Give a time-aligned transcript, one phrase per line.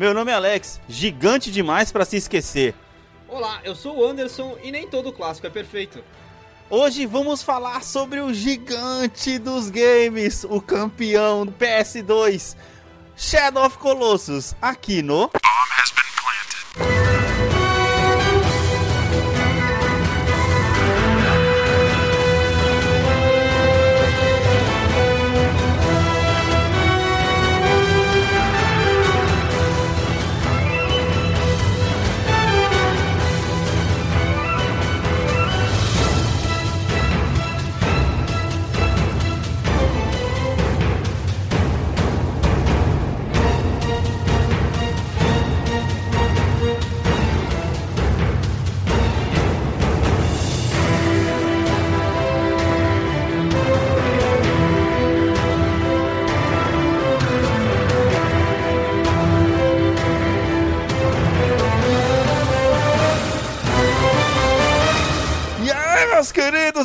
[0.00, 2.74] Meu nome é Alex, gigante demais para se esquecer.
[3.28, 6.02] Olá, eu sou o Anderson e nem todo clássico é perfeito.
[6.70, 12.56] Hoje vamos falar sobre o gigante dos games, o campeão do PS2,
[13.14, 15.30] Shadow of Colossus, aqui no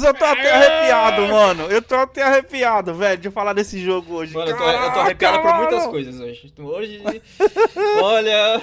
[0.05, 1.63] eu tô até arrepiado, mano.
[1.63, 4.33] Eu tô até arrepiado, velho, de falar desse jogo hoje.
[4.33, 6.53] Mano, eu tô, eu tô arrepiado por muitas coisas hoje.
[6.57, 7.01] Hoje,
[8.01, 8.61] olha...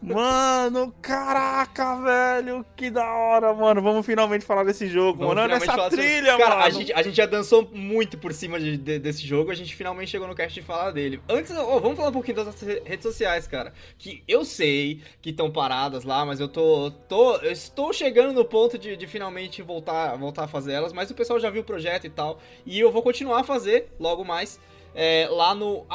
[0.00, 3.82] Mano, caraca, velho, que da hora, mano.
[3.82, 5.52] Vamos finalmente falar desse jogo, Vamos mano.
[5.52, 6.62] Olha essa trilha, Cara, mano.
[6.62, 9.74] A gente, a gente já dançou muito por cima de, de, desse jogo, a gente
[9.74, 11.20] finalmente chegou no cast de falar dele.
[11.28, 13.72] Antes, oh, vamos falar um pouquinho das redes sociais, cara.
[13.98, 18.44] Que eu sei que estão paradas lá, mas eu tô, tô eu estou chegando no
[18.44, 21.64] ponto de, de finalmente voltar, voltar a fazer elas, mas o pessoal já viu o
[21.64, 22.40] projeto e tal.
[22.64, 24.60] E eu vou continuar a fazer logo mais.
[24.94, 25.86] É, lá no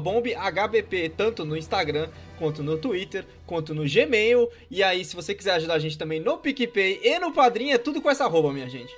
[0.00, 2.08] bombhbp, tanto no Instagram,
[2.38, 4.48] quanto no Twitter, quanto no Gmail.
[4.70, 7.78] E aí, se você quiser ajudar a gente também no PicPay e no Padrinho, é
[7.78, 8.94] tudo com essa arroba, minha gente.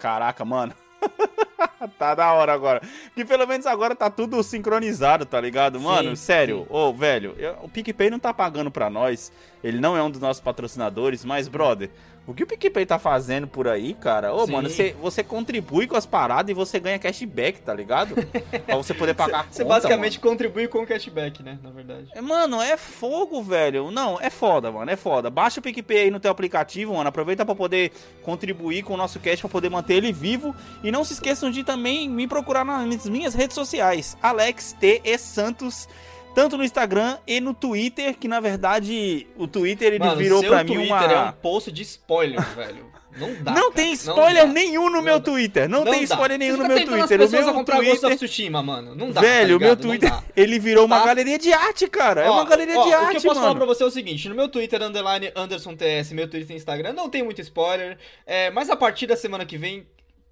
[0.00, 0.74] Caraca, mano.
[1.98, 2.80] tá da hora agora.
[3.14, 5.80] Que pelo menos agora tá tudo sincronizado, tá ligado?
[5.80, 6.66] Mano, sim, sério.
[6.68, 9.32] Ô, velho, eu, o PicPay não tá pagando pra nós.
[9.62, 11.90] Ele não é um dos nossos patrocinadores, mas, brother,
[12.28, 14.34] o que o PicPay tá fazendo por aí, cara?
[14.34, 14.52] Ô, Sim.
[14.52, 18.14] mano, você, você contribui com as paradas e você ganha cashback, tá ligado?
[18.66, 20.30] pra você poder pagar Você basicamente mano.
[20.30, 21.58] contribui com o cashback, né?
[21.62, 22.08] Na verdade.
[22.14, 23.90] É, mano, é fogo, velho.
[23.90, 25.30] Não, é foda, mano, é foda.
[25.30, 27.08] Baixa o PicPay aí no teu aplicativo, mano.
[27.08, 30.54] Aproveita pra poder contribuir com o nosso cash, pra poder manter ele vivo.
[30.84, 34.18] E não se esqueçam de também me procurar nas minhas redes sociais.
[34.20, 35.00] Alex T.
[35.02, 35.16] E.
[35.16, 35.88] Santos
[36.38, 40.62] tanto no Instagram e no Twitter, que na verdade o Twitter ele Mano, virou para
[40.62, 42.86] mim uma é um post de spoiler, velho.
[43.16, 43.50] Não dá.
[43.50, 43.74] Não cara.
[43.74, 45.24] tem spoiler não nenhum no não meu dá.
[45.24, 45.68] Twitter.
[45.68, 46.14] Não, não tem dá.
[46.14, 47.20] spoiler nenhum no meu Twitter.
[47.20, 47.94] As o meu a comprar Twitter...
[47.94, 48.94] Ghost of Tsushima, mano.
[48.94, 49.20] Não dá.
[49.20, 50.94] Velho, o tá meu Twitter, ele virou tá?
[50.94, 52.20] uma galeria de arte, cara.
[52.20, 53.08] É ó, é uma galeria ó, de arte, mano.
[53.08, 53.40] O que eu posso mano.
[53.40, 56.56] falar pra você é o seguinte: no meu Twitter, underline Anderson TS, meu Twitter e
[56.56, 57.98] Instagram, não tem muito spoiler.
[58.24, 59.84] É, mas a partir da semana que vem,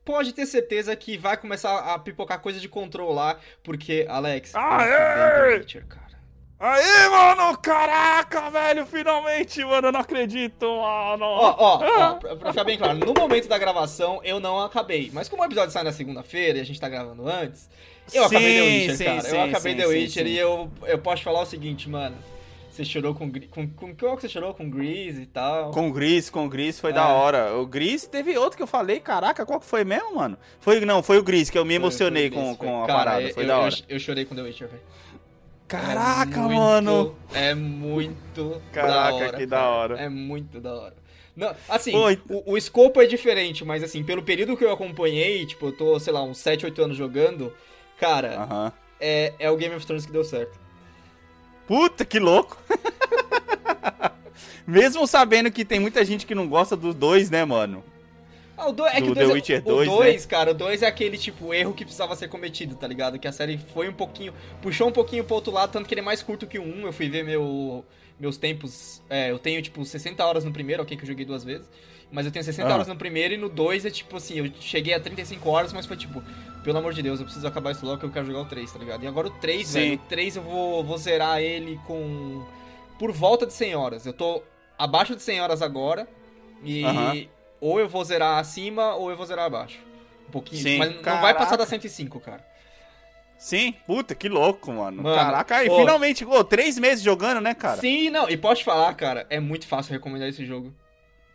[0.06, 5.58] pode ter certeza que vai começar a pipocar coisa de controlar, porque, Alex, Aê!
[5.58, 6.06] Witcher, cara.
[6.58, 7.58] Aí, mano!
[7.58, 8.86] Caraca, velho!
[8.86, 9.88] Finalmente, mano!
[9.88, 11.24] Eu não acredito, mano!
[11.24, 15.10] Ó, ó, ó pra, pra, ficar bem claro, no momento da gravação eu não acabei.
[15.12, 17.68] Mas como o episódio sai na segunda-feira e a gente tá gravando antes,
[18.14, 19.20] eu sim, acabei The Witcher, sim, cara.
[19.22, 22.16] Sim, eu acabei sim, The Witcher e eu, eu posso falar o seguinte, mano.
[22.76, 24.52] Você chorou com, com, com qual que você chorou?
[24.52, 25.70] Com Grease e tal?
[25.70, 26.92] Com Grease, com Grease foi é.
[26.92, 27.56] da hora.
[27.56, 30.36] O Grease teve outro que eu falei, caraca, qual que foi mesmo, mano?
[30.60, 32.98] Foi, não, foi o Grease que eu me emocionei foi, foi com, com a Cara,
[32.98, 33.74] parada, foi eu, da hora.
[33.74, 34.82] Eu, eu chorei com The Witcher, velho.
[35.66, 37.16] Caraca, é muito, mano!
[37.32, 39.94] É muito Caraca, da hora, que da hora.
[39.98, 40.94] É muito da hora.
[41.34, 41.92] Não, assim,
[42.28, 45.98] o, o escopo é diferente, mas assim, pelo período que eu acompanhei, tipo, eu tô,
[45.98, 47.54] sei lá, uns 7, 8 anos jogando,
[47.98, 48.72] cara, uh -huh.
[49.00, 50.65] é, é o Game of Thrones que deu certo.
[51.66, 52.56] Puta, que louco!
[54.66, 57.84] Mesmo sabendo que tem muita gente que não gosta dos dois, né, mano?
[58.56, 60.28] Ah, o do, é do que o 2, The Witcher 2, o 2 né?
[60.28, 63.18] cara, o 2 é aquele tipo erro que precisava ser cometido, tá ligado?
[63.18, 64.32] Que a série foi um pouquinho,
[64.62, 66.86] puxou um pouquinho pro outro lado, tanto que ele é mais curto que o 1.
[66.86, 67.84] Eu fui ver meu,
[68.18, 71.44] meus tempos, é, eu tenho tipo 60 horas no primeiro, ok, que eu joguei duas
[71.44, 71.68] vezes.
[72.10, 72.74] Mas eu tenho 60 ah.
[72.74, 75.86] horas no primeiro e no 2 é tipo assim, eu cheguei a 35 horas, mas
[75.86, 76.22] foi tipo,
[76.62, 78.72] pelo amor de Deus, eu preciso acabar isso logo que eu quero jogar o 3,
[78.72, 79.04] tá ligado?
[79.04, 82.44] E agora o 3, velho, o 3 eu vou, vou zerar ele com.
[82.98, 84.06] por volta de 100 horas.
[84.06, 84.42] Eu tô
[84.78, 86.08] abaixo de 100 horas agora.
[86.62, 87.28] E uh -huh.
[87.60, 89.78] ou eu vou zerar acima ou eu vou zerar abaixo.
[90.28, 90.62] Um pouquinho.
[90.62, 91.14] Sim, mas caraca.
[91.14, 92.44] não vai passar da 105, cara.
[93.38, 95.02] Sim, puta, que louco, mano.
[95.02, 97.80] mano Caraca, aí, finalmente, oh, três meses jogando, né, cara?
[97.80, 100.72] Sim, não, e posso falar, cara, é muito fácil recomendar esse jogo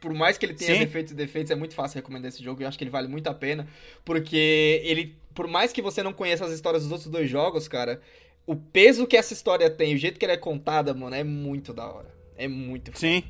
[0.02, 0.80] por mais que ele tenha Sim.
[0.80, 2.62] defeitos e defeitos, é muito fácil recomendar esse jogo.
[2.62, 3.68] Eu acho que ele vale muito a pena.
[4.04, 8.02] Porque ele, por mais que você não conheça as histórias dos outros dois jogos, cara,
[8.46, 11.72] o peso que essa história tem, o jeito que ela é contada, mano, é muito
[11.72, 12.14] da hora.
[12.36, 13.24] É muito Sim.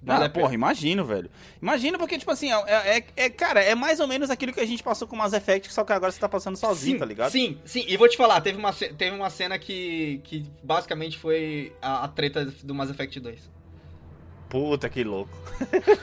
[0.00, 1.28] Vale ah, porra, imagino, velho.
[1.60, 4.64] Imagino porque, tipo assim, é, é, é, cara, é mais ou menos aquilo que a
[4.64, 7.04] gente passou com o Mass Effect, só que agora você tá passando sozinho, sim, tá
[7.04, 7.32] ligado?
[7.32, 7.84] Sim, sim.
[7.88, 12.08] E vou te falar, teve uma, teve uma cena que, que basicamente foi a, a
[12.08, 13.57] treta do Mass Effect 2.
[14.48, 15.30] Puta, que louco.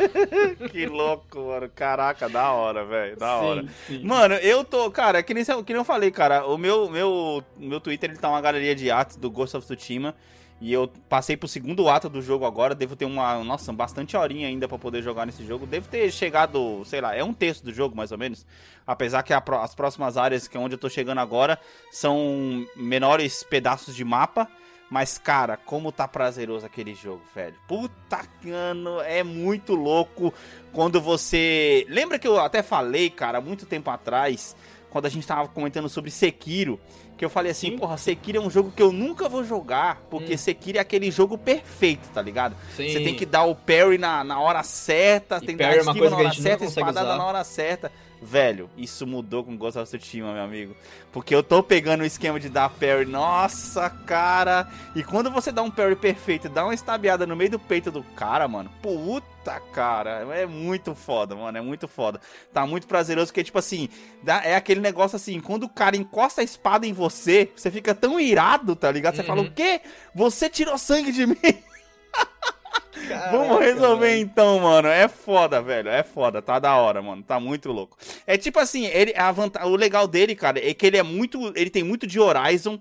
[0.72, 1.70] que louco, mano.
[1.74, 3.18] Caraca, da hora, velho.
[3.18, 3.66] Da sim, hora.
[3.88, 4.04] Sim.
[4.04, 4.92] Mano, eu tô.
[4.92, 6.46] Cara, que nem, que nem eu falei, cara.
[6.46, 10.16] O meu, meu, meu Twitter ele tá uma galeria de atos do Ghost of Tsushima.
[10.62, 14.48] E eu passei pro segundo ato do jogo agora, devo ter uma, nossa, bastante horinha
[14.48, 15.66] ainda para poder jogar nesse jogo.
[15.66, 18.46] Devo ter chegado, sei lá, é um terço do jogo mais ou menos.
[18.88, 21.60] Apesar que a, as próximas áreas, que é onde eu tô chegando agora,
[21.92, 24.48] são menores pedaços de mapa.
[24.90, 27.56] Mas, cara, como tá prazeroso aquele jogo, velho.
[27.68, 30.34] Puta cano, é muito louco
[30.72, 31.86] quando você.
[31.90, 34.56] Lembra que eu até falei, cara, muito tempo atrás,
[34.90, 36.80] quando a gente tava comentando sobre Sekiro
[37.18, 37.78] que eu falei assim, Sim.
[37.78, 40.38] porra, Sekiro é um jogo que eu nunca vou jogar, porque hum.
[40.38, 42.56] Sekiro é aquele jogo perfeito, tá ligado?
[42.76, 42.90] Sim.
[42.90, 45.78] Você tem que dar o parry na, na hora certa, e tem que dar a
[45.78, 47.92] esquiva na hora certa, espadada na hora certa.
[48.22, 50.76] Velho, isso mudou com Ghost of Tsushima, meu amigo.
[51.12, 54.68] Porque eu tô pegando o esquema de dar parry, nossa, cara.
[54.96, 58.02] E quando você dá um parry perfeito, dá uma estabeada no meio do peito do
[58.16, 58.72] cara, mano.
[58.82, 60.26] Puta, cara.
[60.34, 61.58] É muito foda, mano.
[61.58, 62.20] É muito foda.
[62.52, 63.90] Tá muito prazeroso, porque, tipo assim,
[64.44, 68.20] é aquele negócio assim, quando o cara encosta a espada em você, você fica tão
[68.20, 69.16] irado, tá ligado?
[69.16, 69.28] Você uhum.
[69.28, 69.82] fala, o quê?
[70.14, 71.38] Você tirou sangue de mim?
[73.08, 74.22] Caraca, Vamos resolver velho.
[74.22, 74.88] então, mano.
[74.88, 75.90] É foda, velho.
[75.90, 76.42] É foda.
[76.42, 77.22] Tá da hora, mano.
[77.24, 77.98] Tá muito louco.
[78.26, 81.54] É tipo assim, ele, a vantagem, o legal dele, cara, é que ele é muito.
[81.56, 82.80] Ele tem muito de Horizon.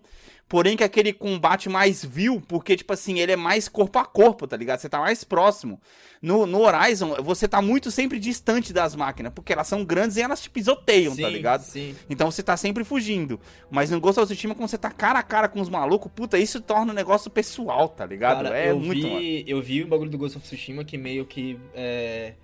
[0.49, 4.47] Porém, que aquele combate mais vil, porque, tipo assim, ele é mais corpo a corpo,
[4.47, 4.79] tá ligado?
[4.79, 5.81] Você tá mais próximo.
[6.21, 10.23] No, no Horizon, você tá muito sempre distante das máquinas, porque elas são grandes e
[10.23, 11.63] elas te pisoteiam, tá sim, tá ligado?
[11.63, 11.95] Sim.
[12.09, 13.41] Então você tá sempre fugindo.
[13.71, 16.39] Mas no Ghost of Tsushima, quando você tá cara a cara com os malucos, puta,
[16.39, 18.45] isso torna um negócio pessoal, tá ligado?
[18.45, 19.45] Cara, é eu muito, vi, mano.
[19.47, 21.59] Eu vi o bagulho do Ghost of Tsushima que meio que.
[21.75, 22.35] É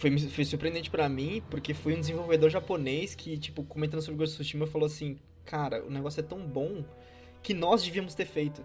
[0.00, 4.34] foi, foi surpreendente para mim, porque foi um desenvolvedor japonês que, tipo, comentando sobre Ghost
[4.34, 6.82] of Tsushima, falou assim: Cara, o negócio é tão bom
[7.42, 8.64] que nós devíamos ter feito.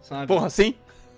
[0.00, 0.26] Sabe?
[0.26, 0.74] Porra, sim?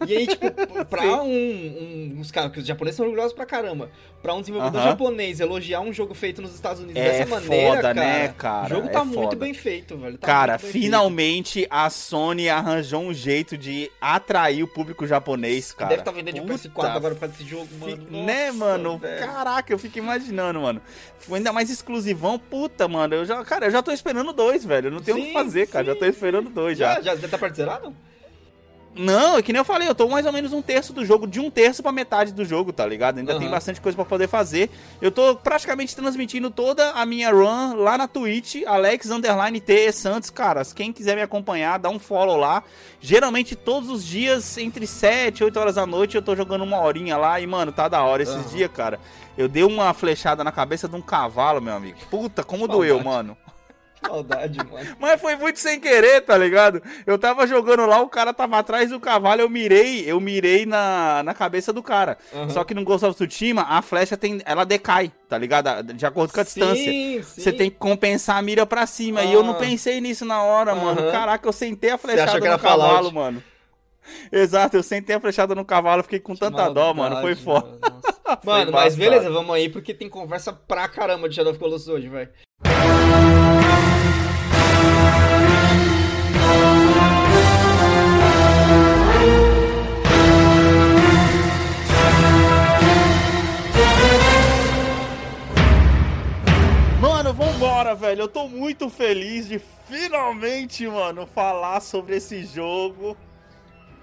[0.07, 0.47] E aí, tipo,
[0.87, 3.91] pra um, um, Uns caras, que os japoneses são orgulhosos pra caramba.
[4.23, 4.89] Pra um desenvolvedor uh -huh.
[4.89, 8.65] japonês elogiar um jogo feito nos Estados Unidos é dessa maneira, foda, cara, né, cara?
[8.65, 9.37] O jogo tá é muito foda.
[9.37, 10.19] bem feito, velho.
[10.19, 11.69] Tá cara, finalmente feito.
[11.71, 15.91] a Sony arranjou um jeito de atrair o público japonês, cara.
[15.91, 17.97] Deve estar tá vendendo Puta de PS4 agora pra esse jogo, mano.
[17.97, 18.99] Né, Nossa, né, mano?
[18.99, 19.27] Velho.
[19.27, 20.81] Caraca, eu fico imaginando, mano.
[21.31, 23.15] Ainda mais exclusivão, puta, mano.
[23.15, 24.89] Eu já, cara, eu já tô esperando dois, velho.
[24.89, 25.85] Eu não tenho o que fazer, cara.
[25.85, 27.01] Já tô esperando dois já.
[27.03, 27.95] Já, já tá parcelado?
[28.97, 31.27] Não, é que nem eu falei, eu tô mais ou menos um terço do jogo,
[31.27, 33.19] de um terço pra metade do jogo, tá ligado?
[33.19, 33.41] Ainda uhum.
[33.41, 34.71] tem bastante coisa para poder fazer.
[35.03, 40.31] Eu tô praticamente transmitindo toda a minha run lá na Twitch, Alex Underline T Santos,
[40.31, 40.73] caras.
[40.73, 42.63] Quem quiser me acompanhar, dá um follow lá.
[43.01, 46.81] Geralmente todos os dias, entre 7 e 8 horas da noite, eu tô jogando uma
[46.81, 48.57] horinha lá e, mano, tá da hora esses uhum.
[48.57, 49.01] dias, cara.
[49.37, 51.99] Eu dei uma flechada na cabeça de um cavalo, meu amigo.
[52.09, 53.37] Puta, como doeu, mano.
[54.09, 54.97] Maldade, mano.
[54.99, 56.83] Mas foi muito sem querer, tá ligado?
[57.07, 61.23] Eu tava jogando lá, o cara tava atrás do cavalo, eu mirei, eu mirei na,
[61.23, 62.19] na cabeça do cara.
[62.33, 62.51] Uhum.
[62.51, 65.93] Só que no Ghost of Tsushima, a flecha tem, ela decai, tá ligado?
[65.93, 67.43] De acordo com a sim, distância.
[67.43, 69.21] Você tem que compensar a mira pra cima.
[69.21, 69.25] Ah.
[69.25, 69.59] E eu não ah.
[69.59, 70.85] pensei nisso na hora, uhum.
[70.85, 71.11] mano.
[71.11, 73.43] Caraca, eu sentei a flechada no cavalo, mano.
[74.31, 77.21] Exato, eu sentei a flechada no cavalo, fiquei com que tanta maldade, dó, mano.
[77.21, 77.79] Foi foda.
[78.43, 82.09] Mano, mas beleza, vamos aí, porque tem conversa pra caramba de Shadow of Colossus hoje,
[82.09, 82.29] vai.
[97.95, 98.23] Velho.
[98.23, 103.17] Eu tô muito feliz de finalmente, mano, falar sobre esse jogo.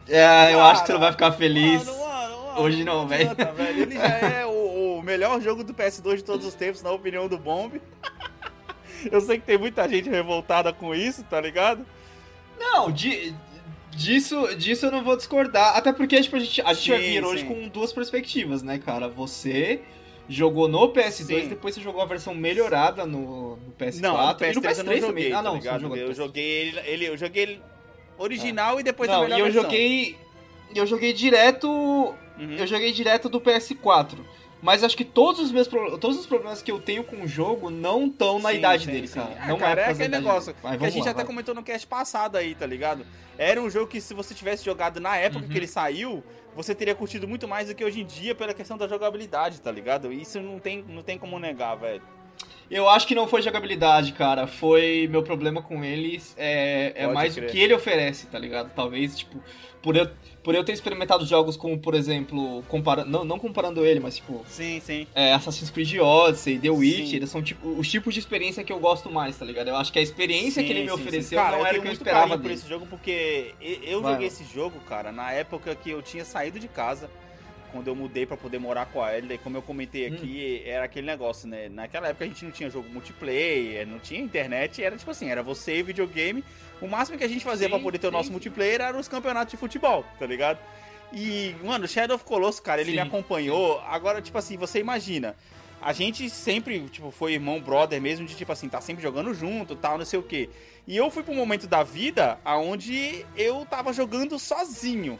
[0.07, 1.85] É, Cara, eu acho que você não vai ficar feliz.
[1.85, 3.31] Mano, mano, mano, Hoje não, velho.
[3.77, 7.27] Ele já é o, o, melhor jogo do PS2 de todos os tempos, na opinião
[7.27, 7.81] do Bomb.
[9.11, 11.85] eu sei que tem muita gente revoltada com isso, tá ligado?
[12.59, 13.33] Não, de,
[13.91, 15.75] disso, disso eu não vou discordar.
[15.75, 18.79] Até porque tipo, a gente, a gente sim, vai vir hoje com duas perspectivas, né,
[18.79, 19.07] cara?
[19.07, 19.81] Você
[20.31, 21.47] jogou no PS2 Sim.
[21.49, 23.99] depois você jogou a versão melhorada no, no PS4.
[23.99, 25.33] Não, no PS3, no PS3 eu não joguei, também.
[25.33, 27.61] Ah, não, tá eu joguei ele, ele, eu joguei ele
[28.17, 28.79] original ah.
[28.79, 29.63] e depois não, a melhor e eu versão.
[29.63, 30.17] joguei
[30.75, 32.55] eu joguei direto, uhum.
[32.57, 34.17] eu joguei direto do PS4.
[34.61, 37.71] Mas acho que todos os meus todos os problemas que eu tenho com o jogo
[37.71, 39.19] não estão na sim, idade sim, dele, sim.
[39.19, 39.37] cara.
[39.39, 41.25] Ah, não cara, é, é aquele negócio que a gente lá, até vai.
[41.25, 43.03] comentou no cast passado aí, tá ligado?
[43.39, 45.49] Era um jogo que se você tivesse jogado na época uhum.
[45.49, 46.23] que ele saiu,
[46.55, 49.71] você teria curtido muito mais do que hoje em dia pela questão da jogabilidade, tá
[49.71, 50.11] ligado?
[50.11, 52.01] Isso não tem, não tem como negar, velho.
[52.71, 54.47] Eu acho que não foi jogabilidade, cara.
[54.47, 56.33] Foi meu problema com eles.
[56.37, 57.49] É, é mais crer.
[57.49, 58.71] o que ele oferece, tá ligado?
[58.73, 59.43] Talvez, tipo,
[59.81, 60.09] por eu,
[60.41, 63.09] por eu ter experimentado jogos como, por exemplo, comparando.
[63.09, 64.45] Não, não comparando ele, mas tipo.
[64.47, 65.05] Sim, sim.
[65.13, 68.79] É, Assassin's Creed Odyssey, The Witch, eles são tipo os tipos de experiência que eu
[68.79, 69.67] gosto mais, tá ligado?
[69.67, 71.87] Eu acho que a experiência sim, que ele me ofereceu cara, não era o que
[71.89, 75.89] eu esperava por esse jogo, porque eu Vai, joguei esse jogo, cara, na época que
[75.89, 77.09] eu tinha saído de casa
[77.71, 80.69] quando eu mudei para poder morar com a Ellie, como eu comentei aqui, hum.
[80.69, 81.69] era aquele negócio, né?
[81.69, 85.41] Naquela época a gente não tinha jogo multiplayer, não tinha internet, era tipo assim, era
[85.41, 86.43] você e videogame.
[86.81, 88.31] O máximo que a gente fazia para poder ter sim, o nosso sim.
[88.31, 90.59] multiplayer era os campeonatos de futebol, tá ligado?
[91.13, 93.79] E, mano, Shadow of Colossus, cara, ele sim, me acompanhou.
[93.81, 95.35] Agora, tipo assim, você imagina,
[95.81, 99.75] a gente sempre, tipo, foi irmão, brother mesmo, de tipo assim, tá sempre jogando junto,
[99.75, 100.49] tal, não sei o quê.
[100.87, 105.19] E eu fui pra um momento da vida aonde eu tava jogando sozinho.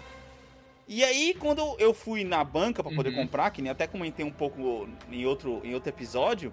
[0.94, 3.22] E aí, quando eu fui na banca para poder uhum.
[3.22, 6.52] comprar, que nem até comentei um pouco em outro, em outro episódio,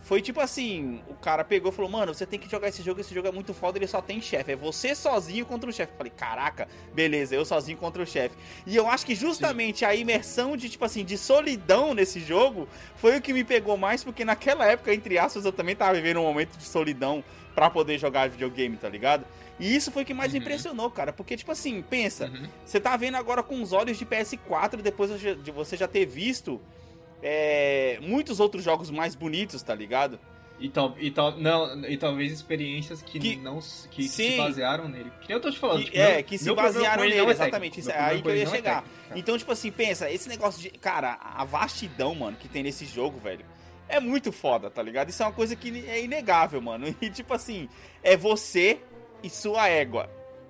[0.00, 3.02] foi tipo assim, o cara pegou e falou, mano, você tem que jogar esse jogo,
[3.02, 4.52] esse jogo é muito foda, ele só tem chefe.
[4.52, 5.92] É você sozinho contra o chefe.
[5.94, 8.34] Falei, caraca, beleza, eu sozinho contra o chefe.
[8.66, 9.84] E eu acho que justamente Sim.
[9.84, 14.02] a imersão de, tipo assim, de solidão nesse jogo foi o que me pegou mais,
[14.02, 17.22] porque naquela época, entre aspas, eu também tava vivendo um momento de solidão
[17.54, 19.26] para poder jogar videogame, tá ligado?
[19.58, 20.38] E isso foi o que mais uhum.
[20.38, 21.12] me impressionou, cara.
[21.12, 22.48] Porque, tipo assim, pensa, uhum.
[22.64, 26.60] você tá vendo agora com os olhos de PS4, depois de você já ter visto
[27.22, 30.20] é, muitos outros jogos mais bonitos, tá ligado?
[30.58, 33.58] E, tal, e, tal, não, e talvez experiências que, que não
[33.90, 35.12] que, que se basearam nele.
[35.20, 35.80] Que eu tô te falando.
[35.80, 37.80] Que, tipo, é, que se basearam nele, é exatamente.
[37.80, 38.84] Isso é aí que eu ia é chegar.
[39.10, 40.70] É então, tipo assim, pensa, esse negócio de.
[40.70, 43.44] Cara, a vastidão, mano, que tem nesse jogo, velho.
[43.88, 45.10] É muito foda, tá ligado?
[45.10, 46.86] Isso é uma coisa que é inegável, mano.
[47.00, 47.68] E tipo assim,
[48.02, 48.80] é você
[49.22, 50.08] e sua égua.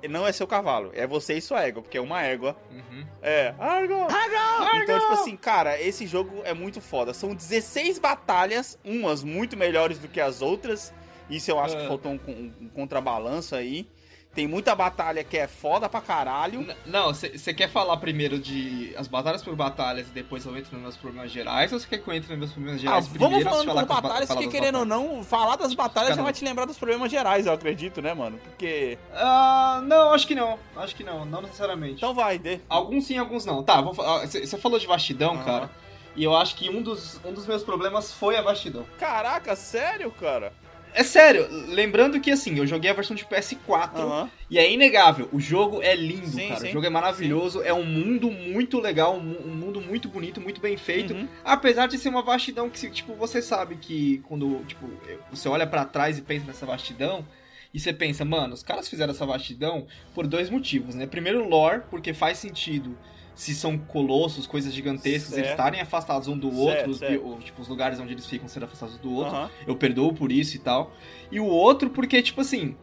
[0.08, 2.56] Não é seu cavalo, é você e sua égua, porque é uma égua.
[2.70, 3.04] Uhum.
[3.22, 4.82] É, égua!
[4.82, 7.12] Então, tipo assim, cara, esse jogo é muito foda.
[7.12, 10.92] São 16 batalhas, umas muito melhores do que as outras.
[11.28, 11.88] Isso eu acho que é.
[11.88, 13.88] faltou um, um, um contrabalanço aí.
[14.36, 16.60] Tem muita batalha que é foda pra caralho.
[16.60, 20.74] N não, você quer falar primeiro de as batalhas por batalhas e depois eu entro
[20.74, 21.72] nos meus problemas gerais?
[21.72, 23.44] Ou você quer que eu entre nos meus problemas gerais ah, primeiro?
[23.44, 25.00] Vamos falando por batalhas, que querendo batalhas.
[25.00, 28.12] ou não, falar das batalhas já vai te lembrar dos problemas gerais, eu acredito, né,
[28.12, 28.38] mano?
[28.44, 28.98] Porque...
[29.10, 30.58] Uh, não, acho que não.
[30.76, 31.94] Acho que não, não necessariamente.
[31.94, 32.60] Então vai, dê.
[32.68, 33.62] Alguns sim, alguns não.
[33.62, 35.44] Tá, você falou de vastidão, uhum.
[35.44, 35.70] cara.
[36.14, 38.84] E eu acho que um dos, um dos meus problemas foi a vastidão.
[38.98, 40.52] Caraca, sério, cara?
[40.96, 44.30] É sério, lembrando que assim, eu joguei a versão de PS4 uhum.
[44.48, 46.60] e é inegável, o jogo é lindo, sim, cara.
[46.60, 46.68] Sim.
[46.70, 47.68] O jogo é maravilhoso, sim.
[47.68, 51.12] é um mundo muito legal, um mundo muito bonito, muito bem feito.
[51.12, 51.28] Uhum.
[51.44, 54.88] Apesar de ser uma vastidão que, tipo, você sabe que quando, tipo,
[55.30, 57.26] você olha para trás e pensa nessa vastidão,
[57.74, 61.06] e você pensa, mano, os caras fizeram essa vastidão por dois motivos, né?
[61.06, 62.96] Primeiro, lore, porque faz sentido
[63.36, 65.38] se são colossos, coisas gigantescas, certo.
[65.38, 68.64] eles estarem afastados um do outro, certo, os, tipo, os lugares onde eles ficam sendo
[68.64, 69.36] afastados do outro.
[69.36, 69.48] Uhum.
[69.66, 70.90] Eu perdoo por isso e tal.
[71.30, 72.74] E o outro, porque, tipo assim,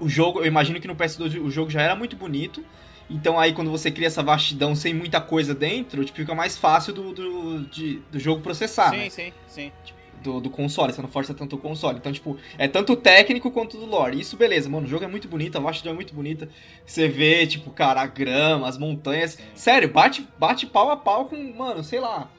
[0.00, 2.64] o jogo, eu imagino que no PS2 o jogo já era muito bonito.
[3.08, 6.92] Então aí quando você cria essa vastidão sem muita coisa dentro, tipo, fica mais fácil
[6.92, 8.90] do, do, de, do jogo processar.
[8.90, 9.10] Sim, né?
[9.10, 9.72] sim, sim.
[9.84, 11.98] Tipo, do, do, console, você não força tanto o console.
[11.98, 14.18] Então, tipo, é tanto técnico quanto do lore.
[14.18, 16.48] Isso, beleza, mano, o jogo é muito bonito, a vastidão é muito bonita.
[16.84, 19.38] Você vê, tipo, cara, a grama, as montanhas.
[19.54, 22.30] Sério, bate, bate pau a pau com, mano, sei lá.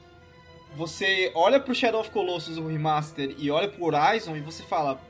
[0.76, 5.00] Você olha pro Shadow of Colossus, o remaster, e olha pro Horizon e você fala,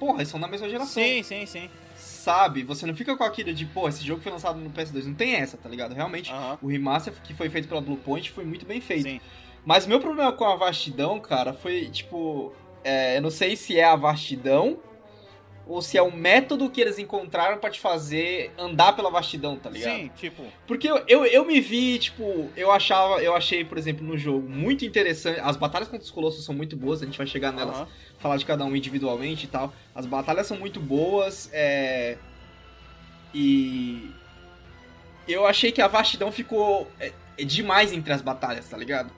[0.00, 1.02] porra, eles são da mesma geração.
[1.02, 1.70] Sim, sim, sim.
[1.94, 2.64] Sabe?
[2.64, 5.04] Você não fica com aquilo de, pô, esse jogo foi lançado no PS2.
[5.04, 5.94] Não tem essa, tá ligado?
[5.94, 6.58] Realmente, uh -huh.
[6.60, 9.04] o remaster que foi feito pela Bluepoint foi muito bem feito.
[9.04, 9.20] Sim.
[9.66, 12.52] Mas meu problema com a vastidão, cara, foi tipo.
[12.84, 14.78] É, eu não sei se é a vastidão
[15.66, 19.68] ou se é o método que eles encontraram para te fazer andar pela vastidão, tá
[19.68, 19.96] ligado?
[19.96, 20.44] Sim, tipo.
[20.68, 24.48] Porque eu, eu, eu, me vi, tipo, eu achava, eu achei, por exemplo, no jogo
[24.48, 25.40] muito interessante.
[25.40, 27.86] As batalhas contra os colossos são muito boas, a gente vai chegar nelas, uhum.
[28.20, 29.72] falar de cada um individualmente e tal.
[29.92, 32.16] As batalhas são muito boas, é.
[33.34, 34.12] E.
[35.26, 39.10] Eu achei que a vastidão ficou é, é demais entre as batalhas, tá ligado?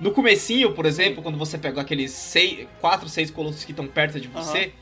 [0.00, 4.20] No comecinho, por exemplo, quando você pega aqueles seis, quatro, seis colossos que estão perto
[4.20, 4.72] de você, uhum.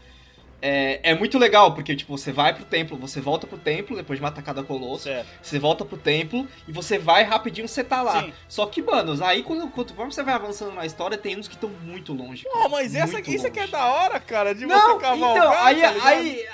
[0.61, 4.19] é, é muito legal, porque tipo, você vai pro templo, você volta pro templo, depois
[4.19, 5.29] de matar cada colosso, certo.
[5.43, 8.23] você volta pro templo e você vai rapidinho, você tá lá.
[8.23, 8.33] Sim.
[8.49, 11.71] Só que, mano, aí quando, quando você vai avançando na história, tem uns que estão
[11.83, 12.45] muito longe.
[12.45, 15.53] Pô, mas essa, aqui, isso aqui é da hora, cara, de Não, você cavalgar, então,
[15.53, 16.47] aí, tá aí,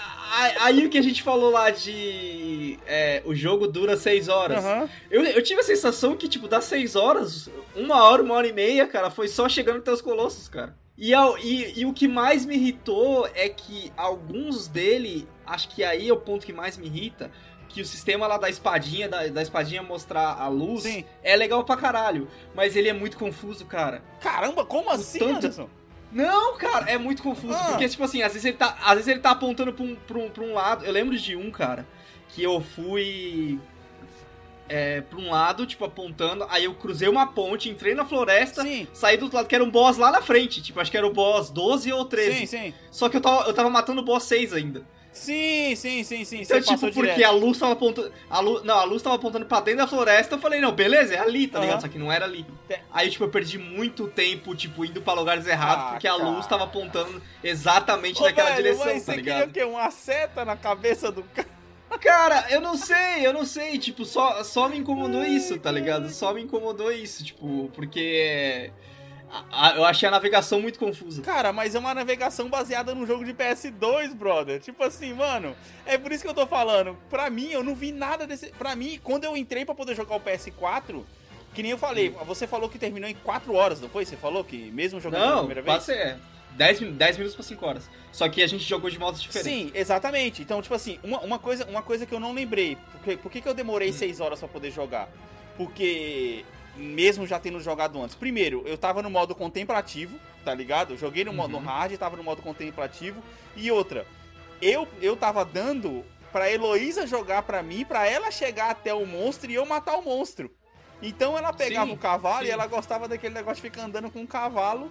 [0.60, 4.64] aí, o que a gente falou lá de é, o jogo dura seis horas.
[4.64, 4.88] Uhum.
[5.10, 8.52] Eu, eu tive a sensação que, tipo, das seis horas, uma hora, uma hora e
[8.52, 10.74] meia, cara, foi só chegando até os colossos, cara.
[10.96, 16.08] E, e, e, o que mais me irritou é que alguns dele, acho que aí
[16.08, 17.30] é o ponto que mais me irrita,
[17.68, 21.04] que o sistema lá da espadinha, da, da espadinha mostrar a luz, Sim.
[21.22, 22.28] é legal pra caralho.
[22.54, 24.02] Mas ele é muito confuso, cara.
[24.20, 25.70] Caramba, como assim, tanto, Anderson?
[26.10, 27.54] Não, cara, é muito confuso.
[27.54, 27.64] Ah.
[27.70, 30.18] Porque, tipo assim, às vezes ele tá, às vezes ele tá apontando pra um, pra,
[30.18, 30.84] um, pra um lado.
[30.84, 31.86] Eu lembro de um, cara,
[32.28, 33.58] que eu fui
[34.68, 36.46] é, pra um lado, tipo, apontando.
[36.50, 38.86] Aí eu cruzei uma ponte, entrei na floresta, sim.
[38.92, 40.62] saí do outro lado, que era um boss lá na frente.
[40.62, 42.38] Tipo, acho que era o boss 12 ou 13.
[42.38, 42.74] Sim, sim.
[42.90, 44.84] Só que eu tava, eu tava matando o boss 6 ainda.
[45.18, 46.40] Sim, sim, sim, sim.
[46.42, 47.24] Então, tipo, porque direto.
[47.24, 48.12] a luz tava apontando.
[48.30, 50.36] A luz, não, a luz tava apontando pra dentro da floresta.
[50.36, 51.64] Eu falei, não, beleza, é ali, tá uhum.
[51.64, 51.80] ligado?
[51.80, 52.46] Só que não era ali.
[52.92, 56.46] Aí, tipo, eu perdi muito tempo, tipo, indo pra lugares errados, ah, porque a luz
[56.46, 59.36] tava apontando exatamente Ô, naquela velho, direção, mas tá você ligado?
[59.52, 59.76] Queria o quê?
[59.76, 61.48] Uma seta na cabeça do cara?
[62.00, 66.10] Cara, eu não sei, eu não sei, tipo, só, só me incomodou isso, tá ligado?
[66.10, 68.70] Só me incomodou isso, tipo, porque
[69.76, 71.22] eu achei a navegação muito confusa.
[71.22, 74.60] Cara, mas é uma navegação baseada num jogo de PS2, brother.
[74.60, 75.54] Tipo assim, mano,
[75.84, 76.96] é por isso que eu tô falando.
[77.10, 78.48] Pra mim, eu não vi nada desse.
[78.52, 81.02] Pra mim, quando eu entrei pra poder jogar o PS4,
[81.54, 84.04] que nem eu falei, você falou que terminou em 4 horas, não foi?
[84.04, 85.76] Você falou que mesmo jogando não, pela primeira vez?
[85.76, 86.16] Não, ser.
[86.56, 87.90] 10, 10 minutos pra 5 horas.
[88.10, 89.52] Só que a gente jogou de modos diferentes.
[89.52, 90.42] Sim, exatamente.
[90.42, 92.76] Então, tipo assim, uma, uma, coisa, uma coisa que eu não lembrei.
[93.04, 94.24] Por, por que, que eu demorei 6 hum.
[94.24, 95.08] horas para poder jogar?
[95.56, 96.44] Porque,
[96.78, 98.14] mesmo já tendo jogado antes.
[98.14, 100.94] Primeiro, eu tava no modo contemplativo, tá ligado?
[100.94, 101.64] Eu joguei no modo uhum.
[101.64, 103.22] hard, tava no modo contemplativo.
[103.56, 104.06] E outra,
[104.62, 109.50] eu, eu tava dando pra Heloísa jogar pra mim, pra ela chegar até o monstro
[109.50, 110.50] e eu matar o monstro.
[111.02, 112.46] Então ela pegava sim, o cavalo sim.
[112.46, 114.90] e ela gostava daquele negócio de ficar andando com o cavalo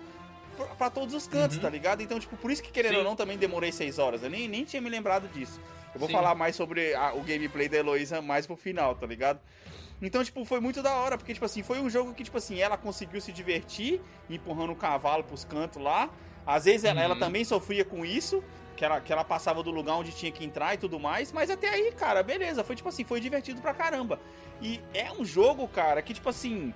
[0.77, 1.63] para todos os cantos, uhum.
[1.63, 2.01] tá ligado?
[2.01, 2.97] Então, tipo, por isso que querendo Sim.
[2.99, 4.23] ou não, também demorei seis horas.
[4.23, 5.59] Eu nem, nem tinha me lembrado disso.
[5.93, 9.39] Eu vou falar mais sobre a, o gameplay da Heloísa mais pro final, tá ligado?
[10.01, 12.59] Então, tipo, foi muito da hora, porque, tipo assim, foi um jogo que, tipo assim,
[12.59, 13.99] ela conseguiu se divertir,
[14.29, 16.09] empurrando o cavalo pros cantos lá.
[16.45, 17.05] Às vezes ela, uhum.
[17.05, 18.43] ela também sofria com isso,
[18.75, 21.49] que ela, que ela passava do lugar onde tinha que entrar e tudo mais, mas
[21.49, 24.19] até aí, cara, beleza, foi tipo assim, foi divertido pra caramba.
[24.61, 26.73] E é um jogo, cara, que, tipo assim,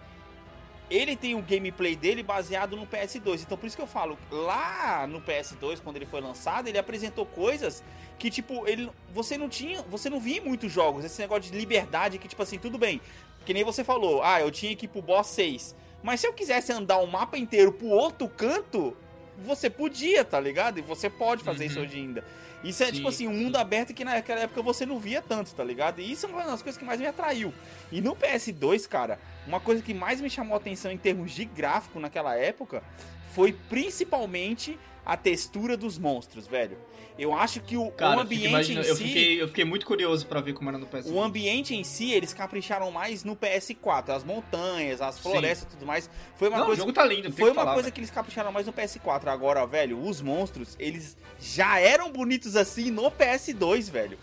[0.92, 3.42] ele tem o gameplay dele baseado no PS2.
[3.42, 7.26] Então por isso que eu falo, lá no PS2, quando ele foi lançado, ele apresentou
[7.26, 7.82] coisas
[8.20, 9.82] que, tipo, ele, você não tinha.
[9.84, 11.04] Você não via em muitos jogos.
[11.04, 13.02] Esse negócio de liberdade que, tipo assim, tudo bem.
[13.46, 15.76] Que nem você falou, ah, eu tinha que ir pro boss 6.
[16.04, 18.96] Mas se eu quisesse andar o mapa inteiro pro outro canto,
[19.44, 20.78] você podia, tá ligado?
[20.78, 21.72] E você pode fazer uhum.
[21.72, 22.24] isso hoje ainda.
[22.64, 23.62] Isso é sim, tipo assim, um mundo sim.
[23.62, 26.00] aberto que naquela época você não via tanto, tá ligado?
[26.00, 27.54] E isso é uma das coisas que mais me atraiu.
[27.92, 31.46] E no PS2, cara, uma coisa que mais me chamou a atenção em termos de
[31.46, 32.84] gráfico naquela época
[33.34, 36.78] foi principalmente a textura dos monstros, velho.
[37.18, 38.90] Eu acho que o, Cara, o ambiente em si.
[38.90, 41.12] Eu fiquei, eu fiquei muito curioso para ver como era no PS4.
[41.12, 44.10] O ambiente em si, eles capricharam mais no PS4.
[44.10, 46.10] As montanhas, as florestas e tudo mais.
[46.36, 46.82] Foi uma Não, coisa.
[46.82, 49.28] O jogo tá lindo, Foi uma falar, coisa que eles capricharam mais no PS4.
[49.28, 54.18] Agora, velho, os monstros, eles já eram bonitos assim no PS2, velho.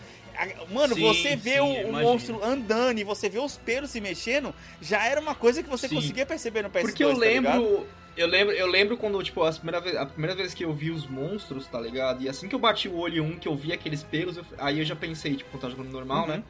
[0.71, 4.01] Mano, sim, você vê sim, o, o monstro andando e você vê os pelos se
[4.01, 5.97] mexendo, já era uma coisa que você sim.
[5.97, 6.83] conseguia perceber no PS2.
[6.83, 7.87] Porque eu tá lembro.
[8.17, 10.91] eu lembro, eu lembro quando, tipo, a primeira, vez, a primeira vez que eu vi
[10.91, 12.23] os monstros, tá ligado?
[12.23, 14.79] E assim que eu bati o olho um, que eu vi aqueles pelos, eu, aí
[14.79, 16.29] eu já pensei, tipo, quando tá jogando normal, uhum.
[16.29, 16.45] né?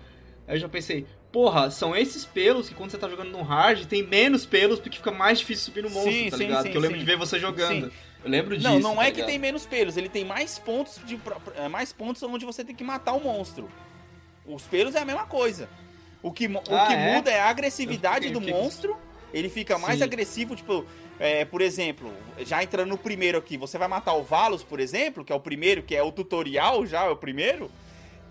[0.47, 3.85] Aí eu já pensei, porra, são esses pelos que quando você tá jogando no hard,
[3.87, 6.63] tem menos pelos porque fica mais difícil subir no monstro, sim, tá ligado?
[6.65, 7.93] Sim, que eu lembro de ver você jogando.
[8.25, 8.69] Eu lembro disso.
[8.69, 9.25] Não, não tá é ligado?
[9.25, 11.19] que tem menos pelos, ele tem mais pontos de
[11.57, 13.69] é, mais pontos onde você tem que matar o monstro.
[14.45, 15.69] Os pelos é a mesma coisa.
[16.23, 17.15] O que, o ah, que é?
[17.15, 18.97] muda é a agressividade do monstro.
[19.33, 20.05] Ele fica mais Sim.
[20.05, 20.87] agressivo, tipo,
[21.19, 25.25] é, por exemplo, já entrando no primeiro aqui, você vai matar o Valos, por exemplo,
[25.25, 27.71] que é o primeiro, que é o tutorial já, é o primeiro.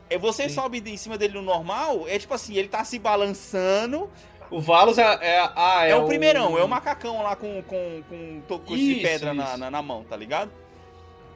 [0.10, 0.56] É, você Sim.
[0.56, 4.10] sobe em cima dele no normal, é tipo assim, ele tá se balançando,
[4.50, 7.62] o Valos é, é, ah, é, é o, o primeirão, é o macacão lá com,
[7.64, 10.52] com, com tocos de pedra na, na, na, mão, tá ligado?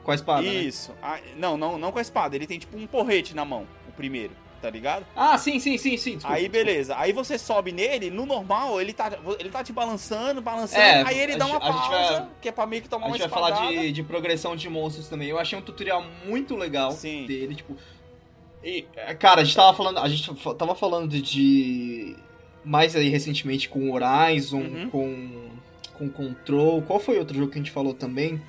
[0.02, 0.42] Com a espada.
[0.42, 0.48] Né?
[0.48, 0.92] Isso.
[0.92, 0.98] Né?
[1.02, 2.34] Ah, não, não, não com a espada.
[2.34, 5.04] Ele tem tipo um porrete na mão, o primeiro tá ligado?
[5.14, 6.12] Ah, sim, sim, sim, sim.
[6.12, 6.94] Desculpa, aí beleza.
[6.94, 7.02] Desculpa.
[7.02, 11.18] Aí você sobe nele, no normal, ele tá, ele tá te balançando, balançando, é, aí
[11.18, 13.46] ele dá uma pausa, vai, que é pra meio que tomar uma espadada.
[13.46, 15.28] A gente vai falar de, de progressão de monstros também.
[15.28, 17.26] Eu achei um tutorial muito legal sim.
[17.26, 17.76] dele, tipo...
[18.62, 18.82] E,
[19.18, 22.16] cara, a gente tava falando, a gente tava falando de...
[22.64, 24.90] Mais aí recentemente com Horizon, uhum.
[24.90, 25.48] com,
[25.94, 26.82] com Control.
[26.82, 28.40] Qual foi outro jogo que a gente falou também?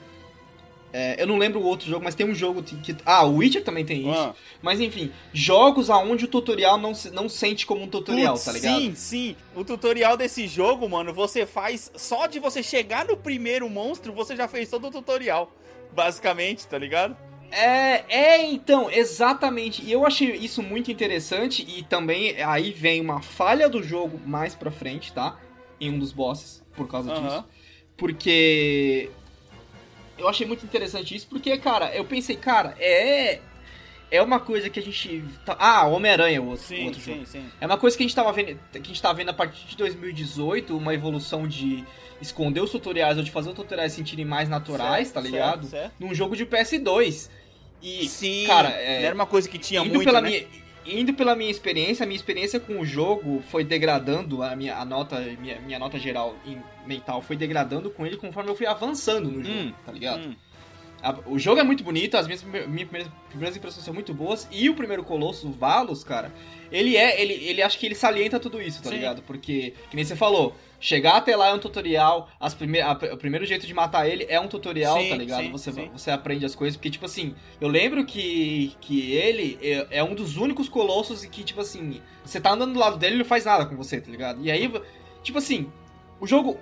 [0.94, 2.96] É, eu não lembro o outro jogo, mas tem um jogo que.
[3.04, 4.20] Ah, o Witcher também tem isso.
[4.20, 4.36] Ah.
[4.62, 8.52] Mas enfim, jogos aonde o tutorial não, se, não sente como um tutorial, Putz, tá
[8.52, 8.80] ligado?
[8.80, 9.36] Sim, sim.
[9.56, 11.92] O tutorial desse jogo, mano, você faz.
[11.96, 15.52] Só de você chegar no primeiro monstro, você já fez todo o tutorial.
[15.92, 17.18] Basicamente, tá ligado?
[17.54, 19.84] É, é, então, exatamente.
[19.84, 21.64] E eu achei isso muito interessante.
[21.68, 25.40] E também aí vem uma falha do jogo mais pra frente, tá?
[25.80, 27.46] Em um dos bosses, por causa disso.
[27.96, 29.12] Porque
[30.18, 33.40] eu achei muito interessante isso, porque, cara, eu pensei, cara, é.
[34.10, 35.24] é uma coisa que a gente.
[35.46, 35.56] Tá...
[35.60, 37.26] Ah, Homem-Aranha, o outro, sim, outro sim, jogo.
[37.28, 37.46] Sim.
[37.62, 38.60] É uma coisa que a gente tava vendo.
[38.72, 41.86] Que a gente tá vendo a partir de 2018, uma evolução de
[42.20, 45.68] esconder os tutoriais ou de fazer os tutoriais se sentirem mais naturais, certo, tá ligado?
[45.68, 45.94] Certo, certo.
[46.00, 47.30] Num jogo de PS2.
[47.84, 50.30] E, Sim, cara, é, era uma coisa que tinha muito, pela né?
[50.30, 50.46] minha,
[50.86, 54.86] indo pela minha experiência, a minha experiência com o jogo foi degradando a minha a
[54.86, 59.30] nota, minha, minha nota geral em, mental foi degradando com ele conforme eu fui avançando
[59.30, 60.30] no jogo, hum, tá ligado?
[60.30, 60.36] Hum.
[61.02, 64.48] A, o jogo é muito bonito, as minhas, minhas primeiras, primeiras, impressões são muito boas,
[64.50, 66.34] e o primeiro Colosso, o Valos, cara,
[66.72, 68.96] ele é, ele, ele acho que ele salienta tudo isso, tá Sim.
[68.96, 69.22] ligado?
[69.24, 73.18] Porque, que nem você falou, chegar até lá é um tutorial, as prime a, o
[73.18, 75.44] primeiro jeito de matar ele é um tutorial, sim, tá ligado?
[75.44, 75.90] Sim, você, sim.
[75.94, 80.14] você aprende as coisas, porque, tipo assim, eu lembro que, que ele é, é um
[80.14, 83.30] dos únicos colossos que, tipo assim, você tá andando do lado dele e ele não
[83.30, 84.44] faz nada com você, tá ligado?
[84.44, 84.70] E aí,
[85.24, 85.72] tipo assim,
[86.20, 86.60] o jogo,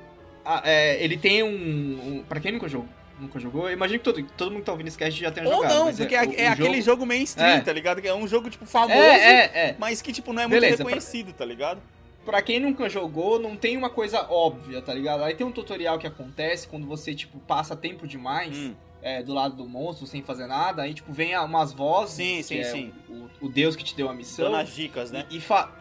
[0.63, 2.23] é, ele tem um, um.
[2.29, 2.87] Pra quem nunca jogou,
[3.19, 5.47] nunca jogou, eu imagino que todo, todo mundo que tá ouvindo esse cast já tenha
[5.47, 5.71] Ou jogado.
[5.71, 7.61] Ou não, porque é, é, é o aquele jogo mainstream, é.
[7.61, 7.99] tá ligado?
[7.99, 10.83] Que é um jogo, tipo, famoso, é, é, mas que, tipo, não é muito Beleza,
[10.83, 11.39] reconhecido, pra...
[11.39, 11.81] tá ligado?
[12.25, 15.23] Pra quem nunca jogou, não tem uma coisa óbvia, tá ligado?
[15.23, 18.75] Aí tem um tutorial que acontece quando você, tipo, passa tempo demais hum.
[19.01, 22.15] é, do lado do monstro sem fazer nada, aí, tipo, vem umas vozes.
[22.15, 22.93] Sim, sim, sim.
[23.09, 24.45] O, o, deus que te deu a missão.
[24.45, 25.25] Dando as dicas, né?
[25.31, 25.71] E, e, fa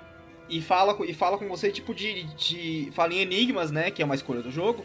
[0.49, 2.91] e, fala, e fala com você, tipo, de, de.
[2.93, 3.91] Fala em enigmas, né?
[3.91, 4.85] Que é uma escolha do jogo.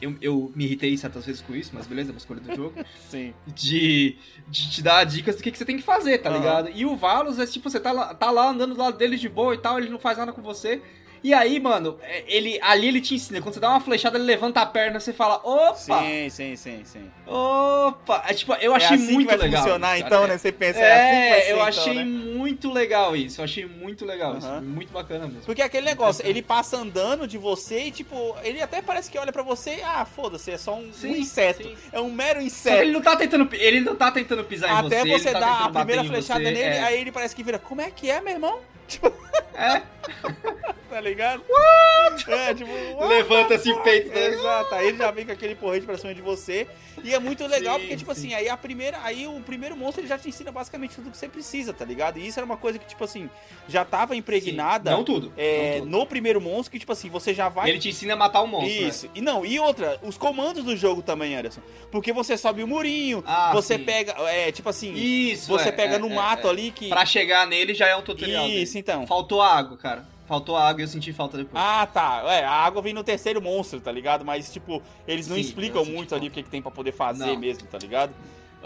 [0.00, 2.74] Eu, eu me irritei certas vezes com isso, mas beleza, é uma escolha do jogo.
[3.08, 3.34] Sim.
[3.46, 4.16] De,
[4.48, 6.36] de te dar dicas do que, que você tem que fazer, tá uhum.
[6.36, 6.70] ligado?
[6.74, 9.28] E o Valos é tipo, você tá lá, tá lá andando do lado dele de
[9.28, 10.82] boa e tal, ele não faz nada com você.
[11.26, 13.40] E aí, mano, é, ele ali ele te ensina.
[13.40, 15.74] Quando você dá uma flechada, ele levanta a perna, você fala, opa!
[15.74, 17.10] Sim, sim, sim, sim.
[17.26, 18.22] Opa!
[18.28, 19.62] É, tipo, eu achei é assim muito que vai legal.
[19.62, 20.38] funcionar, isso, então, né?
[20.38, 22.04] Você pensa, é, é assim que vai ser, eu então, achei né?
[22.04, 22.35] muito
[22.72, 23.40] legal isso.
[23.40, 24.38] Eu achei muito legal uhum.
[24.38, 24.62] isso.
[24.62, 25.42] Muito bacana mesmo.
[25.42, 29.32] Porque aquele negócio, ele passa andando de você e, tipo, ele até parece que olha
[29.32, 31.62] pra você e, ah, foda-se, é só um, sim, um inseto.
[31.62, 31.76] Sim.
[31.92, 32.82] É um mero inseto.
[32.82, 35.10] ele não tá tentando, ele não tá tentando pisar até em você.
[35.10, 36.82] Até você tá dá a primeira flechada nele, é.
[36.82, 38.60] aí ele parece que vira, como é que é, meu irmão?
[38.86, 39.12] Tipo...
[39.52, 39.82] É.
[40.88, 41.42] tá ligado?
[41.48, 42.30] What?
[42.30, 42.70] É, tipo,
[43.06, 44.08] levanta-se o peito.
[44.08, 44.26] Né?
[44.28, 46.66] Exato, aí ele já vem com aquele porrete pra cima de você.
[47.02, 48.28] E é muito legal sim, porque, tipo sim.
[48.28, 48.98] assim, aí a primeira.
[49.02, 52.18] Aí o primeiro monstro ele já te ensina basicamente tudo que você precisa, tá ligado?
[52.18, 53.28] E isso era uma coisa que, tipo assim,
[53.68, 54.90] já tava impregnada.
[54.90, 54.96] Sim.
[54.96, 55.32] Não tudo.
[55.36, 55.90] É, não tudo.
[55.90, 57.70] no primeiro monstro, que, tipo assim, você já vai.
[57.70, 58.82] Ele te ensina a matar o monstro.
[58.82, 58.88] Né?
[58.88, 59.06] Isso.
[59.06, 59.12] Né?
[59.16, 61.60] E não, e outra, os comandos do jogo também, Anderson.
[61.90, 64.12] Porque você sobe o murinho, ah, você pega.
[64.30, 64.92] É, tipo assim.
[64.94, 65.48] Isso.
[65.48, 66.50] Você é, pega é, no é, mato é.
[66.50, 66.88] ali que.
[66.88, 68.46] Pra chegar nele já é um tutorial.
[68.46, 68.78] Isso, dele.
[68.80, 69.06] então.
[69.06, 70.16] Faltou água, cara.
[70.26, 71.62] Faltou água e eu senti falta depois.
[71.62, 72.22] Ah, tá.
[72.26, 74.24] É, a água vem no terceiro monstro, tá ligado?
[74.24, 77.26] Mas, tipo, eles não Sim, explicam muito ali o que, que tem pra poder fazer
[77.26, 77.38] não.
[77.38, 78.12] mesmo, tá ligado?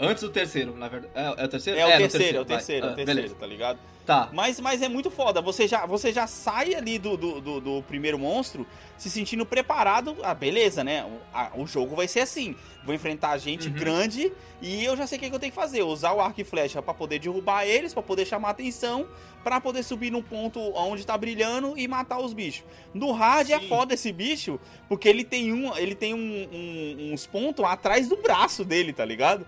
[0.01, 1.13] Antes do terceiro, na verdade.
[1.15, 1.79] É, é o terceiro?
[1.79, 3.35] É, o, é terceiro, terceiro, é o terceiro, é o terceiro, beleza.
[3.35, 3.79] tá ligado?
[4.05, 4.29] Tá.
[4.33, 5.41] Mas, mas é muito foda.
[5.41, 8.65] Você já, você já sai ali do, do, do, do primeiro monstro
[8.97, 10.17] se sentindo preparado.
[10.23, 11.05] Ah, beleza, né?
[11.05, 12.55] O, a, o jogo vai ser assim.
[12.83, 13.73] Vou enfrentar gente uhum.
[13.73, 15.83] grande e eu já sei o que, que eu tenho que fazer.
[15.83, 19.07] Usar o arco e flecha para poder derrubar eles, para poder chamar atenção,
[19.43, 22.63] para poder subir num ponto onde tá brilhando e matar os bichos.
[22.93, 23.65] No hard é Sim.
[23.65, 24.59] é foda esse bicho,
[24.89, 26.17] porque ele tem um, ele tem um,
[26.51, 29.45] um, uns pontos atrás do braço dele, tá ligado?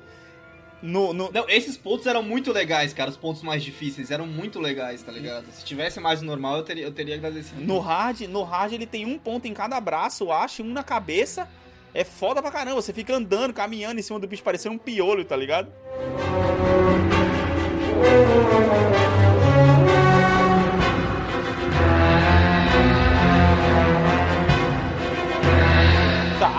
[0.84, 1.32] No, no...
[1.32, 3.10] Não, esses pontos eram muito legais, cara.
[3.10, 5.46] Os pontos mais difíceis eram muito legais, tá ligado?
[5.54, 7.62] Se tivesse mais normal, eu teria, eu teria agradecido.
[7.62, 10.84] No hard, no hard ele tem um ponto em cada braço, eu acho, um na
[10.84, 11.48] cabeça.
[11.94, 12.82] É foda pra caramba.
[12.82, 15.72] Você fica andando, caminhando em cima do bicho, parecendo um piolho, tá ligado?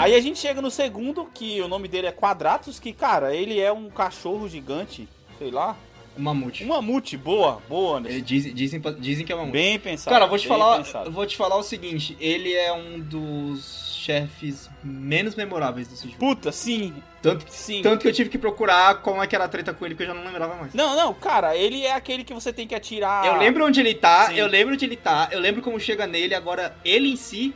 [0.05, 3.59] Aí a gente chega no segundo, que o nome dele é Quadratus, que, cara, ele
[3.59, 5.77] é um cachorro gigante, sei lá.
[6.17, 6.65] Um mamute.
[6.65, 8.01] Um mamute, boa, boa.
[8.05, 9.53] Ele diz, dizem, dizem que é um mamute.
[9.53, 10.15] Bem pensado.
[10.15, 15.35] Cara, vou te falar, vou te falar o seguinte, ele é um dos chefes menos
[15.35, 16.19] memoráveis desse jogo.
[16.19, 16.93] Puta, sim.
[17.23, 17.81] Tanto, sim.
[17.81, 20.03] tanto que eu tive que procurar como é que era a treta com ele, que
[20.03, 20.75] eu já não lembrava mais.
[20.75, 23.25] Não, não, cara, ele é aquele que você tem que atirar.
[23.25, 24.35] Eu lembro onde ele tá, sim.
[24.35, 27.55] eu lembro onde ele tá, eu lembro como chega nele, agora ele em si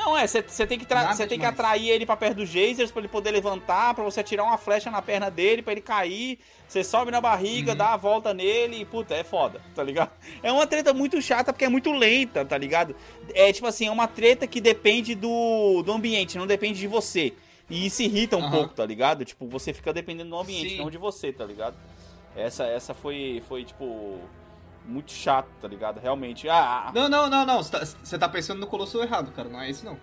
[0.00, 3.00] não, é, você tem, que, você tem que atrair ele pra perto dos geysers pra
[3.00, 6.38] ele poder levantar, pra você atirar uma flecha na perna dele, pra ele cair.
[6.66, 7.76] Você sobe na barriga, uhum.
[7.76, 10.10] dá a volta nele e, puta, é foda, tá ligado?
[10.42, 12.96] É uma treta muito chata porque é muito lenta, tá ligado?
[13.34, 17.34] É tipo assim, é uma treta que depende do, do ambiente, não depende de você.
[17.68, 18.50] E isso irrita um uhum.
[18.50, 19.24] pouco, tá ligado?
[19.24, 20.78] Tipo, você fica dependendo do ambiente, Sim.
[20.78, 21.76] não de você, tá ligado?
[22.34, 24.18] Essa, essa foi, foi, tipo,
[24.90, 26.00] muito chato, tá ligado?
[26.00, 26.48] Realmente.
[26.48, 26.92] Ah, ah.
[26.92, 27.62] não, não, não, não.
[27.62, 29.48] Você tá, tá, pensando no Colosso errado, cara.
[29.48, 29.96] Não é isso, não.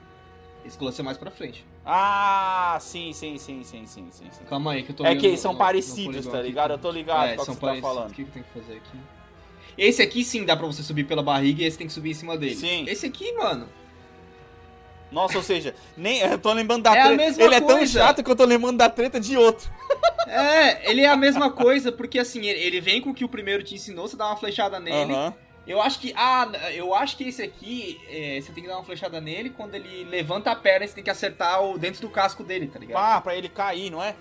[0.65, 1.65] Esse Colosso é mais pra frente.
[1.85, 4.27] Ah, sim, sim, sim, sim, sim, sim.
[4.31, 4.43] sim.
[4.49, 6.71] Calma aí, que eu tô É que são no, parecidos, no tá ligado?
[6.71, 8.09] Eu tô ligado é, com o que você tá falando.
[8.09, 8.97] O que tenho que fazer aqui?
[9.77, 12.15] Esse aqui sim dá pra você subir pela barriga e esse tem que subir em
[12.15, 12.55] cima dele.
[12.55, 12.85] Sim.
[12.87, 13.69] Esse aqui, mano.
[15.11, 17.23] Nossa, ou seja, nem, eu tô lembrando da é treta.
[17.23, 17.55] Ele coisa.
[17.55, 19.69] é tão chato que eu tô lembrando da treta de outro.
[20.27, 23.63] É, ele é a mesma coisa, porque assim, ele vem com o que o primeiro
[23.63, 25.13] te ensinou, você dá uma flechada nele.
[25.65, 26.13] Eu acho que.
[26.15, 29.75] Ah, eu acho que esse aqui, é, você tem que dar uma flechada nele, quando
[29.75, 33.01] ele levanta a perna, você tem que acertar o dentro do casco dele, tá ligado?
[33.01, 34.15] Ah, pra ele cair, não é?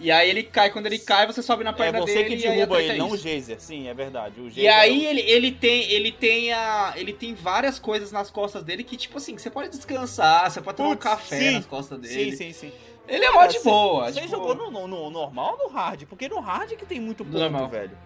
[0.00, 2.10] E aí ele cai, quando ele cai, você sobe na perna dele.
[2.10, 3.60] É você dele, que derruba ele, não o geyser.
[3.60, 4.34] Sim, é verdade.
[4.56, 5.10] e aí é o...
[5.10, 9.18] ele, ele tem ele tem a ele tem várias coisas nas costas dele que tipo
[9.18, 11.50] assim, você pode descansar, você pode tomar Putz, um café sim.
[11.52, 12.36] nas costas dele.
[12.36, 12.72] Sim, sim, sim.
[13.08, 14.12] Ele é mó de boa.
[14.12, 16.04] Você jogou no, no, no, normal ou no hard?
[16.04, 17.68] Porque no hard que tem muito ponto, normal.
[17.68, 17.96] velho.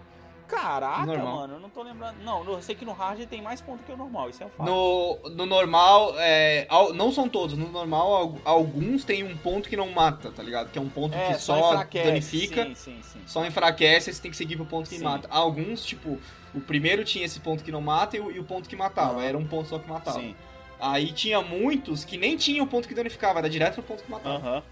[0.47, 1.35] Caraca, normal.
[1.35, 2.17] mano, eu não tô lembrando.
[2.23, 4.49] Não, eu sei que no hard tem mais ponto que o normal, isso é um
[4.49, 4.69] fato.
[4.69, 9.89] No, no normal, é, não são todos, no normal alguns tem um ponto que não
[9.91, 10.71] mata, tá ligado?
[10.71, 13.19] Que é um ponto é, que só, danifica, sim, sim, sim.
[13.25, 15.27] só enfraquece, você tem que seguir pro ponto que mata.
[15.31, 16.19] Alguns, tipo,
[16.53, 19.23] o primeiro tinha esse ponto que não mata e o, e o ponto que matava,
[19.23, 20.19] era um ponto só que matava.
[20.19, 20.35] Sim.
[20.79, 24.11] Aí tinha muitos que nem tinham o ponto que danificava, era direto pro ponto que
[24.11, 24.35] matava.
[24.35, 24.63] Aham.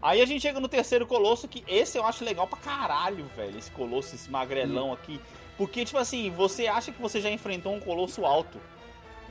[0.00, 3.58] Aí a gente chega no terceiro colosso, que esse eu acho legal pra caralho, velho.
[3.58, 4.92] Esse colosso, esse magrelão hum.
[4.92, 5.20] aqui.
[5.56, 8.60] Porque, tipo assim, você acha que você já enfrentou um colosso alto,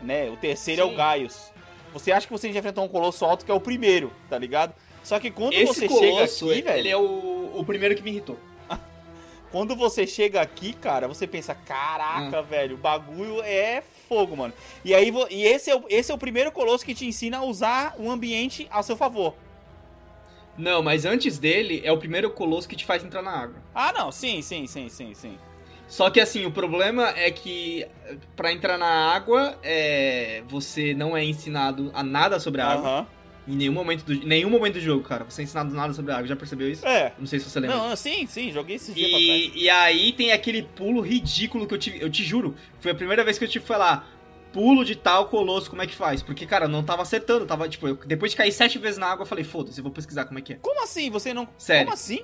[0.01, 0.30] né?
[0.30, 0.89] O terceiro Sim.
[0.89, 1.51] é o Gaius.
[1.93, 4.73] Você acha que você já enfrentou um colosso alto, que é o primeiro, tá ligado?
[5.04, 6.80] Só que quando Esse você colosso, chega aqui, velho...
[6.80, 8.39] Ele é o, o primeiro que me irritou.
[9.51, 12.43] quando você chega aqui, cara, você pensa, caraca, hum.
[12.43, 14.54] velho, o bagulho é fogo, mano.
[14.84, 17.43] E aí, e esse é, o, esse é o primeiro colosso que te ensina a
[17.43, 19.36] usar o ambiente a seu favor.
[20.58, 23.56] Não, mas antes dele é o primeiro colosso que te faz entrar na água.
[23.74, 25.38] Ah, não, sim, sim, sim, sim, sim.
[25.88, 27.86] Só que assim, o problema é que
[28.36, 33.00] para entrar na água, é, você não é ensinado a nada sobre a água.
[33.00, 33.06] Uhum.
[33.48, 35.24] Em nenhum momento, do, nenhum momento do jogo, cara.
[35.24, 36.28] Você é ensinado nada sobre a água.
[36.28, 36.86] Já percebeu isso?
[36.88, 37.13] É.
[37.20, 37.78] Não sei se você lembra.
[37.78, 38.52] Não, sim, sim.
[38.52, 42.24] Joguei esses dias e, E aí tem aquele pulo ridículo que eu te, eu te
[42.24, 42.56] juro.
[42.80, 44.14] Foi a primeira vez que eu te falar
[44.56, 46.24] pulo de tal colosso, como é que faz?
[46.24, 49.08] Porque, cara, eu não tava acertando, tava, tipo, eu, depois de cair sete vezes na
[49.08, 50.56] água, eu falei, foda-se, eu vou pesquisar como é que é.
[50.62, 51.10] Como assim?
[51.10, 51.46] Você não.
[51.58, 51.84] Sério?
[51.84, 52.24] Como assim?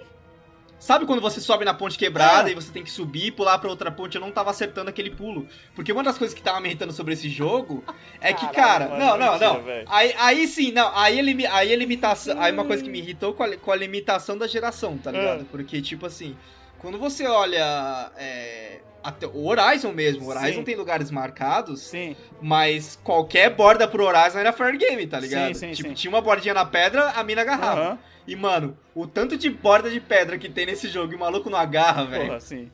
[0.79, 2.53] Sabe quando você sobe na ponte quebrada é.
[2.53, 4.15] e você tem que subir e pular pra outra ponte?
[4.15, 5.45] Eu não tava acertando aquele pulo.
[5.75, 7.83] Porque uma das coisas que tava me irritando sobre esse jogo
[8.21, 8.87] é que, cara.
[8.87, 9.63] Mano, não, não, não.
[9.87, 10.89] Aí, aí sim, não.
[10.97, 12.41] Aí, ele, aí a limitação.
[12.41, 15.41] Aí uma coisa que me irritou com a, com a limitação da geração, tá ligado?
[15.41, 15.45] É.
[15.51, 16.35] Porque, tipo assim,
[16.79, 18.09] quando você olha.
[18.15, 20.25] É, até o Horizon mesmo.
[20.25, 20.63] O Horizon sim.
[20.63, 21.81] tem lugares marcados.
[21.81, 22.15] Sim.
[22.41, 25.53] Mas qualquer borda pro Horizon era fair game, tá ligado?
[25.53, 27.91] Sim, sim, tipo, tinha uma bordinha na pedra, a mina agarrava.
[27.91, 27.97] Uhum.
[28.27, 31.49] E, mano, o tanto de borda de pedra que tem nesse jogo e o maluco
[31.49, 32.27] não agarra, velho.
[32.27, 32.71] Porra, sim.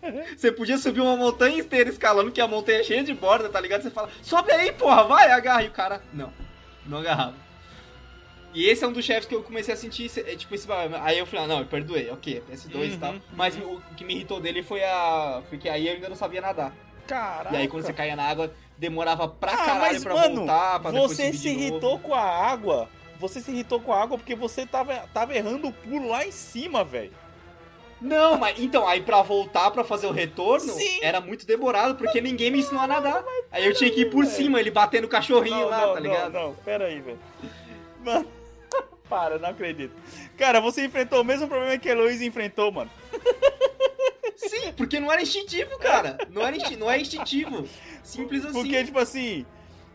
[0.36, 3.60] Você podia subir uma montanha inteira escalando, que a montanha é cheia de borda, tá
[3.60, 3.82] ligado?
[3.82, 5.62] Você fala, sobe aí, porra, vai, agarra.
[5.62, 6.32] E o cara, não,
[6.86, 7.34] não agarrava.
[8.52, 10.66] E esse é um dos chefes que eu comecei a sentir, é, tipo, esse,
[11.00, 13.14] aí eu falei, ah, não, eu perdoei, ok, PS2 uhum, e tal.
[13.32, 13.76] Mas uhum.
[13.76, 15.42] o que me irritou dele foi a.
[15.48, 16.74] Porque aí eu ainda não sabia nadar.
[17.06, 17.54] Caraca.
[17.54, 20.80] E aí quando você caía na água, demorava pra ah, caralho mas, pra mano, voltar,
[20.80, 22.88] pra Você se irritou com a água.
[23.18, 26.32] Você se irritou com a água porque você tava, tava errando o pulo lá em
[26.32, 27.12] cima, velho.
[28.00, 31.00] Não, mas então, aí pra voltar pra fazer o retorno, Sim.
[31.02, 33.22] era muito demorado, porque ninguém me ensinou a nadar.
[33.52, 36.00] Aí eu tinha que ir por cima, ele batendo o cachorrinho não, lá, não, tá
[36.00, 36.32] ligado?
[36.32, 37.18] Não, não, pera aí, velho.
[38.02, 38.26] Mano.
[39.10, 39.92] Para, não acredito.
[40.38, 42.90] Cara, você enfrentou o mesmo problema que a Heloísa enfrentou, mano.
[44.36, 46.16] Sim, porque não era instintivo, cara.
[46.30, 47.68] Não, era instintivo, não é instintivo.
[48.04, 48.52] Simples assim.
[48.52, 49.44] Porque, tipo assim.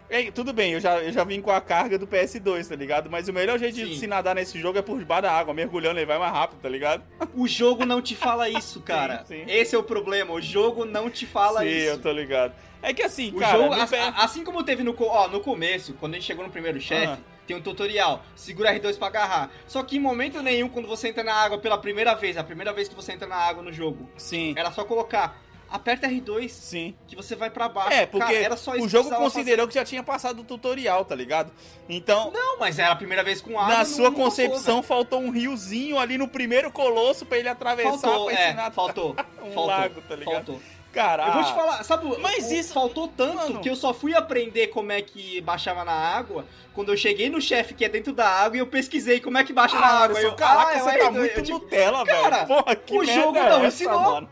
[0.07, 3.09] É, tudo bem, eu já, eu já vim com a carga do PS2, tá ligado?
[3.09, 3.85] Mas o melhor jeito Sim.
[3.85, 6.59] de se nadar nesse jogo é por debaixo da água, mergulhando, ele vai mais rápido,
[6.59, 7.03] tá ligado?
[7.33, 9.25] O jogo não te fala isso, cara.
[9.25, 9.45] Sim, sim.
[9.47, 11.79] Esse é o problema, o jogo não te fala sim, isso.
[11.79, 12.53] Sim, eu tô ligado.
[12.83, 13.57] É que assim, o cara...
[13.57, 13.73] Jogo,
[14.17, 17.55] assim como teve no, ó, no começo, quando a gente chegou no primeiro chefe, tem
[17.55, 19.51] um tutorial, segura R2 pra agarrar.
[19.67, 22.73] Só que em momento nenhum, quando você entra na água pela primeira vez, a primeira
[22.73, 24.53] vez que você entra na água no jogo, Sim.
[24.57, 26.95] era só colocar aperta R2 Sim.
[27.07, 27.93] que você vai para baixo.
[27.93, 29.67] É, porque Cara, era só o jogo considerou fazer.
[29.67, 31.51] que já tinha passado o tutorial, tá ligado?
[31.89, 32.31] Então.
[32.31, 33.77] Não, mas era a primeira vez com água.
[33.77, 38.25] Na sua concepção, passou, faltou um riozinho ali no primeiro colosso para ele atravessar faltou,
[38.27, 38.71] pra é.
[38.71, 39.15] Faltou.
[39.41, 40.33] um faltou, lago, tá ligado?
[40.33, 40.61] Faltou.
[40.95, 43.59] Cara, eu vou te falar, sabe, mas isso faltou tanto mano.
[43.59, 47.41] que eu só fui aprender como é que baixava na água quando eu cheguei no
[47.41, 49.87] chefe que é dentro da água e eu pesquisei como é que baixa ah, na
[49.87, 50.21] água.
[50.21, 52.21] Eu, caraca, ah, você tá muito eu, tipo, Nutella, velho.
[52.21, 53.99] Cara, Porra, o jogo é não essa, ensinou.
[53.99, 54.29] Mano?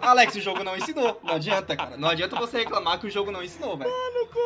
[0.00, 1.20] Alex, o jogo não ensinou.
[1.22, 1.96] Não adianta, cara.
[1.96, 3.92] Não adianta você reclamar que o jogo não ensinou, velho.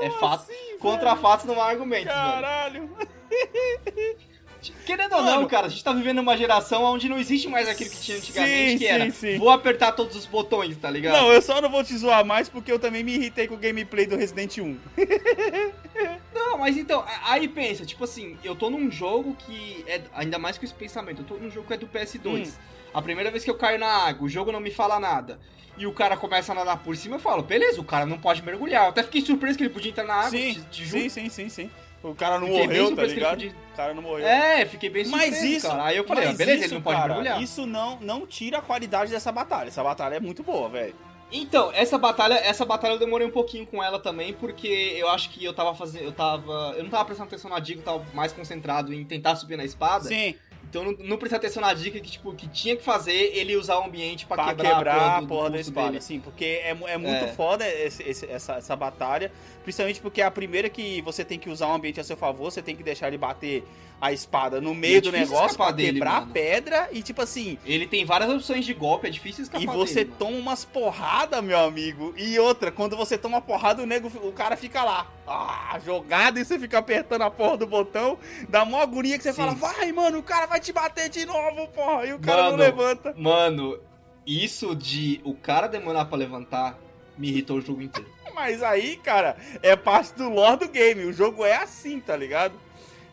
[0.03, 0.43] É fato.
[0.51, 1.23] Assim, Contra velho?
[1.23, 2.91] fatos não há argumentos, Caralho.
[2.95, 4.17] Velho.
[4.85, 7.91] Querendo ou não, cara, a gente tá vivendo uma geração onde não existe mais aquilo
[7.91, 9.39] que tinha antigamente, sim, que era sim.
[9.39, 11.15] vou apertar todos os botões, tá ligado?
[11.15, 13.59] Não, eu só não vou te zoar mais porque eu também me irritei com o
[13.59, 14.79] gameplay do Resident 1.
[16.35, 20.59] não, mas então, aí pensa, tipo assim, eu tô num jogo que é, ainda mais
[20.59, 22.49] com esse pensamento, eu tô num jogo que é do PS2.
[22.49, 22.53] Hum.
[22.95, 25.39] A primeira vez que eu caio na água, o jogo não me fala nada.
[25.77, 28.43] E o cara começa a nadar por cima, eu falo, beleza, o cara não pode
[28.43, 28.85] mergulhar.
[28.85, 30.31] Eu até fiquei surpreso que ele podia entrar na água.
[30.31, 31.71] Sim, te, te sim, sim, sim, sim.
[32.11, 33.39] O cara não fiquei morreu, tá ligado?
[33.39, 33.49] De...
[33.49, 34.27] O cara não morreu.
[34.27, 35.85] É, fiquei bem surpreso, Mas isso, cara.
[35.85, 37.43] Aí eu falei, ah, beleza, isso, ele não pode cara, mergulhar.
[37.43, 39.69] Isso não, não tira a qualidade dessa batalha.
[39.69, 40.95] Essa batalha é muito boa, velho.
[41.31, 45.31] Então, essa batalha, essa batalha eu demorei um pouquinho com ela também, porque eu acho
[45.31, 46.05] que eu tava fazendo.
[46.05, 46.75] Eu tava.
[46.77, 49.65] Eu não tava prestando atenção na dica, eu tava mais concentrado em tentar subir na
[49.65, 50.05] espada.
[50.05, 50.37] Sim.
[50.69, 53.79] Então não, não prestar atenção na dica que, tipo, que tinha que fazer ele usar
[53.79, 55.91] o ambiente pra, pra quebrar, quebrar, a porra, do, da espada.
[55.91, 56.03] Dele.
[56.03, 57.29] Sim, porque é, é muito é.
[57.29, 59.33] foda esse, esse, essa, essa batalha.
[59.63, 62.51] Principalmente porque é a primeira que você tem que usar o ambiente a seu favor,
[62.51, 63.65] você tem que deixar ele bater
[64.01, 66.27] a espada no meio é do negócio pra dele, quebrar mano.
[66.31, 67.59] a pedra e tipo assim.
[67.65, 69.63] Ele tem várias opções de golpe, é difícil escapar.
[69.63, 72.15] E você dele, toma umas porradas, meu amigo.
[72.17, 76.45] E outra, quando você toma porrada, o nego, o cara fica lá, ah, jogado, e
[76.45, 78.19] você fica apertando a porra do botão.
[78.49, 79.39] Dá uma agonia que você Sim.
[79.39, 82.07] fala, vai, mano, o cara vai te bater de novo, porra.
[82.07, 83.15] E o cara mano, não levanta.
[83.17, 83.79] Mano,
[84.27, 86.79] isso de o cara demorar para levantar
[87.17, 88.11] me irritou o jogo inteiro.
[88.35, 91.05] Mas aí, cara, é parte do lore do game.
[91.07, 92.53] O jogo é assim, tá ligado?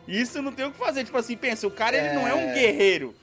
[0.06, 1.04] Isso não tem o que fazer.
[1.04, 2.54] Tipo assim, pensa, o cara ele não é um é.
[2.54, 3.14] guerreiro.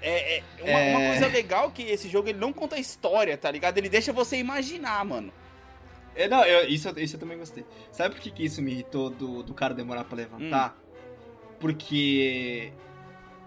[0.00, 0.96] É, é, uma, é...
[0.96, 3.78] uma, coisa legal que esse jogo ele não conta história, tá ligado?
[3.78, 5.32] Ele deixa você imaginar, mano.
[6.14, 7.64] É, não, eu, isso, isso eu também gostei.
[7.90, 10.76] Sabe por que, que isso me irritou do, do cara demorar para levantar?
[10.76, 10.82] Hum.
[11.60, 12.72] Porque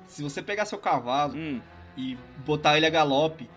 [0.08, 1.62] se você pegar seu cavalo hum.
[1.98, 3.50] e botar ele a galope,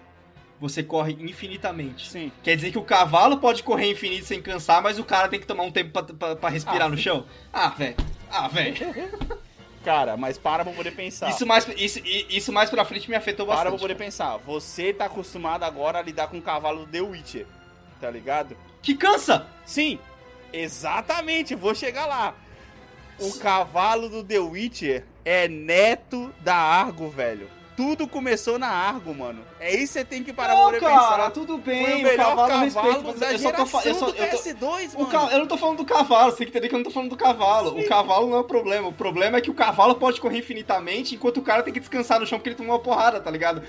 [0.60, 2.08] você corre infinitamente.
[2.10, 2.32] Sim.
[2.42, 5.46] Quer dizer que o cavalo pode correr infinito sem cansar, mas o cara tem que
[5.46, 7.24] tomar um tempo para respirar ah, no chão?
[7.52, 7.96] Ah, velho.
[8.30, 8.76] Ah, velho.
[9.84, 11.30] Cara, mas para pra poder pensar.
[11.30, 13.62] Isso mais, isso, isso mais pra frente me afetou bastante.
[13.62, 14.04] Para pra poder cara.
[14.04, 14.36] pensar.
[14.38, 17.46] Você tá acostumado agora a lidar com o cavalo do The Witcher,
[18.00, 18.56] tá ligado?
[18.82, 19.46] Que cansa!
[19.64, 19.98] Sim,
[20.52, 22.34] exatamente, vou chegar lá.
[23.18, 29.40] O cavalo do The Witcher é neto da Argo, velho tudo começou na Argo, mano.
[29.60, 31.30] É isso que você tem que parar não, pra cara, pensar.
[31.30, 34.14] tudo bem, Foi o melhor cavalo, cavalo respeito, da eu só tô, eu só, do
[34.14, 35.06] PS2, mano.
[35.06, 35.28] Ca...
[35.30, 37.10] Eu não tô falando do cavalo, você tem que entender que eu não tô falando
[37.10, 37.70] do cavalo.
[37.70, 37.80] Sim.
[37.80, 38.88] O cavalo não é o problema.
[38.88, 42.18] O problema é que o cavalo pode correr infinitamente, enquanto o cara tem que descansar
[42.18, 43.62] no chão porque ele tomou uma porrada, tá ligado?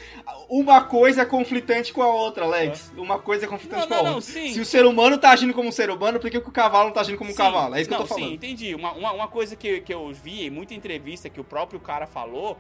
[0.50, 2.92] Uma coisa é conflitante com a outra, Alex.
[2.98, 3.00] É.
[3.00, 4.34] Uma coisa é conflitante não, com a não, outra.
[4.42, 6.52] Não, Se o ser humano tá agindo como um ser humano, por que, que o
[6.52, 7.36] cavalo não tá agindo como sim.
[7.36, 7.76] um cavalo?
[7.76, 8.26] É isso que eu tô falando.
[8.26, 8.74] Sim, entendi.
[8.74, 12.08] Uma, uma, uma coisa que, que eu vi em muita entrevista que o próprio cara
[12.08, 12.58] falou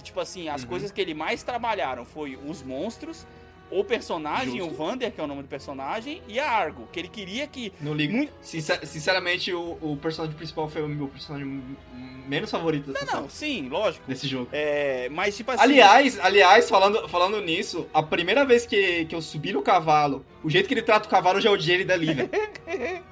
[0.00, 0.68] que, tipo assim, as uhum.
[0.68, 3.26] coisas que ele mais trabalharam foi os monstros,
[3.70, 4.74] o personagem, Justo.
[4.74, 7.72] o Vander, que é o nome do personagem, e a Argo, que ele queria que.
[7.80, 8.16] Não ligo.
[8.16, 8.32] Muito...
[8.40, 11.62] Sincer sinceramente, o, o, personagem principal foi o meu personagem
[12.26, 14.04] menos favorito dessa Não, não, sim, lógico.
[14.08, 14.48] Desse jogo.
[14.50, 15.62] É, mas, tipo assim.
[15.62, 20.50] Aliás, aliás falando, falando nisso, a primeira vez que, que eu subi no cavalo, o
[20.50, 22.30] jeito que ele trata o cavalo, eu já odiei ele dali, velho.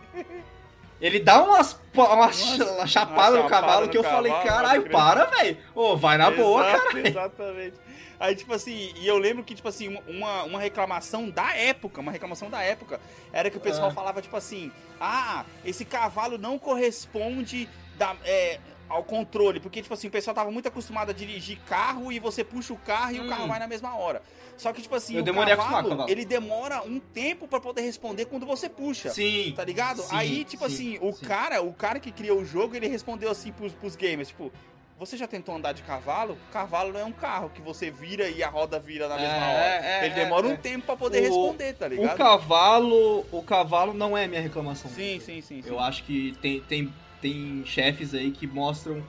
[1.01, 5.57] Ele dá umas, uma, uma chapada no cavalo que eu cavalo, falei, caralho, para, velho.
[5.75, 7.09] Ô, vai na Exato, boa, cara.
[7.09, 7.75] Exatamente.
[8.21, 12.11] Aí, tipo assim, e eu lembro que, tipo assim, uma, uma reclamação da época, uma
[12.11, 13.01] reclamação da época,
[13.33, 13.95] era que o pessoal é.
[13.95, 18.59] falava, tipo assim, ah, esse cavalo não corresponde da, é,
[18.89, 22.43] ao controle, porque, tipo assim, o pessoal tava muito acostumado a dirigir carro e você
[22.43, 23.27] puxa o carro e hum.
[23.27, 23.49] o carro hum.
[23.49, 24.21] vai na mesma hora.
[24.59, 28.25] Só que, tipo assim, eu o cavalo, cavalo, ele demora um tempo para poder responder
[28.27, 29.09] quando você puxa.
[29.11, 29.53] Sim.
[29.57, 30.03] Tá ligado?
[30.03, 31.25] Sim, Aí, tipo sim, assim, o sim.
[31.25, 34.53] cara, o cara que criou o jogo, ele respondeu assim pros, pros gamers, tipo,
[34.99, 36.37] você já tentou andar de cavalo?
[36.53, 39.55] Cavalo não é um carro que você vira e a roda vira na mesma é,
[39.55, 39.87] hora.
[39.87, 42.15] É, ele demora é, um tempo para poder o, responder, tá ligado?
[42.15, 44.91] O cavalo, o cavalo não é minha reclamação.
[44.91, 45.63] Sim, sim, sim.
[45.63, 45.69] sim.
[45.69, 46.93] Eu acho que tem, tem,
[47.23, 49.05] tem chefes aí que mostram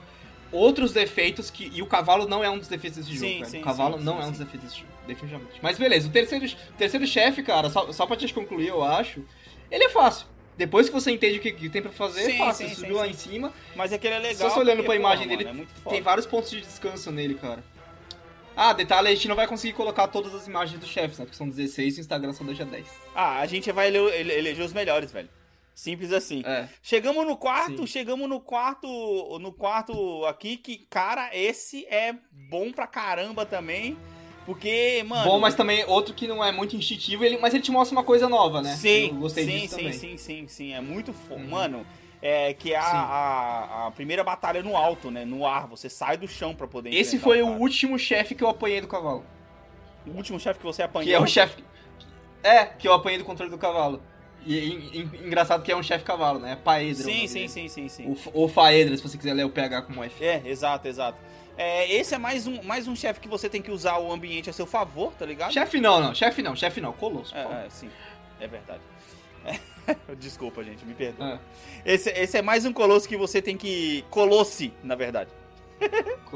[0.52, 1.70] outros defeitos que.
[1.74, 4.04] E o cavalo não é um dos defeitos desse jogo, sim, sim, O cavalo sim,
[4.04, 5.58] não é um dos defeitos desse jogo, definitivamente.
[5.62, 6.46] Mas beleza, o terceiro,
[6.76, 9.24] terceiro chefe, cara, só, só pra te concluir, eu acho.
[9.70, 10.26] Ele é fácil.
[10.56, 12.68] Depois que você entende o que, que tem pra fazer, sim, é fácil.
[12.68, 13.52] Sim, subiu lá em cima.
[13.74, 14.48] Mas aquele é legal.
[14.48, 17.64] Só você olhando pra imagem dele, é tem vários pontos de descanso nele, cara.
[18.56, 21.24] Ah, detalhe, a gente não vai conseguir colocar todas as imagens dos chefes, né?
[21.24, 22.86] Porque são 16 e o Instagram só deixa 10.
[23.14, 25.30] Ah, a gente vai eleger os melhores, velho.
[25.74, 26.42] Simples assim.
[26.44, 26.68] É.
[26.82, 27.86] Chegamos no quarto, Sim.
[27.86, 33.96] chegamos no quarto, no quarto aqui que, cara, esse é bom pra caramba também.
[34.46, 35.24] Porque, mano.
[35.24, 38.04] Bom, mas também outro que não é muito instintivo, ele, mas ele te mostra uma
[38.04, 38.74] coisa nova, né?
[38.74, 39.92] Sim, Eu gostei sim, disso sim, também.
[39.92, 40.72] sim, sim, sim.
[40.72, 41.40] É muito foda.
[41.40, 41.48] Uhum.
[41.48, 41.86] Mano,
[42.22, 45.24] é que é a, a, a, primeira batalha no alto, né?
[45.24, 45.66] No ar.
[45.68, 48.80] Você sai do chão pra poder Esse foi o, o último chefe que eu apanhei
[48.80, 49.24] do cavalo.
[50.06, 51.06] O último chefe que você apanhou?
[51.06, 51.62] Que é o chefe.
[52.42, 54.02] É, que eu apanhei do controle do cavalo.
[54.46, 56.52] E, e, e, engraçado que é um chefe cavalo, né?
[56.52, 57.04] É Paedra.
[57.04, 58.16] Sim, sim, sim, sim, sim.
[58.32, 60.24] Ou Faedra, se você quiser ler o PH como F.
[60.24, 61.18] É, exato, exato.
[61.56, 64.48] É, esse é mais um, mais um chefe que você tem que usar o ambiente
[64.48, 65.52] a seu favor, tá ligado?
[65.52, 66.14] Chefe não, não.
[66.14, 66.92] Chefe não, chefe não.
[66.92, 67.36] Colosso.
[67.36, 67.90] É, é, sim.
[68.40, 68.80] É verdade.
[70.18, 71.40] Desculpa, gente, me perdoa.
[71.84, 71.94] É.
[71.94, 74.04] Esse, esse é mais um colosso que você tem que.
[74.10, 75.30] Colosse, na verdade.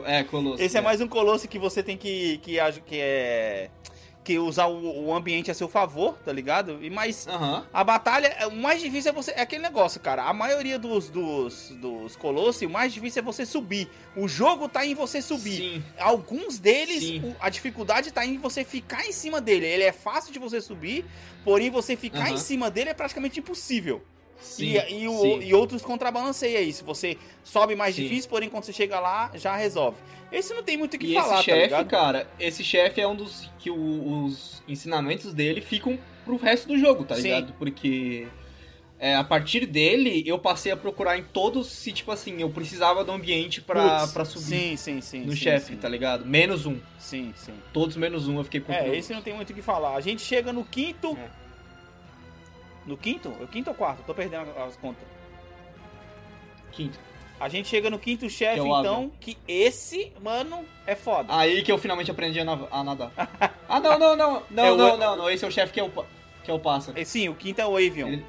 [0.05, 0.63] É, colosso.
[0.63, 0.81] Esse é.
[0.81, 2.39] é mais um colosso que você tem que.
[2.39, 3.71] que, que é que
[4.39, 6.79] usar o, o, ambiente a seu favor, tá ligado?
[6.83, 7.63] E mas uhum.
[7.73, 10.25] a batalha, o mais difícil é você é aquele negócio, cara.
[10.25, 13.89] A maioria dos dos, dos colossos, o mais difícil é você subir.
[14.17, 15.57] O jogo tá em você subir.
[15.57, 15.85] Sim.
[15.99, 19.67] Alguns deles, o, a dificuldade tá em você ficar em cima dele.
[19.67, 21.05] Ele é fácil de você subir,
[21.45, 22.35] porém você ficar uhum.
[22.35, 24.03] em cima dele é praticamente impossível.
[24.39, 26.85] Sim, e, e, o, e, outros contrabalanceia isso.
[26.85, 28.03] Você sobe mais sim.
[28.03, 29.97] difícil, porém quando você chega lá, já resolve.
[30.31, 33.07] Esse não tem muito o que e falar, esse tá chefe, cara, esse chefe é
[33.07, 37.49] um dos que o, os ensinamentos dele ficam pro resto do jogo, tá ligado?
[37.49, 37.55] Sim.
[37.59, 38.27] Porque
[38.99, 43.05] é, a partir dele, eu passei a procurar em todos se, tipo assim, eu precisava
[43.05, 44.45] do ambiente pra, pra subir.
[44.45, 45.25] Sim, sim, sim.
[45.25, 46.25] No chefe, tá ligado?
[46.25, 46.79] Menos um.
[46.99, 47.53] Sim, sim.
[47.73, 48.95] Todos menos um eu fiquei procurando.
[48.95, 49.95] É, esse não tem muito o que falar.
[49.95, 51.19] A gente chega no quinto.
[51.21, 51.44] É.
[52.87, 53.35] No quinto?
[53.41, 54.03] É o quinto ou quarto?
[54.05, 55.05] Tô perdendo as contas.
[56.73, 56.99] Quinto.
[57.39, 61.35] A gente chega no quinto chefe, é então, que esse, mano, é foda.
[61.37, 63.11] Aí que eu finalmente aprendi a, nadar.
[63.69, 64.43] ah, não, não, não.
[64.51, 64.97] Não, é não, o...
[64.97, 65.31] não, não.
[65.31, 65.91] Esse é o chefe que é o,
[66.43, 66.99] que é o pássaro.
[66.99, 68.09] É, sim, o quinto é o Avion.
[68.09, 68.25] Ele...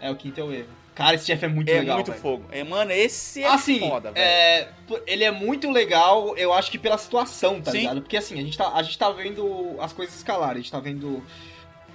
[0.00, 0.80] É, o quinto é o Avion.
[0.94, 1.94] Cara, esse chefe é muito é legal.
[1.94, 2.22] É muito véio.
[2.22, 2.44] fogo.
[2.50, 4.24] É, mano, esse é assim, foda, velho.
[4.24, 4.68] É,
[5.06, 7.78] ele é muito legal, eu acho que pela situação, tá Sim.
[7.78, 8.02] ligado?
[8.02, 10.58] Porque assim, a gente, tá, a gente tá vendo as coisas escalarem.
[10.58, 11.22] A gente tá vendo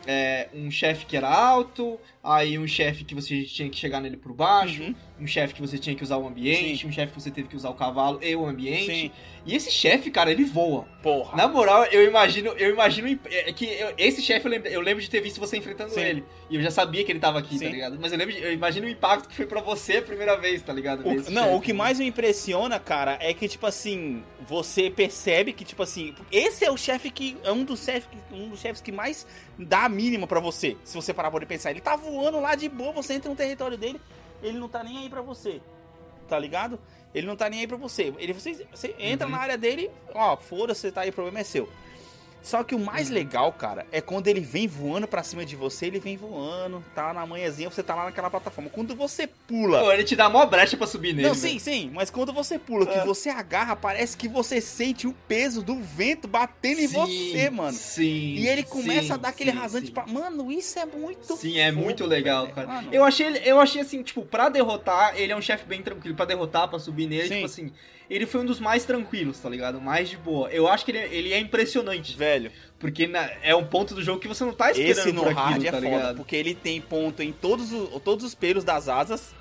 [0.07, 4.17] é, um chefe que era alto, aí um chefe que você tinha que chegar nele
[4.17, 4.95] por baixo, uhum.
[5.21, 6.87] um chefe que você tinha que usar o ambiente, Sim.
[6.87, 8.85] um chefe que você teve que usar o cavalo e o ambiente.
[8.85, 9.11] Sim.
[9.45, 10.87] E esse chefe, cara, ele voa.
[11.03, 11.37] Porra.
[11.37, 15.03] Na moral, eu imagino, eu imagino é, que eu, esse chefe eu lembro, eu lembro
[15.03, 16.01] de ter visto você enfrentando Sim.
[16.01, 16.23] ele.
[16.49, 17.97] E eu já sabia que ele tava aqui, tá ligado?
[17.99, 20.73] Mas eu lembro, eu imagino o impacto que foi para você a primeira vez, tá
[20.73, 21.01] ligado?
[21.07, 25.53] O, não, chefe, o que mais me impressiona, cara, é que tipo assim, você percebe
[25.53, 28.81] que tipo assim, esse é o chefe que é um dos chefes, um dos chefes
[28.81, 29.27] que mais
[29.57, 30.77] dá mínima para você.
[30.83, 33.77] Se você parar pra pensar, ele tá voando lá de boa, você entra no território
[33.77, 33.99] dele,
[34.43, 35.61] ele não tá nem aí para você.
[36.27, 36.79] Tá ligado?
[37.13, 38.13] Ele não tá nem aí pra você.
[38.17, 39.33] Ele, você, você entra uhum.
[39.33, 41.69] na área dele, ó, foda-se, você tá aí, o problema é seu.
[42.45, 43.15] Só que o mais uhum.
[43.15, 47.11] legal, cara, é quando ele vem voando pra cima de você, ele vem voando, tá
[47.11, 48.69] na manhãzinha, você tá lá naquela plataforma.
[48.69, 49.79] Quando você pula.
[49.79, 51.27] Pô, ele te dá mó brecha pra subir nele.
[51.27, 53.03] Não, sim, sim, mas quando você pula, que é.
[53.03, 57.73] você agarra, parece que você sente o peso do vento batendo sim, em você, mano.
[57.75, 58.35] Sim.
[58.35, 60.05] E ele começa sim, a dar aquele sim, rasante pra.
[60.05, 61.35] Mano, isso é muito.
[61.37, 62.67] Sim, é muito legal, cara.
[62.67, 62.89] Mano.
[62.91, 66.15] Eu achei, eu achei assim, tipo, pra derrotar, ele é um chefe bem tranquilo.
[66.15, 67.71] Pra derrotar, pra subir nele, tipo assim
[68.09, 69.81] ele foi um dos mais tranquilos, tá ligado?
[69.81, 70.49] Mais de boa.
[70.49, 72.15] Eu acho que ele, ele é impressionante.
[72.15, 72.51] Velho.
[72.79, 75.33] Porque na, é um ponto do jogo que você não tá esperando Esse no por
[75.33, 76.15] hard aquilo, é tá foda, ligado?
[76.17, 79.33] porque ele tem ponto em todos os, todos os pelos das asas.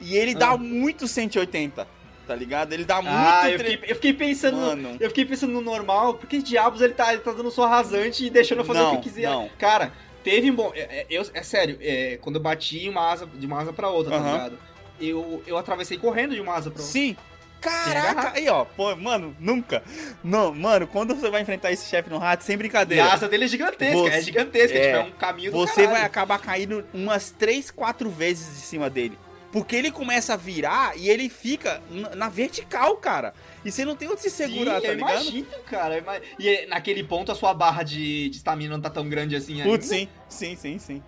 [0.00, 0.38] E ele ah.
[0.38, 2.72] dá muito 180 tá ligado?
[2.72, 3.54] Ele dá ah, muito.
[3.54, 4.56] Eu fiquei, eu fiquei pensando.
[4.56, 4.96] Mano.
[5.00, 8.30] Eu fiquei pensando no normal, porque diabos ele tá, ele tá dando sua rasante e
[8.30, 9.28] deixando eu fazer não, o que quiser.
[9.28, 9.50] Não.
[9.58, 9.92] Cara,
[10.22, 10.70] teve um bom.
[10.74, 13.88] É, é, eu, é sério, é, quando eu bati uma asa, de uma asa pra
[13.88, 14.58] outra, tá ligado?
[15.00, 16.92] Eu, eu atravessei correndo de uma asa pra outra.
[16.92, 17.16] Sim,
[17.60, 19.82] Caraca, aí ó, pô, mano, nunca.
[20.24, 23.04] Não, mano, quando você vai enfrentar esse chefe no rato, sem brincadeira.
[23.04, 25.74] a asa dele é gigantesca, você, é gigantesca, é, tipo, é um caminho do Você
[25.82, 25.90] caralho.
[25.92, 29.18] vai acabar caindo umas 3, 4 vezes de cima dele.
[29.52, 31.82] Porque ele começa a virar e ele fica
[32.16, 33.34] na vertical, cara.
[33.64, 35.10] E você não tem onde se segurar, Sim, tá ligado?
[35.22, 36.22] Imagino, cara.
[36.38, 40.08] E naquele ponto a sua barra de estamina não tá tão grande assim Putz, ainda.
[40.28, 41.02] sim, sim, sim, sim.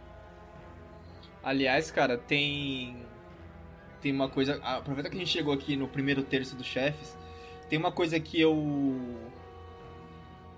[1.43, 2.97] Aliás, cara, tem
[4.03, 4.61] tem uma coisa.
[4.63, 7.17] Aproveita que a gente chegou aqui no primeiro terço dos chefes.
[7.69, 9.01] Tem uma coisa que eu.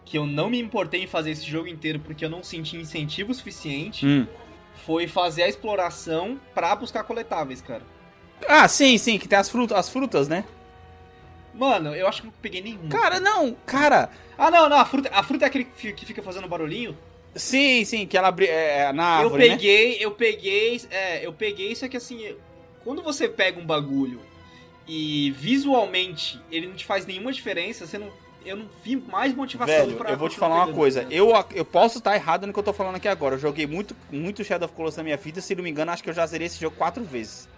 [0.04, 3.32] Que eu não me importei em fazer esse jogo inteiro porque eu não senti incentivo
[3.34, 4.06] suficiente.
[4.06, 4.26] Hum.
[4.86, 7.82] Foi fazer a exploração pra buscar coletáveis, cara.
[8.48, 10.44] Ah, sim, sim, que tem as frutas, as frutas, né?
[11.54, 12.88] Mano, eu acho que não peguei nenhum.
[12.88, 14.10] Cara, não, cara.
[14.36, 16.96] Ah, não, não, a fruta, a fruta é aquele que fica fazendo barulhinho.
[17.34, 19.54] Sim, sim, que ela abre é, é, na árvore, Eu né?
[19.54, 19.96] peguei, né?
[20.00, 22.34] eu peguei, é, eu peguei, isso que assim,
[22.84, 24.20] quando você pega um bagulho
[24.86, 28.10] e visualmente ele não te faz nenhuma diferença, você não
[28.44, 31.02] eu não vi mais motivação Velho, pra eu vou te falar uma coisa.
[31.02, 31.08] Né?
[31.10, 33.36] Eu, eu posso estar errado no que eu tô falando aqui agora.
[33.36, 35.40] Eu joguei muito, muito Shadow of Colossus na minha vida.
[35.40, 37.48] Se não me engano, acho que eu já zerei esse jogo quatro vezes.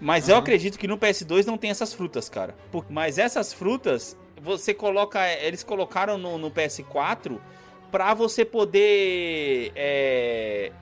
[0.00, 0.32] Mas uhum.
[0.32, 2.56] eu acredito que no PS2 não tem essas frutas, cara.
[2.90, 5.20] Mas essas frutas, você coloca.
[5.34, 7.38] Eles colocaram no, no PS4
[7.90, 10.72] pra você poder é,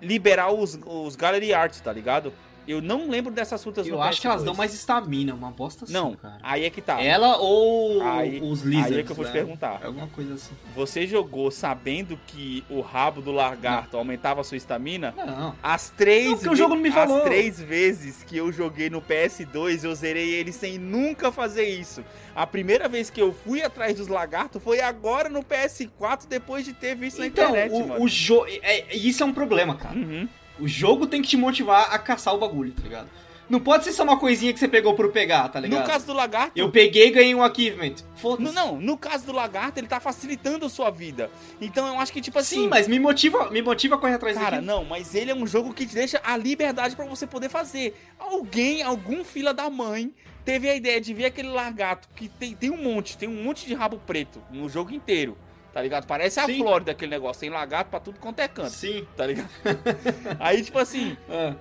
[0.00, 2.32] liberar os, os Gallery Arts, tá ligado?
[2.66, 4.20] Eu não lembro dessas frutas Eu acho PS2.
[4.20, 6.38] que elas dão mais estamina, uma bosta assim, Não, cara.
[6.42, 7.00] aí é que tá.
[7.00, 9.30] Ela ou aí, os lizards, Aí é que eu vou né?
[9.30, 9.80] te perguntar.
[9.84, 10.54] Alguma coisa assim.
[10.74, 14.00] Você jogou sabendo que o rabo do lagarto não.
[14.00, 15.14] aumentava a sua estamina?
[15.16, 15.54] Não.
[15.62, 16.42] As três...
[16.42, 17.18] Não, o jogo não me falou.
[17.18, 22.04] As três vezes que eu joguei no PS2, eu zerei ele sem nunca fazer isso.
[22.34, 26.72] A primeira vez que eu fui atrás dos lagartos foi agora no PS4, depois de
[26.72, 28.04] ter visto então, na internet, o, mano.
[28.04, 28.46] O jogo...
[28.62, 29.96] É, isso é um problema, cara.
[29.96, 30.28] Uhum.
[30.58, 33.08] O jogo tem que te motivar a caçar o bagulho, tá ligado?
[33.48, 35.80] Não pode ser só uma coisinha que você pegou por pegar, tá ligado?
[35.80, 36.52] No caso do lagarto.
[36.56, 37.94] Eu peguei e ganhei um achievement.
[38.40, 41.30] Não, não, no caso do lagarto, ele tá facilitando a sua vida.
[41.60, 42.62] Então eu acho que, tipo assim.
[42.62, 45.46] Sim, mas me motiva, me motiva a correr atrás Cara, não, mas ele é um
[45.46, 47.94] jogo que te deixa a liberdade para você poder fazer.
[48.18, 50.12] Alguém, algum fila da mãe,
[50.44, 53.64] teve a ideia de ver aquele lagarto que tem, tem um monte, tem um monte
[53.64, 55.38] de rabo preto no jogo inteiro.
[55.76, 56.06] Tá ligado?
[56.06, 56.56] Parece a Sim.
[56.56, 57.38] Flórida aquele negócio.
[57.38, 58.70] Tem lagarto pra tudo quanto é canto.
[58.70, 59.06] Sim.
[59.14, 59.50] Tá ligado?
[60.40, 61.18] Aí, tipo assim.
[61.28, 61.54] Ah.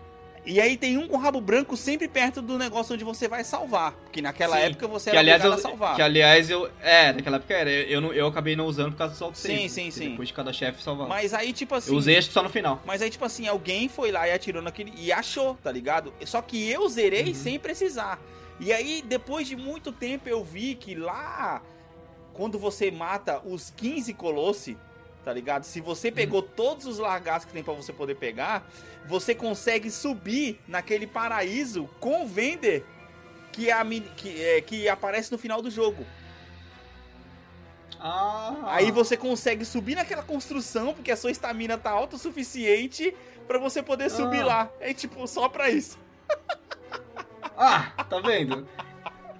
[0.45, 3.91] E aí tem um com rabo branco sempre perto do negócio onde você vai salvar.
[3.91, 4.61] Porque naquela sim.
[4.61, 5.95] época você que, era aliás, eu, a salvar.
[5.95, 6.70] Que aliás eu.
[6.82, 7.70] É, naquela época era.
[7.70, 10.11] Eu, não, eu acabei não usando por causa do salto Sim, sim, sim.
[10.11, 11.09] Depois de cada chefe salvar.
[11.09, 11.91] Mas aí, tipo assim.
[11.91, 12.82] Eu usei só no final.
[12.86, 14.93] Mas aí, tipo assim, alguém foi lá e atirou naquele.
[14.95, 16.13] E achou, tá ligado?
[16.26, 17.34] Só que eu zerei uhum.
[17.34, 18.18] sem precisar.
[18.61, 21.61] E aí, depois de muito tempo, eu vi que lá.
[22.36, 24.77] Quando você mata os 15 Colossi,
[25.23, 25.63] tá ligado?
[25.63, 26.47] Se você pegou uhum.
[26.55, 28.69] todos os lagartos que tem para você poder pegar,
[29.07, 32.86] você consegue subir naquele paraíso com o Vender
[33.53, 36.05] que, é a, que, é, que aparece no final do jogo.
[38.01, 38.53] Ah.
[38.65, 43.15] Aí você consegue subir naquela construção, porque a sua estamina tá alta o suficiente
[43.47, 44.45] para você poder subir ah.
[44.45, 44.69] lá.
[44.81, 45.97] É tipo, só pra isso.
[47.57, 48.67] Ah, tá vendo?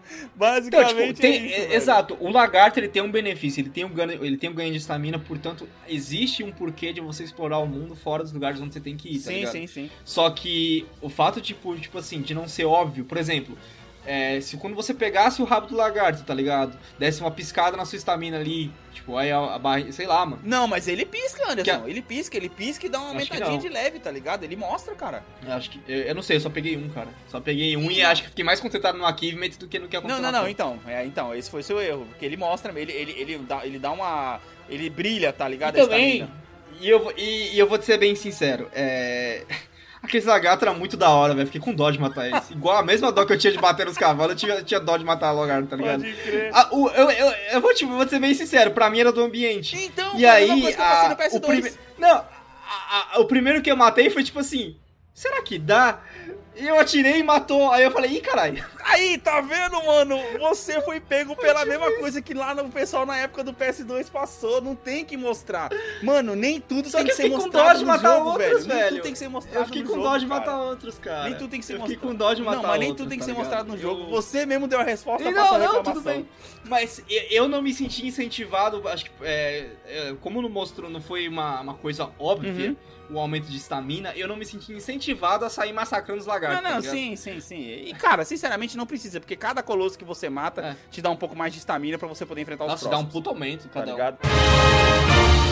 [0.36, 3.70] Basicamente então, tipo, tem, é isso, é, Exato, o lagarto ele tem um benefício, ele
[3.70, 7.24] tem um ganho, ele tem um ganho de estamina, portanto, existe um porquê de você
[7.24, 9.52] explorar o mundo fora dos lugares onde você tem que ir, tá sim, ligado?
[9.52, 13.58] Sim, sim, Só que o fato, tipo, tipo assim, de não ser óbvio, por exemplo,
[14.06, 16.78] é, se quando você pegasse o rabo do lagarto, tá ligado?
[16.98, 20.42] Desse uma piscada na sua estamina ali, tipo, aí a, a barra, sei lá, mano.
[20.44, 21.82] Não, mas ele pisca, Anderson.
[21.82, 21.90] Que...
[21.90, 24.44] Ele pisca, ele pisca e dá uma aumentadinha de leve, tá ligado?
[24.44, 25.24] Ele mostra, cara.
[25.46, 25.82] Eu acho que.
[25.88, 27.10] Eu, eu, não sei, eu só peguei um, cara.
[27.28, 29.88] Só peguei um e, e acho que fiquei mais concentrado no achievement do que no
[29.88, 30.22] que aconteceu.
[30.22, 30.80] Não, não, não, então.
[30.88, 32.06] É, então, esse foi seu erro.
[32.06, 34.40] Porque ele mostra, ele, ele, ele, dá, ele dá uma.
[34.70, 35.78] Ele brilha, tá ligado?
[35.78, 36.28] E também.
[36.80, 39.46] E eu, e, e eu vou te ser bem sincero, é.
[40.06, 41.48] Aquele lagarto era muito da hora, velho.
[41.48, 42.50] Fiquei com dó de matar eles.
[42.52, 44.96] Igual a mesma dó que eu tinha de bater nos cavalos, eu tinha, tinha dó
[44.98, 46.02] de matar o lagarto, tá ligado?
[46.02, 46.52] Pode crer.
[46.54, 49.24] A, o, eu, eu, eu vou, tipo, vou ser bem sincero, pra mim era do
[49.24, 49.76] ambiente.
[49.76, 51.72] Então, e aí, a, o prime...
[51.98, 52.24] Não,
[52.68, 54.76] a, a, o primeiro que eu matei foi tipo assim,
[55.16, 56.02] será que dá?
[56.58, 57.72] E eu atirei e matou.
[57.72, 58.64] Aí eu falei, ih, caralho.
[58.84, 60.18] Aí, tá vendo, mano?
[60.40, 64.62] Você foi pego pela mesma coisa que lá no pessoal na época do PS2 passou.
[64.62, 65.70] Não tem que mostrar.
[66.02, 68.68] Mano, nem tudo Só tem que, que ser mostrado no jogo, outros, velho.
[68.68, 68.80] velho.
[68.80, 71.24] Nem tudo tem que ser mostrado Eu fiquei com dó de matar outros, cara.
[71.26, 72.00] Nem tudo tem que ser eu mostrado.
[72.00, 73.78] Fiquei com dó de matar Não, mas nem tudo tem que tá ser mostrado no
[73.78, 74.04] jogo.
[74.04, 74.10] Eu...
[74.12, 75.94] Você mesmo deu a resposta pra sua reclamação.
[75.94, 76.28] Tudo bem.
[76.64, 81.28] Mas eu não me senti incentivado, acho que é, é, como não mostrou, não foi
[81.28, 82.70] uma, uma coisa óbvia.
[82.70, 86.64] Uhum o aumento de estamina, eu não me senti incentivado a sair massacrando os lagartos.
[86.64, 87.62] Não, não, tá sim, sim, sim.
[87.62, 90.76] E, cara, sinceramente, não precisa, porque cada colosso que você mata é.
[90.92, 93.04] te dá um pouco mais de estamina para você poder enfrentar os Nossa, próximos.
[93.04, 94.18] dá um puto aumento tá cada tá ligado?
[94.22, 95.45] Beleza,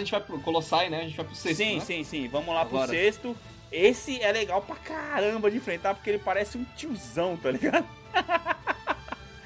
[0.00, 1.00] a gente vai pro Colossai, né?
[1.00, 1.58] A gente vai pro sexto.
[1.58, 1.80] Sim, né?
[1.80, 2.28] sim, sim.
[2.28, 2.88] Vamos lá Agora.
[2.88, 3.36] pro sexto.
[3.70, 7.86] Esse é legal pra caramba de enfrentar, porque ele parece um tiozão, tá ligado?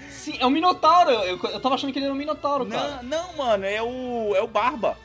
[0.09, 1.11] Sim, é um Minotauro.
[1.11, 3.03] Eu, eu tava achando que ele era um Minotauro, cara.
[3.03, 4.35] Não, não, mano, é o.
[4.35, 4.97] é o Barba.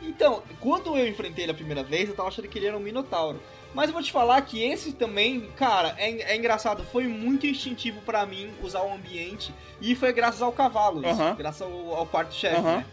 [0.00, 2.80] Então, quando eu enfrentei ele a primeira vez, eu tava achando que ele era um
[2.80, 3.42] Minotauro.
[3.74, 6.84] Mas eu vou te falar que esse também, cara, é, é engraçado.
[6.84, 9.52] Foi muito instintivo para mim usar o ambiente.
[9.80, 11.34] E foi graças ao cavalo, uhum.
[11.34, 12.76] graças ao, ao quarto chefe, uhum.
[12.76, 12.86] né?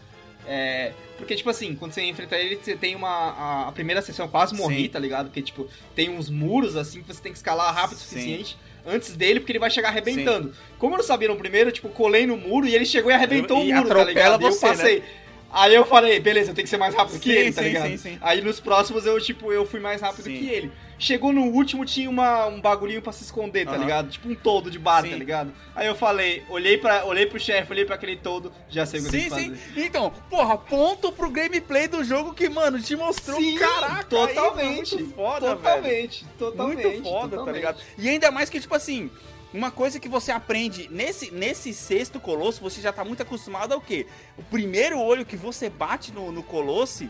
[0.47, 3.09] É, porque, tipo assim, quando você enfrenta ele, você tem uma.
[3.09, 4.89] A, a primeira sessão eu quase morri, Sim.
[4.89, 5.25] tá ligado?
[5.25, 8.51] Porque, tipo, tem uns muros assim que você tem que escalar rápido o suficiente.
[8.51, 10.47] Sim antes dele, porque ele vai chegar arrebentando.
[10.47, 10.59] Sim.
[10.79, 13.61] Como eu não sabia no primeiro, tipo, colei no muro e ele chegou e arrebentou
[13.61, 14.41] e o muro, tá ligado?
[14.41, 14.99] Você, eu passei.
[14.99, 15.05] Né?
[15.51, 17.67] Aí eu falei, beleza, eu tenho que ser mais rápido sim, que ele, tá sim,
[17.69, 17.89] ligado?
[17.89, 18.17] Sim, sim.
[18.21, 20.71] Aí nos próximos eu, tipo, eu fui mais rápido que ele.
[20.99, 23.79] Chegou no último, tinha uma, um bagulhinho pra se esconder, tá uhum.
[23.81, 24.09] ligado?
[24.09, 25.53] Tipo um todo de bar, tá ligado?
[25.75, 29.03] Aí eu falei, olhei, pra, olhei pro chefe, olhei pra aquele todo, já sei o
[29.03, 29.73] que sim, eu tenho que fazer.
[29.75, 34.95] Sim, Então, porra, ponto pro gameplay do jogo que, mano, te mostrou, sim, caraca, totalmente.
[34.95, 36.35] Aí, muito foda, totalmente, velho.
[36.39, 37.45] Totalmente, Muito foda, tá totalmente.
[37.45, 37.77] tá ligado?
[37.99, 39.11] E ainda mais que, tipo assim,
[39.58, 43.82] uma coisa que você aprende nesse, nesse sexto colosso, você já tá muito acostumado ao
[43.82, 44.05] quê?
[44.38, 47.10] O primeiro olho que você bate no, no colosse,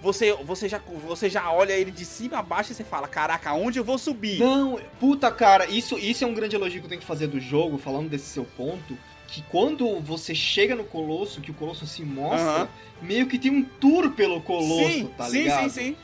[0.00, 3.52] você, você, já, você já olha ele de cima a baixo e você fala, caraca,
[3.52, 4.38] onde eu vou subir?
[4.38, 7.38] Não, puta cara, isso, isso é um grande elogio que eu tenho que fazer do
[7.38, 8.96] jogo, falando desse seu ponto,
[9.28, 12.68] que quando você chega no Colosso, que o Colosso se mostra,
[13.02, 15.64] meio que tem um tour pelo Colosso, sim, tá ligado?
[15.64, 15.96] Sim, sim, sim.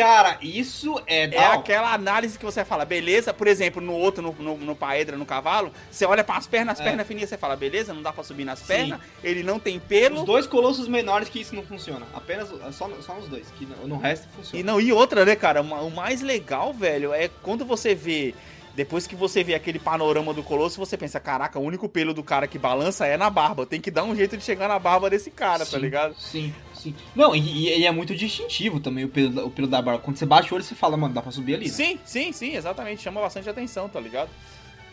[0.00, 1.24] Cara, isso é.
[1.34, 5.16] É aquela análise que você fala, beleza, por exemplo, no outro, no, no, no paedra,
[5.16, 6.88] no cavalo, você olha para as pernas, as é.
[6.88, 8.66] pernas fininhas, você fala, beleza, não dá para subir nas Sim.
[8.66, 10.20] pernas, ele não tem pelo.
[10.20, 13.88] Os dois colossos menores que isso não funciona, apenas, só, só nos dois, que no,
[13.88, 14.60] no resto funciona.
[14.60, 18.34] E, não, e outra, né, cara, o mais legal, velho, é quando você vê
[18.74, 22.22] Depois que você vê aquele panorama do Colosso, você pensa, caraca, o único pelo do
[22.22, 23.66] cara que balança é na barba.
[23.66, 26.14] Tem que dar um jeito de chegar na barba desse cara, tá sim, tá ligado?
[26.18, 26.94] Sim, sim.
[27.14, 30.00] Não, e, e, é muito distintivo também o pelo, o pelo da barba.
[30.00, 31.66] Quando você bate o olho, você fala, mano, dá pra subir ali.
[31.66, 31.72] Né?
[31.72, 33.02] Sim, sim, sim, exatamente.
[33.02, 34.30] Chama bastante atenção, tá ligado?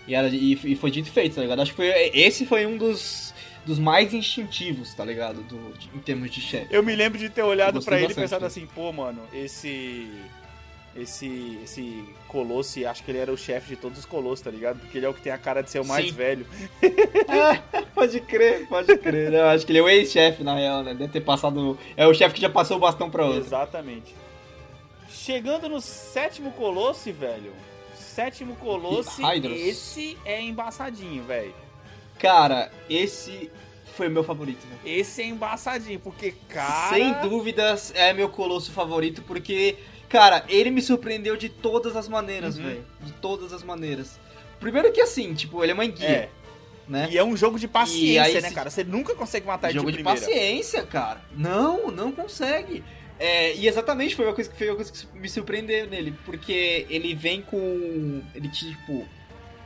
[0.07, 1.61] E, era, e, e foi dito e feito, tá ligado?
[1.61, 3.33] Acho que foi, esse foi um dos
[3.67, 5.41] dos mais instintivos, tá ligado?
[5.43, 6.67] Do, de, em termos de chefe.
[6.73, 10.09] Eu me lembro de ter olhado para ele e pensado assim, pô, mano, esse
[10.97, 14.79] esse esse Colosse, acho que ele era o chefe de todos os Colossos, tá ligado?
[14.79, 16.11] Porque ele é o que tem a cara de ser o mais Sim.
[16.11, 16.45] velho.
[16.81, 19.31] é, pode crer, pode crer.
[19.31, 19.41] Né?
[19.41, 20.93] acho que ele é o ex-chefe, na real, né?
[20.93, 21.77] Deve ter passado.
[21.95, 23.39] É o chefe que já passou o bastão pra outro.
[23.39, 24.13] Exatamente.
[25.09, 27.53] Chegando no sétimo Colosse, velho.
[27.95, 29.21] Sétimo Colosse,
[29.55, 31.53] esse é embaçadinho, velho.
[32.17, 33.51] Cara, esse
[33.97, 34.77] foi meu favorito, né?
[34.85, 36.89] Esse é embaçadinho, porque, cara.
[36.89, 39.75] Sem dúvidas é meu colosso favorito, porque
[40.09, 42.63] Cara, ele me surpreendeu de todas as maneiras, uhum.
[42.63, 42.85] velho.
[43.01, 44.19] De todas as maneiras.
[44.59, 46.07] Primeiro que assim, tipo, ele é uma enguia.
[46.07, 46.29] É.
[46.87, 47.09] Né?
[47.11, 48.69] E é um jogo de paciência, aí, né, cara?
[48.69, 50.17] Você nunca consegue matar ele de primeira.
[50.17, 51.21] Jogo de paciência, cara.
[51.35, 52.81] Não, não consegue.
[53.19, 56.85] É, e exatamente foi uma coisa que foi uma coisa que me surpreendeu nele, porque
[56.89, 59.05] ele vem com ele tipo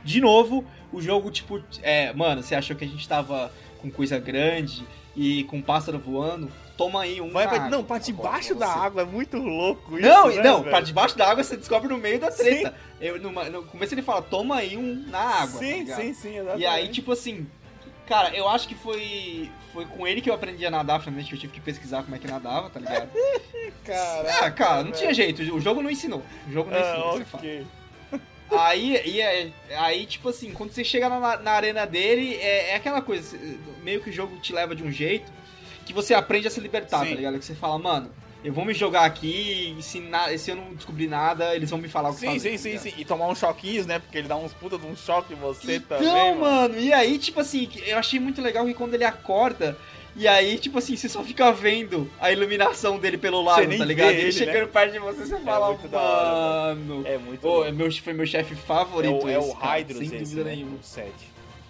[0.02, 4.18] de novo, o jogo tipo, é, mano, você achou que a gente tava com coisa
[4.18, 4.84] grande
[5.14, 6.50] e com pássaro voando?
[6.76, 7.30] Toma aí um.
[7.30, 10.08] Vai pra, não, pra debaixo da água é muito louco isso.
[10.08, 10.70] Não, né, não, velho?
[10.70, 12.74] pra debaixo da água você descobre no meio da treta.
[13.00, 15.58] Eu, numa, no começo ele fala, toma aí um na água.
[15.60, 16.62] Sim, tá sim, sim, exatamente.
[16.62, 17.46] E aí, tipo assim,
[18.06, 19.50] cara, eu acho que foi.
[19.72, 22.14] Foi com ele que eu aprendi a nadar, finalmente, que eu tive que pesquisar como
[22.14, 23.08] é que nadava, tá ligado?
[23.84, 24.96] Caraca, ah, cara, não velho.
[24.96, 26.22] tinha jeito, o jogo não ensinou.
[26.46, 27.24] O jogo não ah, ensinou, okay.
[27.24, 27.82] você fala.
[28.54, 32.74] Aí, e é, aí, tipo assim, quando você chega na, na arena dele, é, é
[32.76, 33.38] aquela coisa,
[33.82, 35.32] meio que o jogo te leva de um jeito
[35.92, 37.10] que você aprende a se libertar, tá Sim.
[37.10, 37.38] tá ligado?
[37.38, 38.10] Que você fala, mano,
[38.42, 41.78] eu vou me jogar aqui e se, na, se eu não descobrir nada, eles vão
[41.78, 42.58] me falar o que sim, fazer.
[42.58, 42.92] Sim, sim, tá sim.
[42.98, 43.98] E tomar uns choquinhos, né?
[43.98, 46.10] Porque ele dá uns puta de um choque em você então, também.
[46.10, 49.78] Então, mano, e aí, tipo assim, eu achei muito legal que quando ele acorda,
[50.16, 54.10] e aí, tipo assim, você só fica vendo a iluminação dele pelo lado, tá ligado?
[54.10, 54.66] Ele, ele chegando né?
[54.66, 57.06] perto de você, você é fala, mano.
[57.06, 59.20] É muito oh, é meu, Foi meu chefe favorito.
[59.22, 60.56] É o, é o Hydros, sem esse, dúvida né?
[60.56, 60.76] nenhuma.
[60.76, 61.10] O 7.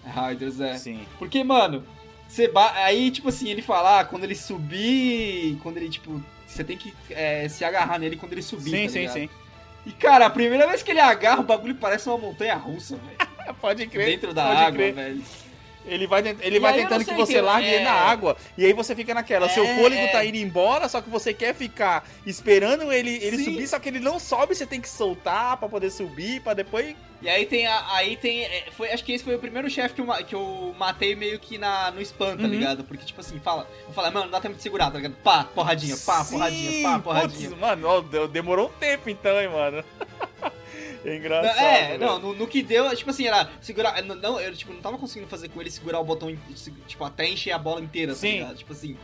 [0.05, 0.75] Hydros, é.
[0.77, 1.05] Sim.
[1.17, 1.85] Porque, mano,
[2.33, 2.73] você ba...
[2.83, 5.57] Aí, tipo assim, ele fala, ah, quando ele subir.
[5.61, 6.21] Quando ele, tipo.
[6.47, 8.71] Você tem que é, se agarrar nele quando ele subir.
[8.71, 9.29] Sim, tá sim, sim.
[9.85, 13.55] E, cara, a primeira vez que ele agarra, o bagulho parece uma montanha russa, velho.
[13.61, 14.07] Pode crer.
[14.07, 14.93] Dentro da água, crer.
[14.93, 15.23] velho.
[15.85, 17.75] Ele vai, ele vai tentando que você que largue é...
[17.75, 18.37] ele na água.
[18.57, 19.47] E aí você fica naquela.
[19.47, 20.07] É, seu fôlego é...
[20.07, 23.99] tá indo embora, só que você quer ficar esperando ele, ele subir, só que ele
[23.99, 26.95] não sobe, você tem que soltar para poder subir, para depois.
[27.23, 27.65] E aí tem.
[27.65, 28.43] A, aí tem.
[28.43, 31.39] É, foi, acho que esse foi o primeiro chefe que eu, que eu matei meio
[31.39, 32.49] que na, no spam, tá uhum.
[32.49, 32.83] ligado?
[32.83, 33.65] Porque, tipo assim, fala.
[33.87, 35.15] Eu falo, mano, não dá tempo de segurar, tá ligado?
[35.23, 37.49] Pá, porradinha, pá, Sim, porradinha, pá, porradinha.
[37.49, 39.83] Putz, mano, demorou um tempo então, hein, mano.
[41.05, 41.59] É engraçado.
[41.59, 44.01] É, não, no, no, que deu, tipo assim, era segurar.
[44.01, 46.33] Não, eu tipo, não tava conseguindo fazer com ele segurar o botão,
[46.87, 48.45] tipo, até encher a bola inteira, tá Sim.
[48.45, 48.97] Tá tipo assim.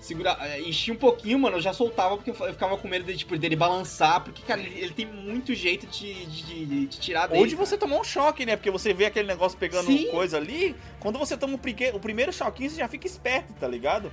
[0.00, 3.16] Segurar, é, enchi um pouquinho, mano, eu já soltava porque eu ficava com medo de,
[3.16, 7.26] tipo, dele balançar, porque, cara, ele, ele tem muito jeito de, de, de, de tirar
[7.26, 7.40] dele.
[7.40, 8.56] Ou de você tomar um choque, né?
[8.56, 10.08] Porque você vê aquele negócio pegando Sim.
[10.10, 14.12] coisa ali, quando você toma o, o primeiro choquinho, você já fica esperto, tá ligado?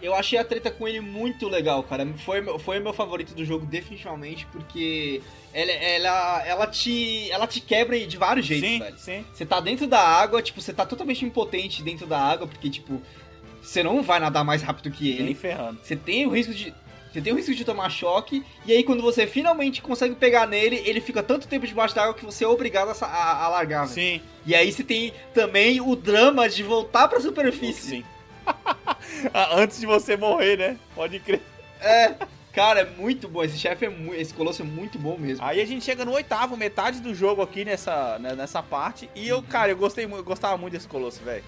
[0.00, 2.06] Eu achei a treta com ele muito legal, cara.
[2.18, 5.22] Foi, foi o meu favorito do jogo, definitivamente, porque
[5.52, 8.98] ela, ela, ela, te, ela te quebra de vários jeitos, sim, velho.
[8.98, 9.24] Sim.
[9.32, 13.00] Você tá dentro da água, tipo, você tá totalmente impotente dentro da água, porque, tipo,
[13.64, 15.24] você não vai nadar mais rápido que ele.
[15.24, 15.80] Nem ferrando.
[15.82, 16.74] Você tem o risco de.
[17.12, 20.82] Você tem o risco de tomar choque, e aí quando você finalmente consegue pegar nele,
[20.84, 23.86] ele fica tanto tempo debaixo d'água que você é obrigado a, a, a largar.
[23.86, 24.20] Sim.
[24.44, 27.88] E aí você tem também o drama de voltar pra superfície.
[27.88, 28.04] Sim.
[29.32, 30.76] Ah, antes de você morrer, né?
[30.94, 31.40] Pode crer.
[31.80, 32.14] É.
[32.54, 33.42] Cara, é muito bom.
[33.42, 34.14] Esse chefe é muito.
[34.14, 35.44] Esse colosso é muito bom mesmo.
[35.44, 39.10] Aí a gente chega no oitavo, metade do jogo aqui nessa, né, nessa parte.
[39.14, 41.42] E eu, cara, eu gostei eu gostava muito desse colosso, velho.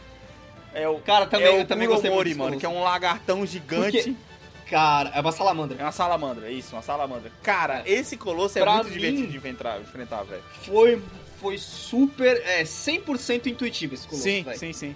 [0.77, 0.99] É o.
[1.01, 3.97] Cara, também, é eu também gostei Mori, mano, que é um lagartão gigante.
[3.97, 5.79] Porque, cara, é uma salamandra.
[5.81, 7.33] É uma salamandra, isso, uma salamandra.
[7.43, 7.93] Cara, é.
[7.93, 10.43] esse colosso é pra muito mim, divertido de enfrentar, enfrentar velho.
[10.64, 11.03] Foi,
[11.41, 12.43] foi super.
[12.45, 14.59] É 100% intuitivo esse colosso, Sim, véio.
[14.59, 14.95] sim, sim.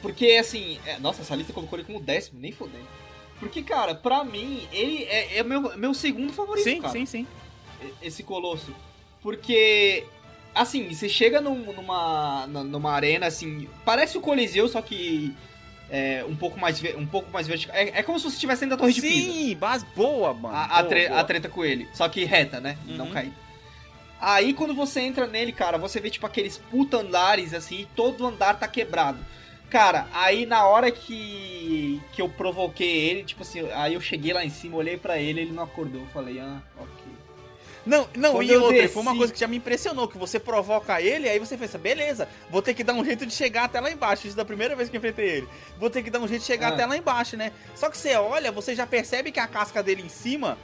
[0.00, 2.88] Porque, assim, é, nossa, essa lista colocou ele como décimo, nem fodendo.
[3.38, 6.92] Porque, cara, pra mim, ele é, é meu, meu segundo favorito, sim, cara.
[6.92, 7.26] Sim, sim,
[8.00, 8.74] Esse Colosso.
[9.22, 10.06] Porque,
[10.54, 15.34] assim, você chega num, numa, numa arena, assim, parece o Coliseu, só que
[15.90, 17.74] é, um pouco mais um pouco mais vertical.
[17.74, 19.32] É, é como se você estivesse dentro da Torre Sim, de Pisa.
[19.32, 20.54] Sim, base boa, mano.
[20.54, 21.20] A, a, tre boa.
[21.20, 21.88] a, treta com ele.
[21.92, 22.78] Só que reta, né?
[22.86, 22.96] Uhum.
[22.96, 23.32] Não cair.
[24.20, 28.58] Aí quando você entra nele, cara, você vê tipo aqueles puta andares assim, todo andar
[28.58, 29.18] tá quebrado.
[29.68, 34.44] Cara, aí na hora que, que eu provoquei ele, tipo assim, aí eu cheguei lá
[34.44, 36.02] em cima, olhei para ele, ele não acordou.
[36.02, 36.99] Eu falei, ah, ok.
[37.84, 38.94] Não, não, Quando e outra, desci...
[38.94, 42.28] foi uma coisa que já me impressionou, que você provoca ele, aí você pensa, beleza,
[42.50, 44.26] vou ter que dar um jeito de chegar até lá embaixo.
[44.26, 45.48] Isso é da primeira vez que enfrentei ele.
[45.78, 46.74] Vou ter que dar um jeito de chegar ah.
[46.74, 47.52] até lá embaixo, né?
[47.74, 50.58] Só que você olha, você já percebe que a casca dele em cima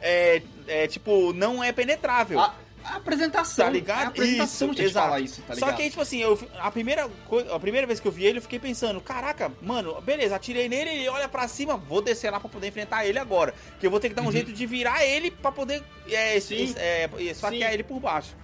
[0.00, 2.40] é, é tipo, não é penetrável.
[2.40, 2.54] Ah
[2.92, 3.66] a apresentação.
[3.66, 4.00] Tá ligado?
[4.00, 5.06] É a apresentação isso, exato.
[5.06, 5.70] falar isso, tá ligado?
[5.70, 7.10] Só que aí, tipo assim, eu, a, primeira,
[7.52, 10.90] a primeira vez que eu vi ele, eu fiquei pensando, caraca, mano, beleza, atirei nele,
[10.90, 13.54] ele olha pra cima, vou descer lá pra poder enfrentar ele agora.
[13.80, 14.32] Que eu vou ter que dar um uhum.
[14.32, 16.74] jeito de virar ele pra poder é, Sim.
[16.76, 17.74] é, é, saquear Sim.
[17.74, 18.34] ele por baixo.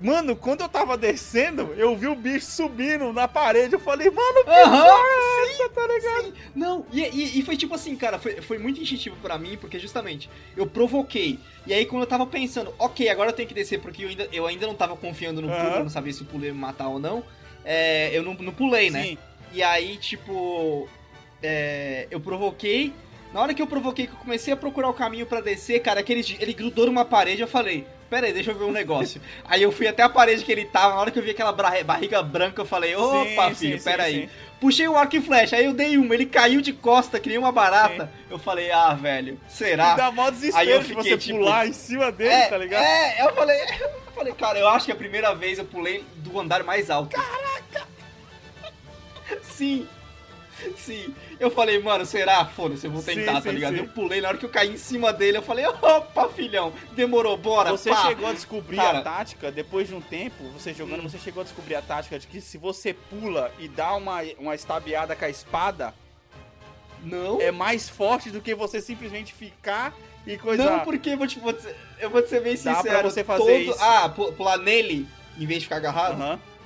[0.00, 3.74] Mano, quando eu tava descendo, eu vi o bicho subindo na parede.
[3.74, 6.24] Eu falei, mano, que uhum, tá ligado?
[6.26, 6.32] Sim.
[6.54, 9.76] Não, e, e, e, foi tipo assim, cara, foi, foi muito instintivo para mim, porque
[9.76, 11.40] justamente eu provoquei.
[11.66, 14.28] E aí, quando eu tava pensando, ok, agora eu tenho que descer, porque eu ainda,
[14.32, 15.82] eu ainda não tava confiando no pulo, uhum.
[15.82, 17.24] não sabia se o pulo ia me matar ou não,
[17.64, 19.02] é, eu não, não pulei, né?
[19.02, 19.18] Sim.
[19.52, 20.88] E aí, tipo,
[21.42, 22.92] é, eu provoquei.
[23.34, 26.00] Na hora que eu provoquei, que eu comecei a procurar o caminho para descer, cara,
[26.00, 29.20] aquele, ele grudou numa parede, eu falei pera aí, deixa eu ver um negócio.
[29.44, 31.52] aí eu fui até a parede que ele tava, na hora que eu vi aquela
[31.52, 34.20] barriga branca, eu falei, opa, sim, filho, sim, pera sim, aí.
[34.22, 34.28] Sim.
[34.60, 37.38] Puxei o arco e flecha, aí eu dei uma, ele caiu de costa, que nem
[37.38, 38.10] uma barata.
[38.28, 39.92] Eu falei, ah, velho, será?
[39.92, 42.46] E dá mó desespero aí eu fiquei, de você tipo, pular em cima dele, é,
[42.46, 42.82] tá ligado?
[42.82, 46.38] É, eu falei, eu falei, cara, eu acho que a primeira vez eu pulei do
[46.40, 47.14] andar mais alto.
[47.14, 47.86] Caraca!
[49.42, 49.86] Sim,
[50.76, 51.14] sim.
[51.38, 52.44] Eu falei, mano, será?
[52.44, 53.74] Foda-se, eu vou tentar, sim, tá ligado?
[53.74, 53.80] Sim.
[53.80, 57.36] Eu pulei, na hora que eu caí em cima dele, eu falei, opa, filhão, demorou,
[57.36, 58.06] bora, Você pá.
[58.06, 61.08] chegou a descobrir Cara, a tática, depois de um tempo, você jogando, hum.
[61.08, 64.54] você chegou a descobrir a tática de que se você pula e dá uma, uma
[64.54, 65.94] estabeada com a espada,
[67.04, 67.40] não.
[67.40, 69.94] É mais forte do que você simplesmente ficar
[70.26, 70.64] e coisar.
[70.64, 71.66] Não, porque eu vou te, vou te,
[72.00, 72.82] eu vou te ser bem sincero.
[72.82, 73.82] Dá pra você fazer todo, isso.
[73.82, 75.06] Ah, pular nele
[75.38, 76.20] em vez de ficar agarrado?
[76.20, 76.32] Aham.
[76.32, 76.57] Uhum.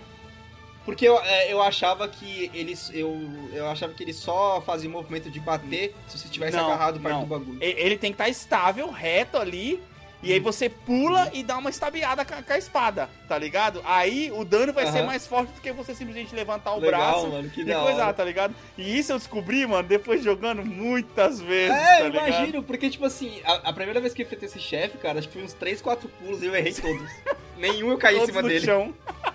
[0.85, 2.91] Porque eu, é, eu achava que eles.
[2.93, 3.17] Eu,
[3.53, 7.15] eu achava que ele só fazia movimento de bater se você tivesse não, agarrado perto
[7.15, 7.21] não.
[7.23, 7.59] do bagulho.
[7.61, 9.81] Ele tem que estar tá estável, reto ali.
[10.23, 13.83] E aí você pula e dá uma estabiada com a, espada, tá ligado?
[13.85, 14.93] Aí o dano vai uhum.
[14.93, 18.13] ser mais forte do que você simplesmente levantar o Legal, braço mano, que e coisar,
[18.13, 18.55] tá ligado?
[18.79, 23.41] E isso eu descobri, mano, depois jogando muitas vezes, É, tá imagino, porque tipo assim,
[23.45, 25.83] a, a, primeira vez que eu enfrentei esse chefe, cara, acho que foi uns 3,
[25.83, 27.11] 4 pulos e eu errei todos.
[27.59, 28.65] Nenhum eu caí todos em cima no dele.
[28.65, 28.95] Chão.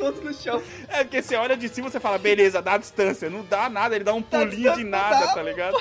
[0.00, 0.62] todos no chão.
[0.88, 3.30] É, porque você olha de cima e você fala, beleza, dá distância.
[3.30, 5.76] Não dá nada, ele dá um pulinho de nada, dá, tá ligado?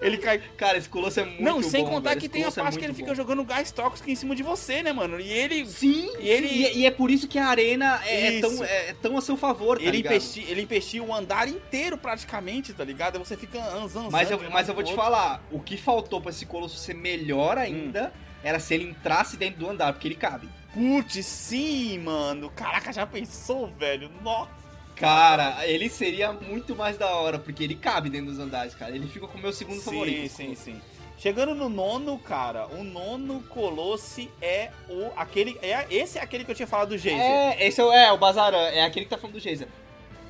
[0.00, 0.40] Ele cai.
[0.56, 2.20] Cara, esse Colosso é muito Não, sem bom, contar velho.
[2.20, 2.98] que tem a parte é que ele bom.
[2.98, 5.18] fica jogando gás tóxico em cima de você, né, mano?
[5.18, 5.66] E ele.
[5.66, 6.48] Sim, e ele.
[6.48, 9.36] Sim, e, é por isso que a arena é, é tão, é, tão a seu
[9.36, 10.12] favor, tá ele ligado?
[10.12, 13.18] Investi, ele investiu o andar inteiro praticamente, tá ligado?
[13.18, 14.10] Você fica anzando.
[14.10, 17.56] Mas eu, mas eu vou te falar, o que faltou pra esse Colosso ser melhor
[17.56, 18.20] ainda hum.
[18.42, 20.48] era se ele entrasse dentro do andar, porque ele cabe.
[20.76, 22.52] Putz, sim, mano.
[22.54, 24.10] Caraca, já pensou, velho?
[24.22, 24.50] Nossa.
[24.94, 28.94] Cara, ele seria muito mais da hora, porque ele cabe dentro dos andares, cara.
[28.94, 30.28] Ele fica com o meu segundo sim, favorito.
[30.30, 30.80] Sim, sim, sim.
[31.16, 35.10] Chegando no nono, cara, o nono Colosse é o.
[35.16, 35.58] aquele.
[35.62, 37.22] É, esse é aquele que eu tinha falado do Geyser.
[37.22, 39.68] É, esse é, é o Bazaran, é aquele que tá falando do Geyser.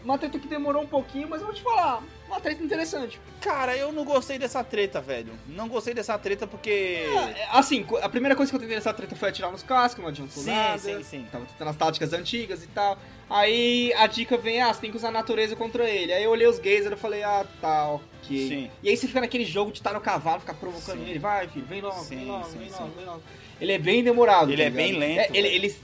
[0.05, 3.20] Uma treta que demorou um pouquinho, mas eu vou te falar, uma treta interessante.
[3.41, 5.33] Cara, eu não gostei dessa treta, velho.
[5.47, 7.05] Não gostei dessa treta porque.
[7.37, 10.09] É, assim, a primeira coisa que eu tentei nessa treta foi atirar nos cascos, não
[10.09, 10.79] adiantou sim, nada.
[10.79, 12.99] Sim, sim, Tava tentando as táticas antigas e tal.
[13.29, 16.12] Aí a dica vem, ah, você tem que usar a natureza contra ele.
[16.12, 18.49] Aí eu olhei os gays e falei, ah, tá, ok.
[18.49, 18.70] Sim.
[18.83, 21.11] E aí você fica naquele jogo de estar no cavalo, ficar provocando sim.
[21.11, 21.18] ele.
[21.18, 23.22] Vai, filho, vem logo, sim, vem logo, sim, vem logo, vem logo.
[23.61, 24.53] Ele é bem demorado.
[24.53, 25.20] Ele tá é bem lento.
[25.20, 25.77] É, ele, ele,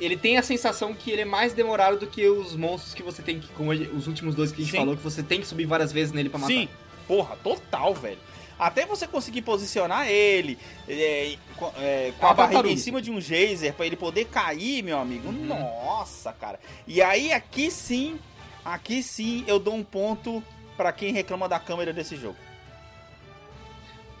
[0.00, 3.22] ele tem a sensação que ele é mais demorado do que os monstros que você
[3.22, 3.48] tem que.
[3.48, 4.78] Como os últimos dois que a gente Sim.
[4.78, 6.52] falou, que você tem que subir várias vezes nele pra matar.
[6.52, 6.68] Sim,
[7.06, 8.18] porra, total, velho.
[8.58, 10.56] Até você conseguir posicionar ele
[10.88, 11.36] é,
[11.78, 14.98] é, com a, a barriga em cima de um geyser para ele poder cair, meu
[14.98, 15.28] amigo.
[15.28, 15.46] Uhum.
[15.46, 16.60] Nossa, cara.
[16.86, 18.18] E aí aqui sim,
[18.64, 20.42] aqui sim eu dou um ponto
[20.76, 22.36] para quem reclama da câmera desse jogo.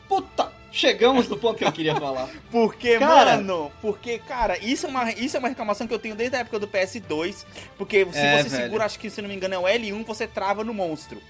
[0.08, 2.28] Puta Chegamos no ponto que eu queria falar.
[2.50, 6.14] porque, cara, mano, porque, cara, isso é, uma, isso é uma reclamação que eu tenho
[6.14, 7.44] desde a época do PS2.
[7.76, 8.64] Porque se é, você velho.
[8.64, 11.20] segura, acho que se não me engano é o L1, você trava no monstro.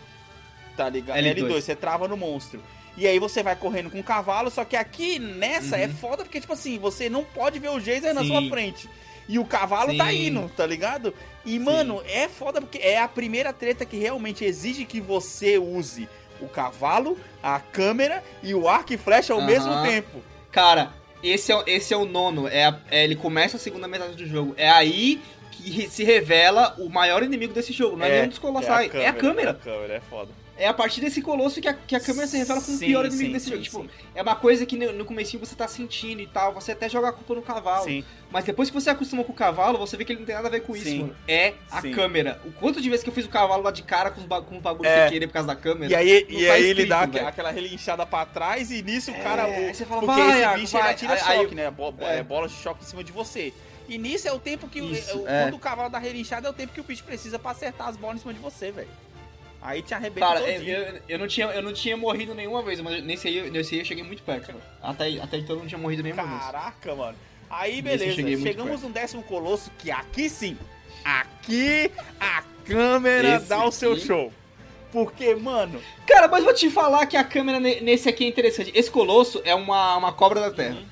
[0.76, 1.18] Tá ligado?
[1.18, 2.62] L2, L2 você trava no monstro.
[2.96, 5.90] E aí você vai correndo com o cavalo, só que aqui nessa é uhum.
[5.90, 8.88] é foda porque, tipo assim, você não pode ver o Geyser na sua frente.
[9.28, 9.98] E o cavalo tá Sim.
[9.98, 11.14] tá indo, tá ligado?
[11.44, 11.58] E, Sim.
[11.60, 16.08] mano, é foda porque é a primeira treta que realmente exige que você use
[16.42, 19.46] o cavalo, a câmera e o arco e flecha ao uhum.
[19.46, 20.22] mesmo tempo.
[20.50, 22.48] Cara, esse é, esse é o nono.
[22.48, 24.54] É, a, é, ele começa a segunda metade do jogo.
[24.56, 25.20] É aí
[25.50, 27.96] que se revela o maior inimigo desse jogo.
[27.96, 28.92] Não é, é nem um dos colossais.
[28.94, 29.50] É, é a câmera.
[29.50, 30.41] É a câmera, é foda.
[30.62, 33.04] É a partir desse colosso que a, que a câmera se revela como o pior
[33.04, 33.62] inimigo sim, desse sim, jogo.
[33.62, 36.88] Tipo, é uma coisa que no, no comecinho você tá sentindo e tal, você até
[36.88, 37.84] joga a culpa no cavalo.
[37.84, 38.04] Sim.
[38.30, 40.46] Mas depois que você acostuma com o cavalo, você vê que ele não tem nada
[40.46, 41.16] a ver com isso, mano.
[41.26, 42.40] É a câmera.
[42.44, 44.62] O quanto de vezes que eu fiz o cavalo lá de cara com com os
[44.62, 45.02] bagulhos é.
[45.02, 45.92] sem querer por causa da câmera.
[45.92, 47.26] E aí, e tá aí ele dá véio.
[47.26, 49.48] aquela relinchada pra trás e nisso o cara.
[49.48, 50.82] É, aí você fala, porque vai, esse bicho vai.
[50.82, 51.70] ele atira aí, choque, aí, né?
[51.70, 52.22] Bo é.
[52.22, 53.52] bola de choque em cima de você.
[53.88, 54.78] E nisso é o tempo que.
[54.78, 55.42] Isso, o, é.
[55.42, 57.96] Quando o cavalo dá relinchada, é o tempo que o bicho precisa pra acertar as
[57.96, 58.88] bolas em cima de você, velho.
[59.62, 63.02] Aí te arrebenta Cara, eu, eu, não tinha, eu não tinha morrido nenhuma vez, mas
[63.04, 64.58] nesse aí, nesse aí eu cheguei muito perto, cara.
[64.82, 66.52] Até, até então eu não tinha morrido nenhuma Caraca, vez.
[66.52, 67.18] Caraca, mano.
[67.48, 68.42] Aí, beleza.
[68.42, 70.58] Chegamos no décimo colosso, que aqui sim.
[71.04, 74.06] Aqui a câmera Esse dá o seu aqui...
[74.06, 74.32] show.
[74.90, 75.80] Porque, mano.
[76.06, 78.72] Cara, mas vou te falar que a câmera nesse aqui é interessante.
[78.74, 80.76] Esse colosso é uma, uma cobra da terra.
[80.76, 80.86] Uhum.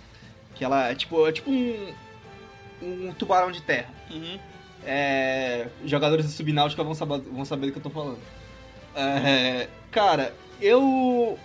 [0.55, 1.95] Que ela é tipo, é tipo um.
[2.83, 3.91] Um tubarão de terra.
[4.11, 4.39] Uhum.
[4.85, 8.19] É, jogadores de subnáutica vão saber, vão saber do que eu tô falando.
[8.95, 11.39] É, cara, eu.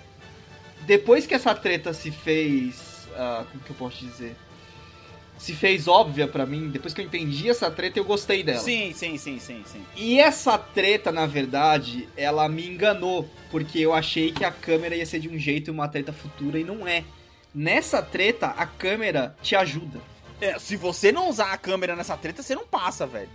[0.82, 3.08] Depois que essa treta se fez.
[3.12, 4.36] Uh, como que eu posso dizer?
[5.38, 8.60] Se fez óbvia para mim, depois que eu entendi essa treta, eu gostei dela.
[8.60, 9.86] Sim, sim, sim, sim, sim.
[9.96, 15.06] E essa treta, na verdade, ela me enganou, porque eu achei que a câmera ia
[15.06, 17.04] ser de um jeito e uma treta futura, e não é.
[17.54, 20.02] Nessa treta, a câmera te ajuda.
[20.40, 23.30] É, se você não usar a câmera nessa treta, você não passa, velho.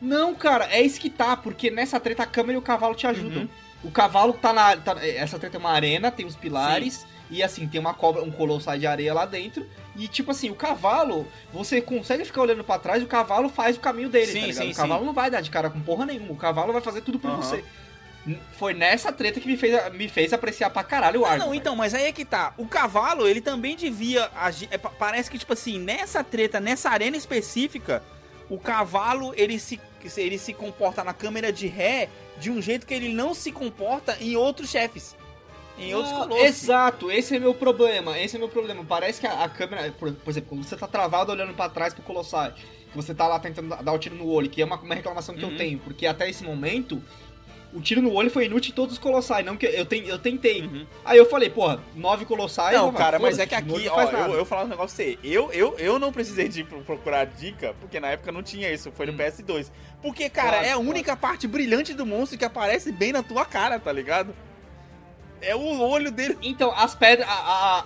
[0.00, 3.06] Não, cara, é isso que tá, porque nessa treta a câmera e o cavalo te
[3.06, 3.42] ajudam.
[3.42, 3.48] Uhum.
[3.84, 4.76] O cavalo tá na.
[4.76, 6.94] Tá, essa treta é uma arena, tem os pilares.
[6.94, 7.06] Sim.
[7.28, 9.66] E assim, tem uma cobra, um colossal de areia lá dentro.
[9.96, 13.80] E tipo assim, o cavalo, você consegue ficar olhando para trás, o cavalo faz o
[13.80, 14.64] caminho dele, sim, tá ligado?
[14.64, 15.06] Sim, o cavalo sim.
[15.06, 16.32] não vai dar de cara com porra nenhuma.
[16.32, 17.36] O cavalo vai fazer tudo por uhum.
[17.38, 17.64] você.
[18.58, 21.38] Foi nessa treta que me fez, me fez apreciar pra caralho o arco.
[21.38, 22.52] Não, não então, mas aí é que tá.
[22.56, 24.68] O cavalo, ele também devia agir.
[24.70, 28.02] É, parece que, tipo assim, nessa treta, nessa arena específica,
[28.48, 29.80] o cavalo, ele se
[30.16, 34.16] ele se comporta na câmera de ré de um jeito que ele não se comporta
[34.20, 35.16] em outros chefes.
[35.78, 36.44] Em outros colossos.
[36.44, 38.18] Exato, esse é meu problema.
[38.18, 38.84] Esse é meu problema.
[38.84, 41.92] Parece que a, a câmera, por, por, exemplo, quando você tá travado olhando para trás
[41.92, 44.76] pro Colossal, que você tá lá tentando dar o tiro no olho, que é uma,
[44.76, 45.50] uma reclamação que uhum.
[45.50, 47.02] eu tenho, porque até esse momento
[47.76, 50.18] o tiro no olho foi inútil em todos os colossais, não que eu, ten, eu
[50.18, 50.62] tentei.
[50.62, 50.86] Uhum.
[51.04, 52.74] Aí eu falei, porra, nove colossais.
[52.74, 55.18] Não, cara, mas é que aqui, ó, eu, eu falar um negócio pra você.
[55.22, 59.04] Eu, eu, eu não precisei de procurar dica, porque na época não tinha isso, foi
[59.04, 59.16] no hum.
[59.16, 59.70] PS2.
[60.00, 61.20] Porque, cara, claro, é a única claro.
[61.20, 64.34] parte brilhante do monstro que aparece bem na tua cara, tá ligado?
[65.46, 66.36] É o olho dele.
[66.42, 67.28] Então, as pedras,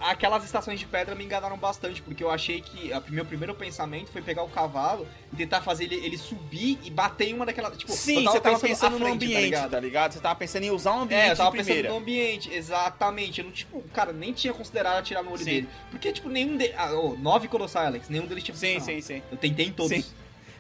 [0.01, 4.11] aquelas estações de pedra me enganaram bastante, porque eu achei que o meu primeiro pensamento
[4.11, 7.77] foi pegar o cavalo e tentar fazer ele, ele subir e bater em uma daquelas.
[7.77, 9.71] Tipo, Sim, você tava pensando, no frente, tá ambiente, tá ligado?
[9.71, 10.13] tá ligado?
[10.13, 11.21] Você tava pensando em usar um ambiente.
[11.21, 13.41] É, eu tava pensando no ambiente, exatamente.
[13.41, 15.45] Eu não, tipo, cara, nem tinha considerado atirar no olho sim.
[15.45, 15.69] dele.
[15.91, 16.75] Porque, tipo, nenhum deles.
[16.79, 19.23] Ah, oh, nove colossais, Alex, nenhum deles tinha Sim, sim, sim.
[19.31, 19.93] Eu tentei em todos.
[19.93, 20.05] Sim.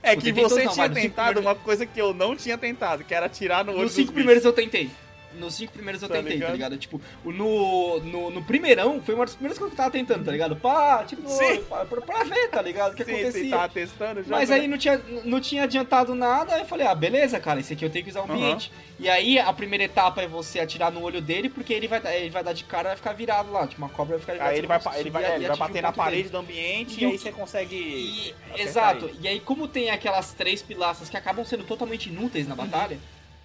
[0.02, 3.26] É que você tinha não, tentado uma coisa que eu não tinha tentado, que era
[3.26, 4.90] atirar no olho Nos cinco primeiros eu tentei.
[5.34, 6.48] Nos cinco primeiros eu tá tentei, tá ligado?
[6.48, 6.76] tá ligado?
[6.76, 10.32] Tipo, no, no, no, primeirão foi uma das primeiras coisas que eu tava tentando, tá
[10.32, 10.56] ligado?
[10.56, 11.22] Pá, tipo,
[11.68, 12.92] pra, pra, ver, tá ligado?
[12.92, 13.42] O que sim, acontecia.
[13.44, 14.30] Sim, tava testando já.
[14.30, 17.72] Mas aí não tinha, não tinha adiantado nada, aí eu falei, ah, beleza, cara, esse
[17.72, 18.72] aqui eu tenho que usar o ambiente.
[18.74, 18.90] Uhum.
[19.00, 22.30] E aí a primeira etapa é você atirar no olho dele, porque ele vai, ele
[22.30, 23.66] vai dar de cara e vai ficar virado lá.
[23.66, 25.92] Tipo, uma cobra vai ficar Aí ele vai, ele vai, é, ele vai bater na
[25.92, 26.28] parede dele.
[26.30, 27.76] do ambiente e, e aí você consegue.
[27.76, 29.06] E, exato.
[29.06, 29.18] Ele.
[29.22, 32.66] E aí, como tem aquelas três pilastras que acabam sendo totalmente inúteis na uhum.
[32.66, 32.98] batalha.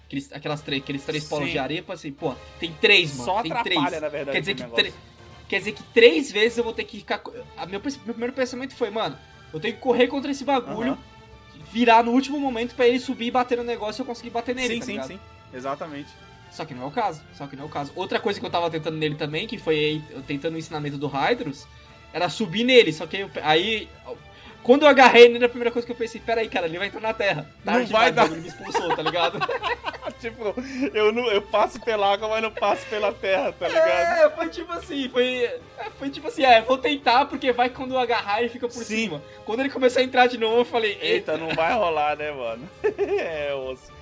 [0.06, 1.28] Aqueles, aquelas três, aqueles três Sim.
[1.28, 3.24] polos de areia, assim, pô, tem três, mano.
[3.24, 3.82] Só tem três.
[3.82, 4.92] na verdade, Quer dizer que
[5.48, 7.22] Quer dizer que três vezes eu vou ter que ficar.
[7.56, 9.16] A meu, meu primeiro pensamento foi, mano,
[9.52, 11.62] eu tenho que correr contra esse bagulho, uhum.
[11.72, 14.54] virar no último momento para ele subir e bater no negócio e eu conseguir bater
[14.54, 14.74] nele.
[14.74, 15.08] Sim, tá sim, ligado?
[15.08, 15.20] sim.
[15.54, 16.10] Exatamente.
[16.50, 17.22] Só que não é o caso.
[17.34, 17.92] Só que não é o caso.
[17.94, 21.06] Outra coisa que eu tava tentando nele também, que foi eu tentando o ensinamento do
[21.06, 21.66] Hydros,
[22.12, 22.92] era subir nele.
[22.92, 23.88] Só que eu, aí
[24.66, 27.00] quando eu agarrei ele, a primeira coisa que eu pensei, peraí, cara, ele vai entrar
[27.00, 27.48] na terra.
[27.64, 28.26] Não vai dar.
[28.26, 29.38] Ele me expulsou, tá ligado?
[30.20, 30.42] tipo,
[30.92, 33.86] eu, não, eu passo pela água, mas não passo pela terra, tá ligado?
[33.86, 35.44] É, foi tipo assim, foi.
[35.44, 35.60] É,
[35.96, 38.96] foi tipo assim, é, vou tentar, porque vai quando eu agarrar ele fica por Sim.
[38.96, 39.22] cima.
[39.44, 42.32] Quando ele começou a entrar de novo, eu falei, eita, eita não vai rolar, né,
[42.32, 42.68] mano?
[42.98, 43.92] é, osso.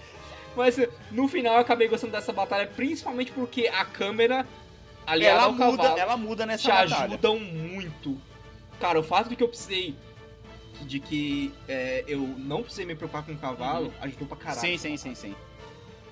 [0.57, 4.47] Mas no final eu acabei gostando dessa batalha, principalmente porque a câmera
[5.07, 7.05] aliada ela ao muda, cavalo, ela muda nessa te batalha.
[7.05, 8.19] ajudam muito.
[8.81, 9.95] Cara, o fato de que eu precisei
[10.83, 13.93] de que é, eu não precisei me preocupar com o cavalo, uhum.
[14.01, 14.61] ajudou pra caralho.
[14.61, 15.35] Sim, sim, sim, sim.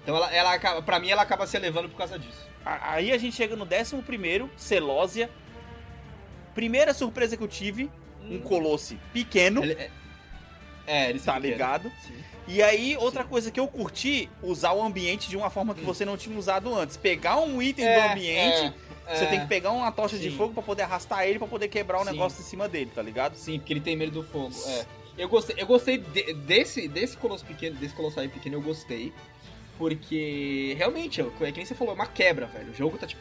[0.02, 2.48] Então ela, ela acaba, pra mim ela acaba se elevando por causa disso.
[2.64, 5.30] Aí a gente chega no 11 primeiro, Celósia.
[6.54, 7.90] Primeira surpresa que eu tive,
[8.22, 8.36] hum.
[8.36, 9.62] um colosse pequeno.
[9.62, 9.90] Ele, é,
[10.86, 11.90] é, ele tá ligado?
[12.06, 12.14] Sim.
[12.46, 13.28] E aí, outra Sim.
[13.28, 15.86] coisa que eu curti, usar o ambiente de uma forma que hum.
[15.86, 16.96] você não tinha usado antes.
[16.96, 18.74] Pegar um item é, do ambiente
[19.06, 19.16] é.
[19.16, 20.22] Você tem que pegar uma tocha Sim.
[20.22, 22.12] de fogo para poder arrastar ele para poder quebrar o Sim.
[22.12, 23.34] negócio em cima dele, tá ligado?
[23.34, 24.54] Sim, porque ele tem medo do fogo.
[24.66, 24.84] É.
[25.18, 29.12] Eu gostei, eu gostei de, desse, desse colosso pequeno, desse colosso aí pequeno, eu gostei.
[29.78, 32.70] Porque realmente, é que nem você falou, é uma quebra, velho.
[32.70, 33.20] O jogo tá tipo,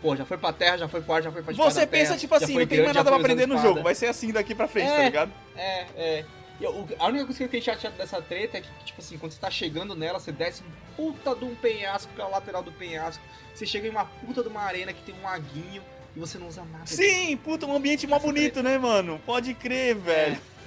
[0.00, 2.18] pô, já foi pra terra, já foi pro ar, já foi pra Você pensa, terra,
[2.18, 4.68] tipo assim, não tem mais nada pra aprender no jogo, vai ser assim daqui pra
[4.68, 5.32] frente, tá é, tá ligado?
[5.56, 6.24] É, é.
[6.60, 9.32] Eu, a única coisa que eu fiquei chateado dessa treta é que, tipo assim, quando
[9.32, 12.72] você tá chegando nela, você desce um puta de um penhasco, que é lateral do
[12.72, 13.22] penhasco.
[13.54, 15.82] Você chega em uma puta de uma arena que tem um laguinho
[16.16, 16.86] e você não usa nada.
[16.86, 17.38] Sim, disso.
[17.38, 18.62] puta, um ambiente mó bonito, treta.
[18.62, 19.20] né, mano?
[19.24, 20.34] Pode crer, velho.
[20.34, 20.58] É.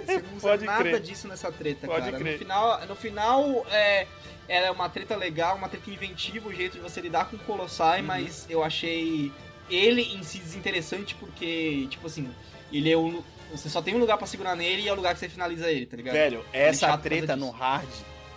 [0.00, 1.00] Você não usa Pode nada crer.
[1.00, 2.18] disso nessa treta, Pode cara.
[2.18, 2.32] Crer.
[2.32, 4.06] No final, no final é,
[4.48, 7.38] ela é uma treta legal, uma treta inventiva, o jeito de você lidar com o
[7.40, 8.06] Colossai, uhum.
[8.06, 9.32] mas eu achei
[9.70, 12.28] ele em si desinteressante porque, tipo assim,
[12.72, 13.24] ele é o.
[13.50, 15.70] Você só tem um lugar para segurar nele e é o lugar que você finaliza
[15.70, 16.14] ele, tá ligado?
[16.14, 17.88] Velho, essa treta no hard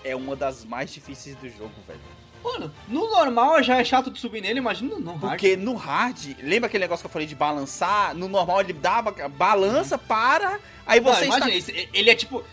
[0.03, 1.99] é uma das mais difíceis do jogo, velho.
[2.43, 5.19] Mano, no normal já é chato de subir nele, imagina no hard.
[5.19, 8.15] Porque no hard, lembra aquele negócio que eu falei de balançar?
[8.15, 10.03] No normal ele dá, balança, uhum.
[10.07, 11.71] para, aí você Não, imagina, está...
[11.93, 12.43] ele é tipo,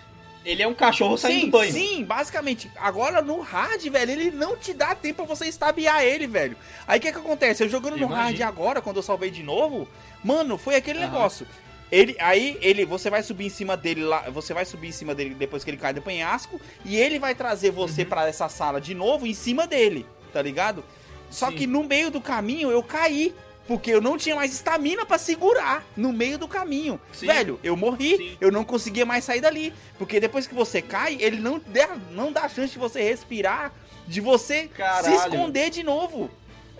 [0.45, 1.73] ele é um cachorro saindo sim, do banho.
[1.73, 2.71] Sim, basicamente.
[2.77, 6.57] Agora no hard, velho, ele não te dá tempo pra você estabiar ele, velho.
[6.87, 7.63] Aí o que que acontece?
[7.63, 8.23] Eu jogando no Imagina.
[8.23, 9.89] hard agora, quando eu salvei de novo,
[10.23, 11.47] mano, foi aquele negócio.
[11.91, 15.14] Ele, aí ele, você vai subir em cima dele lá, você vai subir em cima
[15.14, 18.09] dele depois que ele cai do penhasco e ele vai trazer você uhum.
[18.09, 20.84] para essa sala de novo em cima dele, tá ligado?
[21.30, 21.57] Só Sim.
[21.57, 23.34] que no meio do caminho eu caí.
[23.66, 26.99] Porque eu não tinha mais estamina para segurar no meio do caminho.
[27.12, 27.26] Sim.
[27.26, 28.39] Velho, eu morri, Sim.
[28.41, 29.74] eu não conseguia mais sair dali.
[29.99, 33.70] Porque depois que você cai, ele não dá, não dá chance de você respirar,
[34.07, 35.05] de você Caralho.
[35.05, 36.30] se esconder de novo.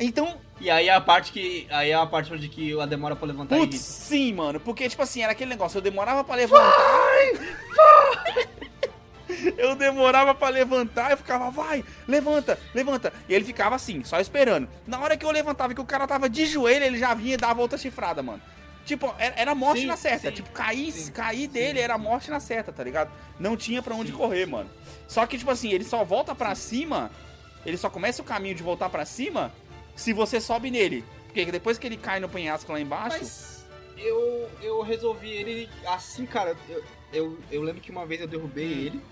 [0.01, 0.41] Então.
[0.61, 1.67] E aí é a parte que.
[1.71, 4.59] Aí é a parte onde que a demora pra levantar Putz, sim, mano.
[4.59, 6.69] Porque, tipo assim, era aquele negócio, eu demorava pra levantar.
[6.69, 7.33] Vai!
[7.35, 8.49] Vai!
[9.57, 13.13] Eu demorava para levantar, eu ficava, vai, levanta, levanta.
[13.29, 14.69] E ele ficava assim, só esperando.
[14.87, 17.37] Na hora que eu levantava que o cara tava de joelho, ele já vinha e
[17.37, 18.41] dava outra chifrada, mano.
[18.85, 20.31] Tipo, era morte sim, na certa.
[20.31, 23.11] Sim, tipo, cair, sim, cair dele era morte na certa, tá ligado?
[23.39, 24.71] Não tinha para onde correr, mano.
[25.07, 27.11] Só que, tipo assim, ele só volta pra cima,
[27.67, 29.53] ele só começa o caminho de voltar para cima
[29.99, 31.05] se você sobe nele.
[31.25, 33.19] Porque depois que ele cai no penhasco lá embaixo.
[33.19, 33.67] Mas
[33.99, 36.57] eu, eu resolvi ele assim, cara.
[36.69, 38.87] Eu, eu, eu lembro que uma vez eu derrubei hum.
[38.87, 39.03] ele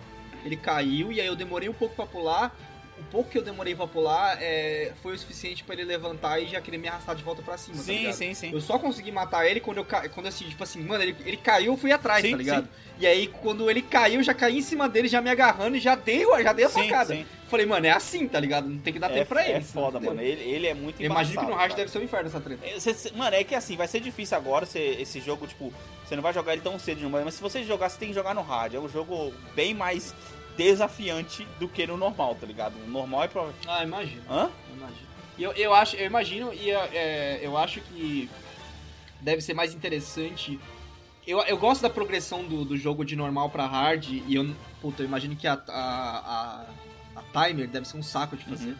[0.47, 2.57] ele caiu e aí eu demorei um pouco para pular.
[2.99, 6.47] O pouco que eu demorei pra pular é, foi o suficiente para ele levantar e
[6.47, 8.53] já querer me arrastar de volta para cima, tá sim, tá sim, sim.
[8.53, 11.72] Eu só consegui matar ele quando eu quando assim, tipo assim, mano, ele, ele caiu,
[11.72, 12.64] eu fui atrás, sim, tá ligado?
[12.64, 12.70] Sim.
[12.99, 15.80] E aí quando ele caiu, eu já caí em cima dele, já me agarrando e
[15.80, 17.14] já dei, já dei a facada.
[17.14, 18.68] Sim, Falei, mano, é assim, tá ligado?
[18.68, 19.59] Não tem que dar é, tempo pra ele.
[19.59, 20.20] É foda, mano.
[20.20, 22.66] Ele, ele é muito Imagina que no hard deve ser um inferno essa treta.
[22.66, 25.72] É, mano, é que assim, vai ser difícil agora você, esse jogo, tipo,
[26.05, 28.14] você não vai jogar ele tão cedo de mas se você jogar, você tem que
[28.14, 28.74] jogar no hard.
[28.74, 30.12] É um jogo bem mais
[30.57, 32.75] desafiante do que no normal, tá ligado?
[32.85, 33.49] O normal é pra.
[33.67, 34.23] Ah, imagino.
[34.29, 34.51] Hã?
[34.77, 35.07] Imagino.
[35.39, 38.31] Eu, eu acho, eu imagino e é, eu acho que
[39.21, 40.59] deve ser mais interessante.
[41.27, 45.03] Eu, eu gosto da progressão do, do jogo de normal pra hard e eu, puta,
[45.03, 46.67] eu imagino que a, a,
[47.17, 48.71] a, a timer deve ser um saco de fazer.
[48.71, 48.77] Uhum.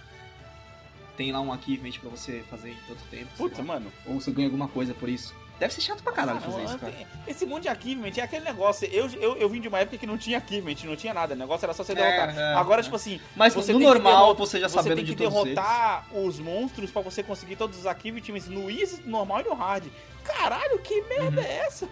[1.17, 3.29] Tem lá um achievement pra você fazer em tanto tempo.
[3.37, 3.91] Puta, mano.
[4.07, 5.35] Ou você ganha alguma coisa por isso.
[5.59, 6.93] Deve ser chato pra caralho fazer isso, cara.
[7.27, 8.87] Esse mundo de achievement é aquele negócio.
[8.93, 11.35] Eu, eu, eu vim de uma época que não tinha achievement, não tinha nada.
[11.35, 12.37] O negócio era só você derrotar.
[12.37, 12.85] É, é, Agora, é.
[12.85, 13.19] tipo assim.
[13.35, 17.01] Mas você no normal, você já sabendo de Você tem que derrotar os monstros pra
[17.01, 19.85] você conseguir todos os achievements no easy, no normal e no hard.
[20.23, 21.47] Caralho, que merda uhum.
[21.47, 21.89] é essa?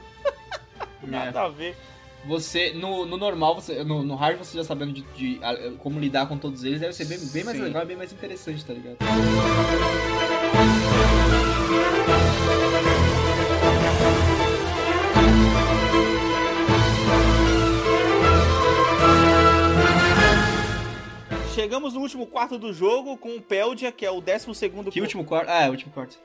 [1.03, 1.77] nada a ver.
[2.27, 6.01] Você, no, no normal, você, no, no hard, você já sabendo de, de, de, como
[6.01, 8.73] lidar com todos eles, deve ser bem, bem mais legal e bem mais interessante, tá
[8.73, 8.97] ligado?
[21.55, 24.91] Chegamos no último quarto do jogo com o Peldia, que é o 12 segundo...
[24.91, 25.49] Que último quarto?
[25.49, 26.19] Ah, é, o último quarto.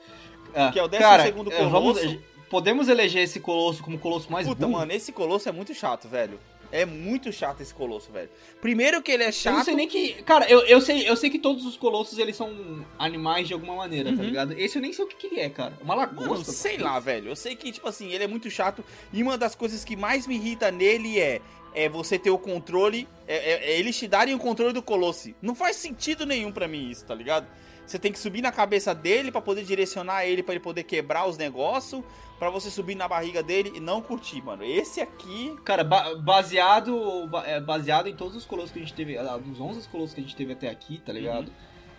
[0.55, 1.69] Ah, que é o 12 Cara, segundo colosso.
[1.69, 2.17] Vamos,
[2.49, 4.79] podemos eleger esse colosso como o colosso mais Puta, burro?
[4.79, 6.39] mano, esse colosso é muito chato, velho.
[6.71, 8.29] É muito chato esse colosso, velho.
[8.61, 9.53] Primeiro que ele é chato.
[9.53, 10.13] Eu não sei nem que.
[10.23, 13.75] Cara, eu, eu, sei, eu sei que todos os colossos eles são animais de alguma
[13.75, 14.17] maneira, tá uhum.
[14.17, 14.53] tá ligado?
[14.53, 15.73] Esse eu nem sei o que, que ele é, cara.
[15.81, 16.29] Uma lagosta.
[16.29, 17.29] Mano, sei lá, velho.
[17.29, 18.83] Eu sei que, tipo assim, ele é muito chato.
[19.11, 21.41] E uma das coisas que mais me irrita nele é.
[21.73, 23.07] É você ter o controle.
[23.27, 25.33] É, é, é eles te darem o controle do colosso.
[25.41, 27.47] Não faz sentido nenhum para mim isso, tá ligado?
[27.89, 31.27] Você tem que subir na cabeça dele para poder direcionar ele, para ele poder quebrar
[31.27, 32.03] os negócios,
[32.37, 34.63] para você subir na barriga dele e não curtir, mano.
[34.63, 35.55] Esse aqui.
[35.65, 39.87] Cara, ba baseado é, baseado em todos os colossos que a gente teve, dos 11
[39.89, 41.47] colossos que a gente teve até aqui, tá ligado?
[41.47, 41.53] Uhum.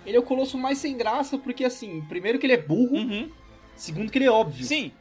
[0.07, 3.29] Ele é o colosso mais sem graça, porque assim, primeiro que ele é burro, uhum.
[3.75, 4.64] segundo que ele é óbvio.
[4.64, 4.93] Sim.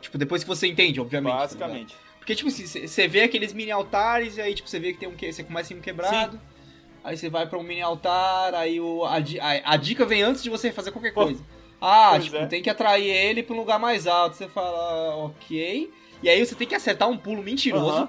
[0.00, 1.32] Tipo, depois que você entende, obviamente.
[1.32, 1.94] Tá Basicamente.
[1.94, 4.98] Tá porque, tipo assim, você vê aqueles mini altares e aí, tipo, você vê que
[4.98, 5.32] tem um que.
[5.32, 6.36] Você começa em um quebrado.
[6.36, 6.58] Sim
[7.02, 10.42] aí você vai para um mini altar, aí o, a, a, a, dica vem antes
[10.42, 11.42] de você fazer qualquer coisa.
[11.80, 12.46] Ah, pois tipo, é.
[12.46, 14.36] tem que atrair ele para um lugar mais alto.
[14.36, 15.90] Você fala, ok.
[16.22, 18.08] E aí você tem que acertar um pulo mentiroso.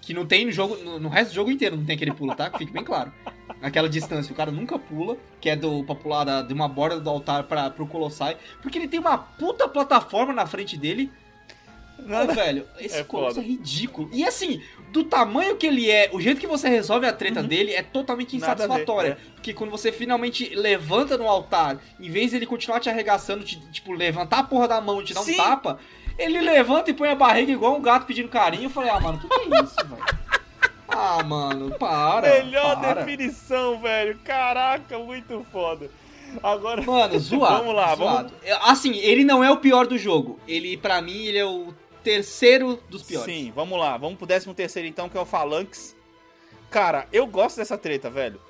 [0.00, 0.76] Que não tem no jogo.
[0.78, 2.50] No, no, resto do jogo inteiro não tem aquele pulo, tá?
[2.58, 3.12] Fique bem claro.
[3.60, 4.32] naquela distância.
[4.32, 7.44] O cara nunca pula, que é do pra pular da, de uma borda do altar
[7.44, 11.08] para pro Colossai, porque ele tem uma puta plataforma na frente dele.
[12.06, 12.32] Nada.
[12.32, 14.10] velho, esse é é ridículo.
[14.12, 17.46] E assim, do tamanho que ele é, o jeito que você resolve a treta uhum.
[17.46, 19.14] dele é totalmente insatisfatória.
[19.14, 19.32] Ver, é.
[19.34, 23.92] Porque quando você finalmente levanta no altar, em vez dele continuar te arregaçando, te, tipo,
[23.92, 25.34] levantar a porra da mão e te dar Sim.
[25.34, 25.78] um tapa,
[26.18, 28.64] ele levanta e põe a barriga igual um gato pedindo carinho.
[28.64, 30.22] Eu falei, ah, mano, o que, que é isso, velho?
[30.88, 32.44] Ah, mano, para.
[32.44, 33.02] Melhor para.
[33.02, 34.18] definição, velho.
[34.22, 35.90] Caraca, muito foda.
[36.42, 36.82] Agora.
[36.82, 37.56] Mano, zoado.
[37.56, 38.32] vamos lá, zoado.
[38.44, 38.58] vamos.
[38.68, 40.38] Assim, ele não é o pior do jogo.
[40.46, 41.72] Ele, para mim, ele é o
[42.02, 43.32] terceiro dos piores.
[43.32, 43.96] Sim, vamos lá.
[43.96, 45.96] Vamos pro décimo terceiro então, que é o Phalanx.
[46.70, 48.40] Cara, eu gosto dessa treta, velho.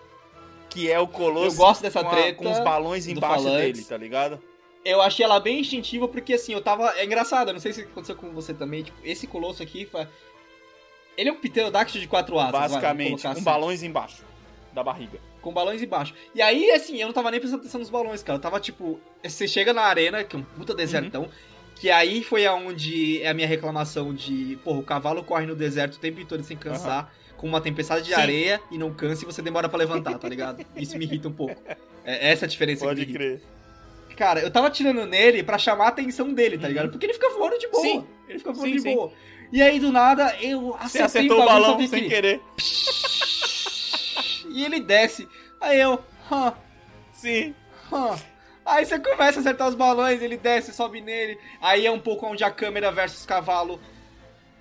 [0.70, 1.55] Que é o Colosso.
[1.55, 2.28] Eu gosto dessa treta.
[2.30, 4.40] A, com os balões embaixo dele, tá ligado?
[4.84, 6.92] Eu achei ela bem instintiva porque assim, eu tava.
[6.96, 8.82] É engraçado, não sei se aconteceu com você também.
[8.82, 9.88] Tipo, esse Colosso aqui.
[11.16, 12.53] Ele é um pterodáctilo de quatro asas.
[12.53, 13.42] Basicamente, vai, com assim.
[13.42, 14.24] balões embaixo
[14.72, 15.20] da barriga.
[15.42, 16.14] Com balões embaixo.
[16.34, 18.38] E aí, assim, eu não tava nem prestando atenção nos balões, cara.
[18.38, 18.98] Eu tava tipo.
[19.22, 21.24] Você chega na arena, que é um puta desertão.
[21.24, 21.30] Uhum.
[21.77, 25.95] Que aí foi aonde é a minha reclamação de, porra, o cavalo corre no deserto
[25.95, 27.37] o tempo todo sem cansar, uhum.
[27.39, 28.20] com uma tempestade de Sim.
[28.20, 30.64] areia e não cansa e você demora para levantar, tá ligado?
[30.77, 31.61] Isso me irrita um pouco.
[32.05, 33.43] É essa a diferença Pode que crer.
[34.16, 36.87] Cara, eu tava tirando nele para chamar a atenção dele, tá ligado?
[36.87, 36.91] Uhum.
[36.93, 37.83] Porque ele fica voando de boa.
[37.83, 38.05] Sim.
[38.29, 38.95] Ele fica voando sim, de sim.
[38.95, 39.12] boa.
[39.53, 42.09] E aí, do nada, eu acertei Você acertou o balão sem que...
[42.09, 42.41] querer.
[44.53, 45.27] E ele desce.
[45.61, 45.95] Aí eu...
[46.31, 46.53] Huh.
[47.12, 47.55] Sim.
[47.91, 48.16] Huh.
[48.65, 51.39] Aí você começa a acertar os balões, ele desce, sobe nele.
[51.61, 53.81] Aí é um pouco onde a câmera versus cavalo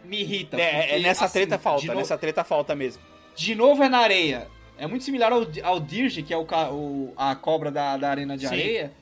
[0.03, 0.59] me irrita.
[0.59, 3.01] É, é nessa assim, treta falta, nessa treta falta mesmo.
[3.35, 4.47] De novo é na areia.
[4.77, 8.35] É muito similar ao, ao Dirge, que é o, o, a cobra da, da arena
[8.35, 8.53] de Sim.
[8.53, 8.93] areia.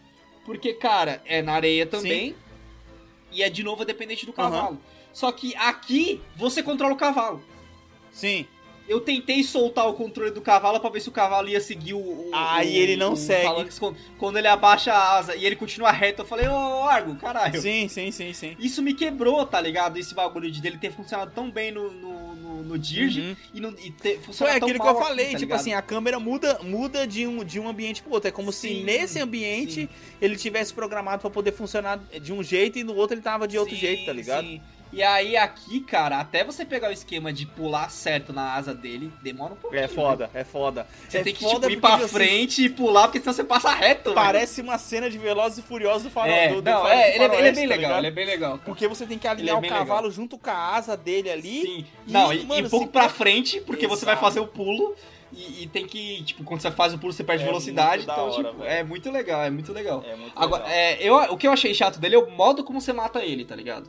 [0.45, 2.31] Porque, cara, é na areia também.
[2.31, 2.35] Sim.
[3.31, 4.71] E é de novo dependente do cavalo.
[4.71, 4.77] Uhum.
[5.13, 7.41] Só que aqui você controla o cavalo.
[8.11, 8.45] Sim
[8.89, 11.99] eu tentei soltar o controle do cavalo para ver se o cavalo ia seguir o.
[11.99, 13.69] o Aí o, ele não segue.
[13.79, 17.15] quando, quando, ele abaixa a asa e ele continua reto, eu falei, ô oh, Argo,
[17.15, 17.61] caralho.
[17.61, 18.57] Sim, sim, sim, sim.
[18.59, 19.97] Isso me quebrou, tá ligado?
[19.97, 23.35] Esse bagulho de dele ter funcionado tão bem no, no, no, no Dirge uhum.
[23.53, 25.83] e, não, e ter funcionado Foi aquilo que eu falei, aqui, tá tipo assim, a
[25.83, 28.27] câmera muda, muda de, um, de um ambiente pro outro.
[28.27, 29.89] É como sim, se nesse ambiente sim.
[30.19, 33.55] ele tivesse programado para poder funcionar de um jeito e no outro ele tava de
[33.55, 34.47] outro sim, jeito, tá ligado?
[34.47, 34.59] Sim.
[34.91, 39.11] E aí aqui, cara, até você pegar o esquema de pular certo na asa dele,
[39.21, 39.83] demora um pouquinho.
[39.83, 40.41] É foda, né?
[40.41, 40.87] é foda.
[41.07, 43.43] Você é tem que tipo, ir pra tipo assim, frente e pular, porque senão você
[43.43, 44.13] passa reto.
[44.13, 46.33] Parece uma cena de Velozes e Furiosos do farol.
[46.33, 48.25] É, do, do não, farol, é, ele, ele, é bem tá legal, ele é bem
[48.25, 48.51] legal.
[48.53, 48.63] Cara.
[48.65, 50.11] Porque você tem que alinhar é o cavalo legal.
[50.11, 51.61] junto com a asa dele ali.
[51.61, 51.85] Sim.
[52.07, 53.99] E, não, e, mano, um pouco pra frente, porque Exato.
[53.99, 54.95] você vai fazer o pulo.
[55.31, 58.01] E, e, tem que, tipo, quando você faz o pulo, você perde é velocidade.
[58.01, 58.71] Então, hora, tipo, velho.
[58.71, 60.03] é muito legal, é muito legal.
[60.03, 60.77] É muito Agora, legal.
[60.77, 63.45] É, eu, o que eu achei chato dele é o modo como você mata ele,
[63.45, 63.87] tá ligado?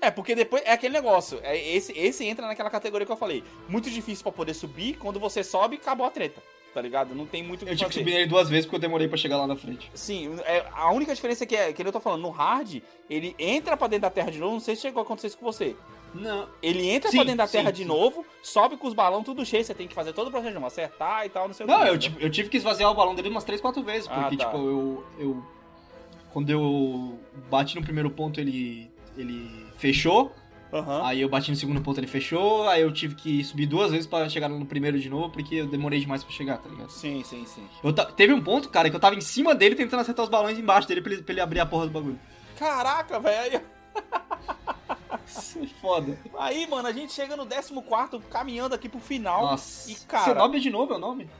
[0.00, 1.40] É, porque depois é aquele negócio.
[1.42, 3.42] É, esse, esse entra naquela categoria que eu falei.
[3.68, 4.96] Muito difícil para poder subir.
[4.96, 6.42] Quando você sobe, acabou a treta.
[6.72, 7.14] Tá ligado?
[7.14, 9.08] Não tem muito o que Eu tive que subir ele duas vezes porque eu demorei
[9.08, 9.90] para chegar lá na frente.
[9.94, 13.34] Sim, é, a única diferença é que, é, que eu tô falando, no hard, ele
[13.38, 14.52] entra para dentro da terra de novo.
[14.52, 15.74] Não sei se chegou a acontecer isso com você.
[16.14, 16.48] Não.
[16.62, 17.88] Ele entra sim, pra dentro da terra sim, de sim.
[17.88, 20.64] novo, sobe com os balões tudo cheio, você tem que fazer todo o processo de
[20.64, 22.08] acertar e tal, não sei não, o que.
[22.08, 24.38] Não, eu, eu tive que esvaziar o balão dele umas 3, 4 vezes, porque, ah,
[24.38, 24.44] tá.
[24.46, 25.44] tipo, eu, eu.
[26.32, 27.18] Quando eu
[27.50, 28.90] bati no primeiro ponto, ele.
[29.16, 30.34] ele fechou.
[30.70, 31.04] Uhum.
[31.06, 32.68] Aí eu bati no segundo ponto, ele fechou.
[32.68, 35.66] Aí eu tive que subir duas vezes para chegar no primeiro de novo, porque eu
[35.66, 36.90] demorei demais para chegar, tá ligado?
[36.90, 37.66] Sim, sim, sim.
[37.82, 40.58] Eu teve um ponto, cara, que eu tava em cima dele tentando acertar os balões
[40.58, 42.20] embaixo dele pra ele, pra ele abrir a porra do bagulho.
[42.58, 43.62] Caraca, velho.
[45.80, 46.18] Foda.
[46.38, 49.42] Aí, mano, a gente chega no 14 caminhando aqui pro final.
[49.42, 49.90] Nossa.
[49.90, 50.24] E, cara.
[50.24, 51.30] Zenobia de novo é o nome?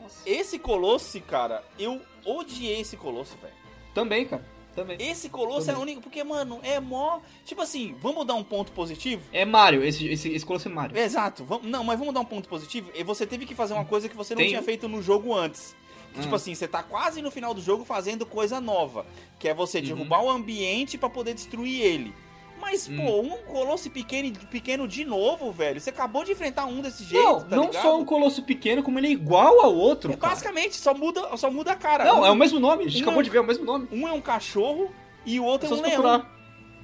[0.00, 0.28] Nossa.
[0.28, 3.54] Esse Colosse, cara, eu odiei esse Colosse, velho.
[3.94, 4.44] Também, cara.
[4.80, 4.96] Também.
[4.98, 5.74] Esse Colosso Também.
[5.74, 6.00] é o único.
[6.00, 7.20] Porque, mano, é mó.
[7.44, 9.22] Tipo assim, vamos dar um ponto positivo?
[9.30, 10.96] É Mario, esse, esse, esse Colosso é Mario.
[10.96, 11.44] Exato.
[11.44, 12.90] Vamos, não, mas vamos dar um ponto positivo.
[12.94, 14.48] E você teve que fazer uma coisa que você não Tem...
[14.48, 15.76] tinha feito no jogo antes.
[16.14, 16.22] Que, hum.
[16.22, 19.04] Tipo assim, você tá quase no final do jogo fazendo coisa nova.
[19.38, 19.84] Que é você uhum.
[19.84, 22.14] derrubar o ambiente para poder destruir ele.
[22.60, 22.96] Mas, hum.
[22.96, 25.80] pô, um colosso pequeno, pequeno de novo, velho.
[25.80, 27.82] Você acabou de enfrentar um desse jeito, não, tá Não ligado?
[27.82, 31.50] só um colosso pequeno, como ele é igual ao outro, é, Basicamente, só muda, só
[31.50, 32.04] muda a cara.
[32.04, 32.84] Não, um, é o mesmo nome.
[32.84, 33.88] A gente um acabou é, de ver, é o mesmo nome.
[33.90, 34.90] Um é um cachorro
[35.24, 36.02] e o outro é, é um leão.
[36.02, 36.40] Procurar.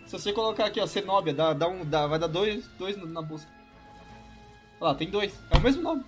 [0.07, 3.21] Se você colocar aqui, ó, Cenobia, dá, dá um, dá, vai dar dois, dois na
[3.21, 3.51] busca.
[4.81, 5.35] Olha lá, tem dois.
[5.51, 6.05] É o mesmo nome.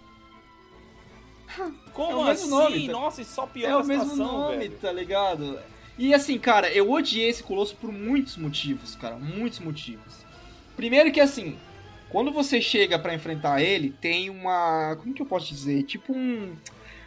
[1.93, 2.51] Como é o mesmo assim?
[2.51, 2.93] Nome, tá?
[2.93, 4.79] Nossa, isso só pior É o mesmo nome, velho.
[4.79, 5.59] tá ligado?
[5.99, 9.17] E assim, cara, eu odiei esse Colosso por muitos motivos, cara.
[9.17, 10.25] Muitos motivos.
[10.77, 11.59] Primeiro que assim,
[12.09, 14.97] quando você chega para enfrentar ele, tem uma.
[14.97, 15.83] Como que eu posso dizer?
[15.83, 16.57] Tipo um.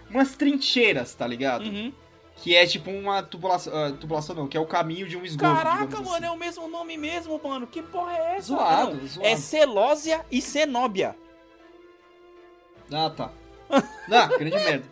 [0.10, 1.66] Umas trincheiras, tá ligado?
[1.66, 1.94] Uhum.
[2.36, 3.74] Que é tipo uma tubulação.
[3.74, 5.56] Uh, tubulação não, que é o caminho de um esgoto.
[5.56, 6.26] Caraca, mano, assim.
[6.26, 7.66] é o mesmo nome mesmo, mano.
[7.66, 8.48] Que porra é essa?
[8.48, 9.28] Zoado, não, zoado.
[9.30, 11.16] É Celósia e Cenóbia.
[12.92, 13.32] Ah, tá.
[14.12, 14.84] Ah, grande merda.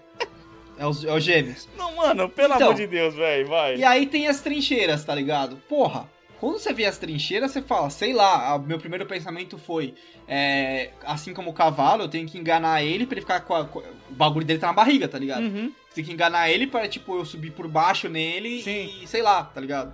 [0.79, 1.67] É os, é os gêmeos.
[1.77, 3.75] Não, mano, pelo então, amor de Deus, velho, vai.
[3.75, 5.57] E aí tem as trincheiras, tá ligado?
[5.67, 9.93] Porra, quando você vê as trincheiras, você fala, sei lá, meu primeiro pensamento foi,
[10.25, 13.65] é, assim como o cavalo, eu tenho que enganar ele pra ele ficar com, a,
[13.65, 15.43] com o bagulho dele tá na barriga, tá ligado?
[15.43, 15.69] Uhum.
[15.89, 19.03] Você tem que enganar ele para tipo, eu subir por baixo nele Sim.
[19.03, 19.93] e sei lá, tá ligado?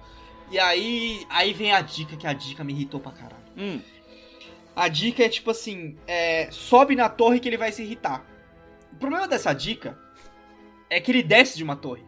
[0.51, 3.43] E aí, aí vem a dica, que a dica me irritou pra caralho.
[3.57, 3.81] Hum.
[4.75, 8.23] A dica é tipo assim, é, sobe na torre que ele vai se irritar.
[8.93, 10.04] O problema dessa dica
[10.89, 12.03] é que ele desce de uma torre.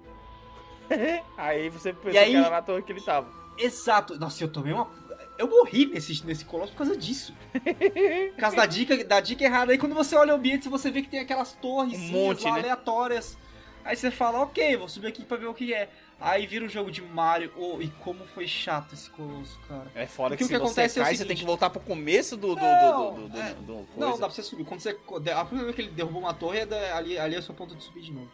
[1.38, 3.28] aí você pensou aí, que era na torre que ele tava.
[3.58, 4.18] Exato.
[4.20, 4.90] Nossa, eu tomei uma.
[5.38, 7.34] Eu morri nesse, nesse colosso por causa disso.
[7.52, 9.72] por causa da dica, da dica errada.
[9.72, 12.54] Aí quando você olha o ambiente, você vê que tem aquelas torres um monte, lá,
[12.54, 12.60] né?
[12.60, 13.38] aleatórias.
[13.84, 15.90] Aí você fala, ok, vou subir aqui pra ver o que é.
[16.20, 17.54] Aí vira um jogo de Mario.
[17.56, 19.90] Oh, e como foi chato esse colosso, cara.
[19.94, 21.70] É foda Porque que se que você acontece cai, é seguinte, você tem que voltar
[21.70, 22.56] pro começo do.
[22.56, 24.66] do, não, do, do, é, do não, dá pra você subir.
[24.66, 24.90] Quando você.
[24.90, 27.76] A primeira vez que ele derrubou uma torre, é ali, ali é o seu ponto
[27.76, 28.32] de subir de novo.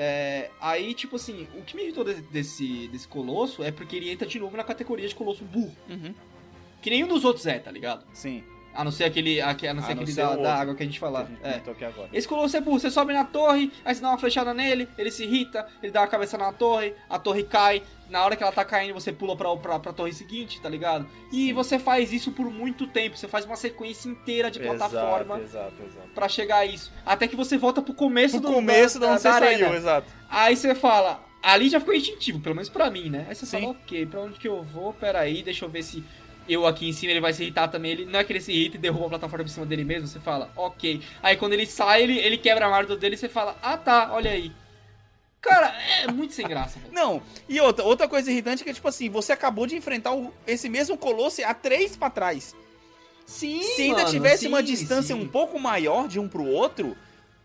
[0.00, 4.28] É, aí, tipo assim, o que me irritou desse, desse colosso é porque ele entra
[4.28, 5.76] de novo na categoria de colosso burro.
[5.90, 6.14] Uhum.
[6.80, 8.06] Que nenhum dos outros é, tá ligado?
[8.14, 8.44] Sim.
[8.78, 10.86] A não ser aquele, a, a não ser a aquele da, da, água que a
[10.86, 11.28] gente falar.
[11.42, 11.60] É.
[12.12, 12.78] Esse colosso é burro.
[12.78, 16.04] Você sobe na torre, aí você dá uma flechada nele, ele se irrita, ele dá
[16.04, 17.82] a cabeça na torre, a torre cai.
[18.08, 21.08] Na hora que ela tá caindo, você pula pra, pra, pra torre seguinte, tá ligado?
[21.32, 21.52] E Sim.
[21.54, 23.16] você faz isso por muito tempo.
[23.16, 26.08] Você faz uma sequência inteira de plataforma exato, exato.
[26.14, 26.92] pra chegar a isso.
[27.04, 29.66] Até que você volta pro começo pro do começo da, da, onde da você arena.
[29.66, 30.12] saiu, exato.
[30.30, 33.26] Aí você fala, ali já ficou instintivo, pelo menos pra mim, né?
[33.28, 33.60] Aí você Sim.
[33.60, 34.92] fala, ok, pra onde que eu vou?
[34.92, 36.04] Pera aí, deixa eu ver se
[36.48, 37.92] eu aqui em cima, ele vai se irritar também.
[37.92, 40.08] Ele, não é que ele se irrita e derruba a plataforma por cima dele mesmo,
[40.08, 41.02] você fala, ok.
[41.22, 44.10] Aí quando ele sai, ele, ele quebra a marca dele e você fala, ah tá,
[44.12, 44.52] olha aí.
[45.40, 45.72] Cara,
[46.02, 46.78] é muito sem graça.
[46.90, 50.32] Não, e outra, outra coisa irritante é que, tipo assim, você acabou de enfrentar o,
[50.46, 52.54] esse mesmo Colosse há três pra trás.
[53.24, 55.20] Sim, Se ainda mano, tivesse sim, uma distância sim.
[55.22, 56.96] um pouco maior de um pro outro,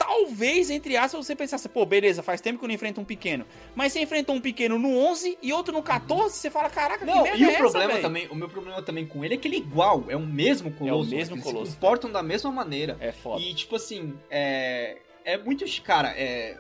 [0.03, 3.45] talvez, entre aspas, você pensasse, pô, beleza, faz tempo que eu não enfrento um pequeno.
[3.73, 7.23] Mas você enfrentou um pequeno no 11 e outro no 14, você fala, caraca, não,
[7.23, 9.37] que merda e é o essa, problema também, o meu problema também com ele é
[9.37, 11.09] que ele é igual, é o mesmo colosso.
[11.09, 11.57] É o mesmo colosso.
[11.57, 12.97] Eles se comportam da mesma maneira.
[12.99, 13.41] É foda.
[13.41, 14.97] E, tipo assim, é...
[15.23, 15.63] É muito...
[15.81, 16.57] Cara, é...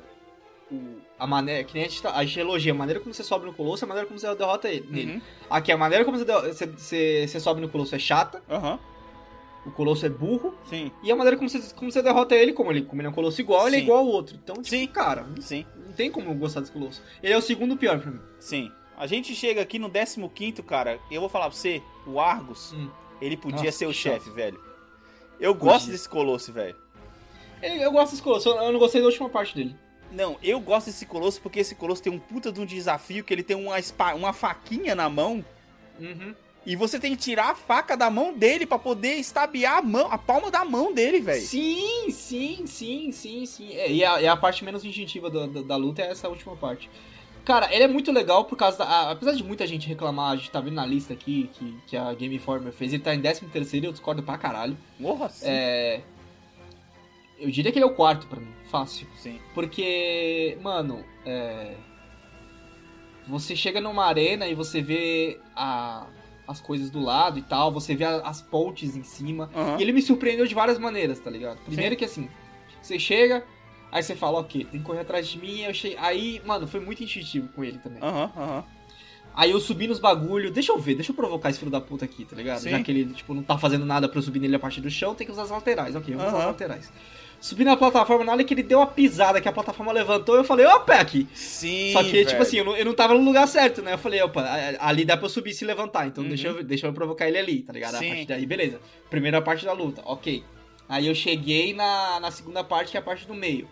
[0.71, 3.23] O, a maneira, que nem a gente, tá, a gente elogia, a maneira como você
[3.23, 5.21] sobe no Colosso, a maneira como você derrota ele, uhum.
[5.49, 8.41] Aqui, a maneira como você, você, você, sobe no Colosso é chata.
[8.49, 8.73] Aham.
[8.73, 8.92] Uhum.
[9.65, 10.53] O Colosso é burro.
[10.69, 10.91] Sim.
[11.01, 13.13] E a maneira como você, como você derrota ele, como ele, como ele é um
[13.13, 13.67] Colosso igual, Sim.
[13.67, 14.37] ele é igual ao outro.
[14.41, 14.87] Então, tipo, Sim.
[14.87, 15.65] cara, Sim.
[15.85, 17.01] não tem como gostar desse Colosso.
[17.21, 18.19] Ele é o segundo pior pra mim.
[18.39, 18.71] Sim.
[18.97, 22.89] A gente chega aqui no 15 cara, eu vou falar pra você, o Argus, hum.
[23.19, 24.59] ele podia Nossa, ser o chefe, velho.
[25.39, 25.73] Eu podia.
[25.73, 26.75] gosto desse Colosso, velho.
[27.61, 29.75] Eu gosto desse Colosso, eu não gostei da última parte dele.
[30.11, 33.33] Não, eu gosto desse Colosso porque esse Colosso tem um puta de um desafio que
[33.33, 33.75] ele tem uma,
[34.15, 35.43] uma faquinha na mão.
[35.99, 36.35] Uhum.
[36.65, 40.07] E você tem que tirar a faca da mão dele para poder estabiar a mão,
[40.09, 41.41] a palma da mão dele, velho.
[41.41, 43.73] Sim, sim, sim, sim, sim.
[43.73, 46.55] É, e, a, e a parte menos instintiva da, da, da, luta é essa última
[46.55, 46.89] parte.
[47.43, 48.85] Cara, ele é muito legal por causa da.
[48.85, 51.97] A, apesar de muita gente reclamar, a gente tá vendo na lista aqui que, que
[51.97, 54.77] a Game Informer fez, ele tá em 13 terceiro, eu discordo pra caralho.
[54.97, 55.45] Nossa.
[55.45, 56.01] É.
[57.37, 59.05] Eu diria que ele é o quarto para mim, fácil.
[59.17, 59.37] Sim.
[59.53, 61.75] Porque, mano, é.
[63.27, 66.07] Você chega numa arena e você vê a
[66.47, 69.49] as coisas do lado e tal, você vê as pontes em cima.
[69.55, 69.77] Uhum.
[69.79, 71.59] E ele me surpreendeu de várias maneiras, tá ligado?
[71.65, 71.99] Primeiro Sim.
[71.99, 72.29] que assim,
[72.81, 73.43] você chega,
[73.91, 75.97] aí você fala, ok, tem que correr atrás de mim, eu cheguei...
[75.97, 78.01] aí, mano, foi muito intuitivo com ele também.
[78.01, 78.57] Aham, uhum, aham.
[78.57, 78.63] Uhum.
[79.35, 82.05] Aí eu subi nos bagulho, deixa eu ver, deixa eu provocar esse filho da puta
[82.05, 82.59] aqui, tá ligado?
[82.59, 82.69] Sim.
[82.69, 84.91] Já que ele, tipo, não tá fazendo nada pra eu subir nele a partir do
[84.91, 85.95] chão, tem que usar as laterais.
[85.95, 86.93] Ok, vamos usar as laterais.
[87.43, 90.45] Subi na plataforma, na hora que ele deu uma pisada, que a plataforma levantou, eu
[90.45, 91.27] falei, opa, aqui.
[91.33, 91.91] Sim.
[91.91, 92.27] Só que, tipo velho.
[92.29, 93.95] tipo assim, eu não, eu não tava no lugar certo, né?
[93.95, 94.47] Eu falei, opa,
[94.79, 96.29] ali dá pra eu subir e se levantar, então uhum.
[96.29, 97.97] deixa, eu, deixa eu provocar ele ali, tá ligado?
[97.97, 98.05] Sim.
[98.05, 98.79] A partir daí, beleza.
[99.09, 100.41] Primeira parte da luta, ok.
[100.87, 103.67] Aí eu cheguei na, na segunda parte, que é a parte do meio.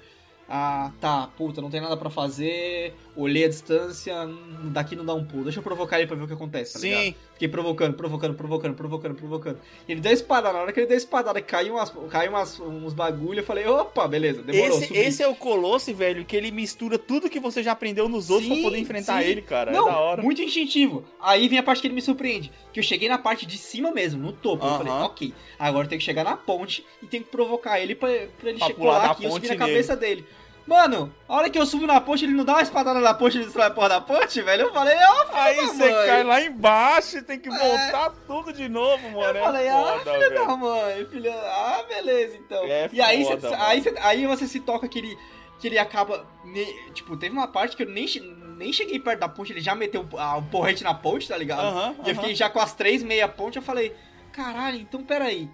[0.50, 2.94] Ah, tá, puta, não tem nada para fazer.
[3.16, 5.46] Olhei a distância, hum, daqui não dá um pulo.
[5.46, 6.90] Deixa eu provocar ele pra ver o que acontece, tá Sim.
[6.90, 7.16] ligado?
[7.42, 9.60] Fiquei provocando, provocando, provocando, provocando, provocando.
[9.88, 10.54] E ele deu a espadada.
[10.54, 13.40] Na hora que ele deu a espadada, caiu, umas, caiu umas, uns bagulho.
[13.40, 14.78] Eu falei, opa, beleza, demorou.
[14.78, 18.30] Esse, esse é o Colosse, velho, que ele mistura tudo que você já aprendeu nos
[18.30, 19.28] outros sim, pra poder enfrentar sim.
[19.28, 19.72] ele, cara.
[19.72, 20.22] É não, é da hora.
[20.22, 21.04] Muito instintivo.
[21.20, 22.52] Aí vem a parte que ele me surpreende.
[22.72, 24.64] Que eu cheguei na parte de cima mesmo, no topo.
[24.64, 24.74] Uh -huh.
[24.74, 28.08] Eu falei, ok, agora tem que chegar na ponte e tem que provocar ele pra,
[28.40, 30.24] pra ele pra colar aqui e subir na cabeça dele.
[30.66, 33.38] Mano, a hora que eu subo na ponte, ele não dá uma espadada na ponte
[33.38, 34.64] e destrói a porra da ponte, velho.
[34.64, 37.52] Eu falei, ó, oh, Aí você cai lá embaixo e tem que é.
[37.52, 38.12] voltar é.
[38.28, 39.38] tudo de novo, mano.
[39.38, 40.48] Eu falei, é ah, foda, filho velho.
[40.48, 41.32] da mãe, filho.
[41.32, 42.64] Ah, beleza, então.
[42.64, 45.18] É e aí, foda, cê, aí, cê, aí você se toca que ele,
[45.60, 46.26] que ele acaba.
[46.94, 48.08] Tipo, teve uma parte que eu nem,
[48.58, 51.76] nem cheguei perto da ponte, ele já meteu o um porrete na ponte, tá ligado?
[51.76, 53.96] Uh -huh, e eu fiquei já com as três meia ponte, eu falei,
[54.32, 55.50] caralho, então peraí.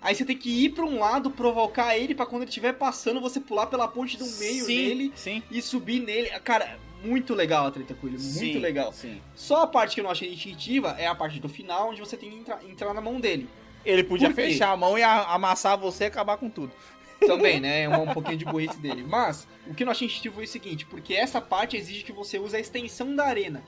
[0.00, 3.20] Aí você tem que ir pra um lado, provocar ele para quando ele estiver passando,
[3.20, 5.42] você pular pela ponte do meio sim, dele sim.
[5.50, 6.28] e subir nele.
[6.40, 8.92] Cara, muito legal a treta com ele, muito sim, legal.
[8.92, 9.20] Sim.
[9.34, 12.16] Só a parte que eu não achei instintiva é a parte do final, onde você
[12.16, 13.48] tem que entrar, entrar na mão dele.
[13.84, 16.72] Ele podia fechar a mão e amassar você e acabar com tudo.
[17.20, 17.82] Também, né?
[17.82, 19.04] É um, um pouquinho de burrice dele.
[19.04, 22.12] Mas, o que eu não achei instintivo foi o seguinte, porque essa parte exige que
[22.12, 23.62] você use a extensão da arena.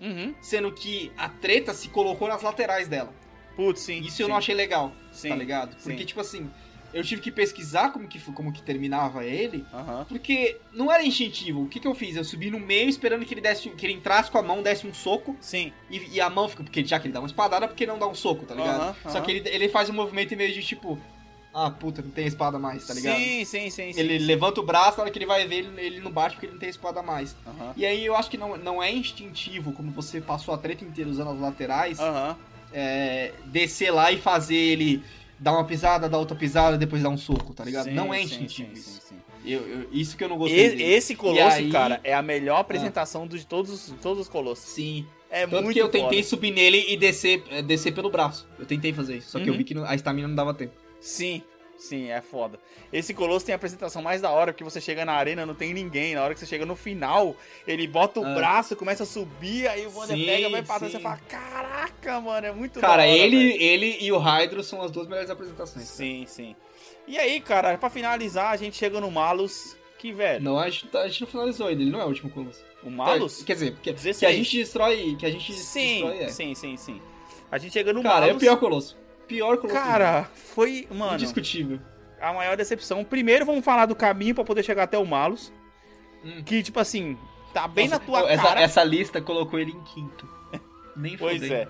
[0.00, 0.34] Uhum.
[0.40, 3.12] Sendo que a treta se colocou nas laterais dela.
[3.56, 4.00] Putz, sim.
[4.00, 4.22] Isso sim.
[4.24, 5.76] eu não achei legal, sim, tá ligado?
[5.76, 6.04] Porque, sim.
[6.04, 6.50] tipo assim,
[6.94, 10.04] eu tive que pesquisar como que, como que terminava ele, uhum.
[10.04, 11.64] porque não era instintivo.
[11.64, 12.16] O que, que eu fiz?
[12.16, 14.86] Eu subi no meio esperando que ele desse, que ele entrasse com a mão, desse
[14.86, 15.36] um soco.
[15.40, 15.72] Sim.
[15.90, 18.06] E, e a mão fica, porque já que ele dá uma espadada, porque não dá
[18.06, 18.96] um soco, tá ligado?
[19.04, 20.96] Uhum, Só que ele, ele faz um movimento meio de tipo,
[21.52, 23.16] ah, puta, não tem espada mais, tá ligado?
[23.16, 23.92] Sim, sim, sim.
[23.96, 26.34] Ele sim, levanta o braço, na hora que ele vai ver, ele, ele não bate
[26.34, 27.36] porque ele não tem espada mais.
[27.46, 27.72] Uhum.
[27.76, 31.08] E aí eu acho que não, não é instintivo, como você passou a treta inteira
[31.08, 32.36] usando as laterais, uhum.
[32.74, 35.02] É, descer lá e fazer ele
[35.38, 37.84] dar uma pisada, dar outra pisada, depois dar um soco, tá ligado?
[37.84, 39.14] Sim, não é instintivo sim, sim, isso.
[39.46, 40.74] Eu, eu, isso que eu não gostei.
[40.74, 41.70] E, esse colosso, aí...
[41.70, 43.28] cara, é a melhor apresentação ah.
[43.28, 44.64] de todos, todos os colossos.
[44.64, 45.06] Sim.
[45.30, 46.28] É Tanto muito que eu tentei foda.
[46.28, 48.48] subir nele e descer, é, descer pelo braço.
[48.58, 49.54] Eu tentei fazer isso, só que uhum.
[49.54, 50.72] eu vi que a estamina não dava tempo.
[51.00, 51.42] Sim,
[51.76, 52.58] Sim, é foda.
[52.92, 55.74] Esse Colosso tem a apresentação mais da hora, porque você chega na arena, não tem
[55.74, 56.14] ninguém.
[56.14, 57.36] Na hora que você chega no final,
[57.66, 58.34] ele bota o ah.
[58.34, 62.46] braço, começa a subir, aí o Wander pega, vai pra trás, você fala, caraca, mano,
[62.46, 65.86] é muito Cara, hora, ele, ele e o Hydro são as duas melhores apresentações.
[65.86, 66.28] Sim, cara.
[66.28, 66.56] sim.
[67.06, 70.42] E aí, cara, pra finalizar, a gente chega no Malus, que, velho...
[70.42, 72.64] Não, a gente, tá, a gente não finalizou ainda, ele não é o último Colosso.
[72.82, 73.42] O Malus?
[73.42, 76.28] É, quer dizer, que, que, a gente destrói, que a gente sim, destrói, é.
[76.28, 77.02] Sim, sim, sim.
[77.50, 78.26] A gente chega no cara, Malus...
[78.28, 79.03] Cara, é o pior Colosso.
[79.26, 79.78] Pior Colosso.
[79.78, 81.14] Cara, foi, mano...
[81.14, 81.80] Indiscutível
[82.24, 83.04] a maior decepção.
[83.04, 85.52] Primeiro, vamos falar do caminho para poder chegar até o Malus.
[86.24, 86.42] Hum.
[86.44, 87.18] Que, tipo assim,
[87.52, 88.60] tá bem Nossa, na tua essa, cara.
[88.60, 90.26] Essa lista colocou ele em quinto.
[90.96, 91.52] Nem Pois fodei.
[91.52, 91.68] é.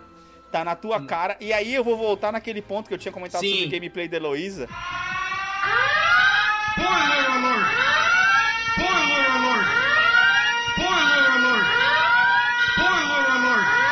[0.53, 1.07] Tá na tua hum.
[1.07, 1.37] cara.
[1.41, 3.51] E aí eu vou voltar naquele ponto que eu tinha comentado Sim.
[3.51, 4.69] sobre o gameplay da Heloísa.
[6.71, 7.67] Spoiler alert!
[8.71, 9.67] Spoiler alert!
[10.71, 11.67] Spoiler alert!
[12.71, 13.85] Spoiler alert!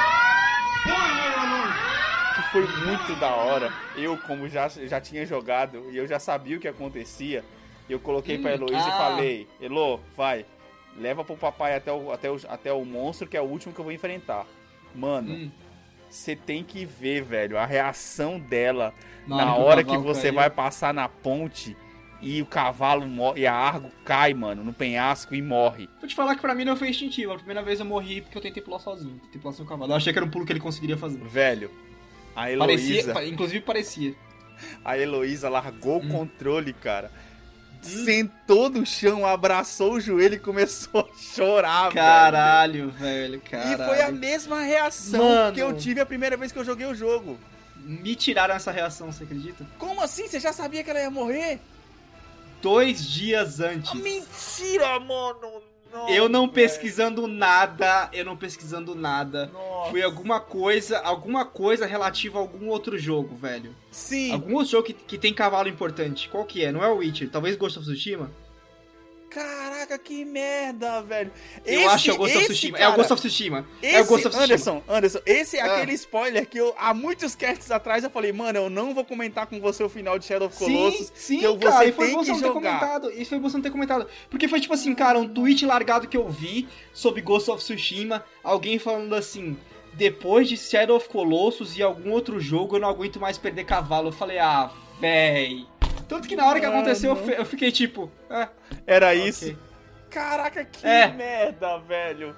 [2.53, 3.73] Foi muito da hora.
[3.97, 7.43] Eu, como já, já tinha jogado e eu já sabia o que acontecia,
[7.89, 8.89] eu coloquei hum, pra Heloísa ah.
[8.89, 10.45] e falei: Elo, vai,
[10.97, 13.81] leva pro papai até o, até, o, até o monstro que é o último que
[13.81, 14.47] eu vou enfrentar.
[14.95, 15.51] Mano,
[16.11, 16.39] você hum.
[16.45, 18.93] tem que ver, velho, a reação dela
[19.27, 20.35] na hora que você caiu.
[20.35, 21.75] vai passar na ponte
[22.21, 23.05] e o cavalo
[23.35, 25.89] e a Argo cai, mano, no penhasco e morre.
[25.99, 27.33] Vou te falar que pra mim não foi instintivo.
[27.33, 29.19] A primeira vez eu morri porque eu tentei pular sozinho.
[29.25, 29.91] Tentei pular sem o cavalo.
[29.91, 31.19] Eu achei que era um pulo que ele conseguiria fazer.
[31.19, 31.69] Velho,
[32.35, 33.13] a Heloísa.
[33.13, 34.15] Parecia, inclusive parecia.
[34.85, 36.07] A Heloísa largou hum.
[36.07, 37.11] o controle, cara.
[37.85, 38.05] Hum.
[38.05, 43.41] Sentou no chão, abraçou o joelho e começou a chorar, Caralho, velho.
[43.41, 43.83] Caralho.
[43.83, 45.55] E foi a mesma reação Mano.
[45.55, 47.39] que eu tive a primeira vez que eu joguei o jogo.
[47.77, 49.67] Me tiraram essa reação, você acredita?
[49.79, 50.29] Como assim?
[50.29, 51.59] Você já sabia que ela ia morrer?
[52.61, 53.91] Dois dias antes.
[53.91, 55.72] Ah, mentira, mano!
[56.09, 59.47] Eu não pesquisando nada, eu não pesquisando nada.
[59.53, 59.91] Nossa.
[59.91, 63.75] Foi alguma coisa, alguma coisa relativa a algum outro jogo, velho.
[63.91, 64.33] Sim.
[64.33, 66.29] Algum outro jogo que, que tem cavalo importante.
[66.29, 66.73] Qual que é?
[66.73, 67.29] Não é o Witcher?
[67.31, 68.31] Talvez Ghost of Tsushima?
[69.33, 71.33] Caraca, que merda, velho.
[71.65, 72.79] Eu esse, acho que é o Ghost of Tsushima.
[72.79, 73.67] Cara, é o Ghost of Tsushima.
[73.83, 74.45] Esse, é o Ghost of Tsushima.
[74.45, 75.77] Anderson, Anderson, esse é ah.
[75.77, 79.47] aquele spoiler que eu, há muitos casts atrás, eu falei, mano, eu não vou comentar
[79.47, 81.11] com você o final de Shadow of Colossus.
[81.15, 83.11] Sim, sim, eu, cara, você foi você não ter comentado.
[83.11, 84.07] Isso foi você não ter comentado.
[84.29, 88.23] Porque foi tipo assim, cara, um tweet largado que eu vi sobre Ghost of Tsushima,
[88.45, 89.57] alguém falando assim,
[89.95, 94.09] depois de Shadow of Colossus e algum outro jogo, eu não aguento mais perder cavalo.
[94.09, 95.67] Eu falei, ah, véi.
[96.13, 98.13] Tanto que na hora que aconteceu, eu fiquei tipo.
[98.29, 98.51] Ah,
[98.87, 99.29] Era okay.
[99.29, 99.59] isso.
[100.11, 101.09] Caraca, que é.
[101.09, 102.37] merda, velho.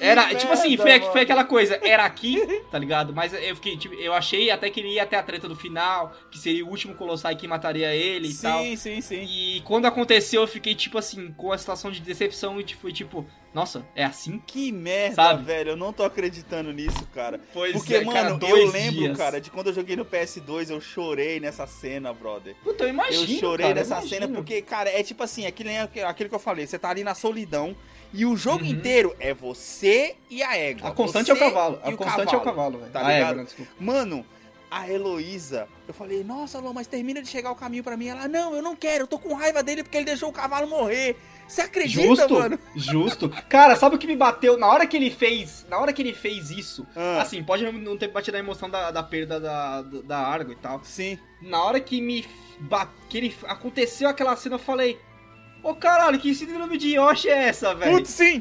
[0.00, 2.40] Era, merda, tipo assim, foi, foi, aquela coisa, era aqui,
[2.70, 3.14] tá ligado?
[3.14, 6.14] Mas eu fiquei, tipo, eu achei até que ele ia até a treta do final,
[6.30, 8.62] que seria o último Colossai que mataria ele sim, e tal.
[8.62, 9.26] Sim, sim, sim.
[9.28, 13.26] E quando aconteceu, eu fiquei, tipo assim, com a situação de decepção e foi tipo,
[13.56, 14.38] nossa, é assim?
[14.46, 15.42] Que merda, Sabe?
[15.44, 15.70] velho.
[15.70, 17.40] Eu não tô acreditando nisso, cara.
[17.54, 19.16] Pois Porque, é, mano, cara, eu lembro, dias.
[19.16, 22.54] cara, de quando eu joguei no PS2, eu chorei nessa cena, brother.
[22.62, 23.32] Puta, eu imagino.
[23.32, 25.70] Eu chorei cara, nessa cena porque, cara, é tipo assim, é aquilo,
[26.06, 26.66] aquilo que eu falei.
[26.66, 27.74] Você tá ali na solidão.
[28.12, 28.70] E o jogo uhum.
[28.70, 30.88] inteiro é você e a égua.
[30.88, 31.78] A constante é o cavalo.
[31.82, 32.92] A constante cavalo, é o cavalo, velho.
[32.92, 33.40] Tá ligado?
[33.40, 34.26] Égua, Mano,
[34.70, 38.08] a Heloísa, eu falei, nossa, Lô, mas termina de chegar o caminho para mim.
[38.08, 40.66] Ela, não, eu não quero, eu tô com raiva dele porque ele deixou o cavalo
[40.68, 41.16] morrer.
[41.48, 42.58] Você acredita, justo, mano?
[42.74, 43.28] Justo.
[43.48, 44.58] Cara, sabe o que me bateu?
[44.58, 45.64] Na hora que ele fez.
[45.68, 46.84] Na hora que ele fez isso.
[46.96, 47.22] Ah.
[47.22, 50.80] Assim, pode não ter batido a emoção da, da perda da, da Argo e tal.
[50.82, 51.18] Sim.
[51.40, 52.24] Na hora que me.
[53.08, 54.98] Que ele, aconteceu aquela cena, eu falei.
[55.66, 57.96] Ô oh, caralho, que síndrome de Yoshi é essa, velho?
[57.96, 58.40] Putz, sim!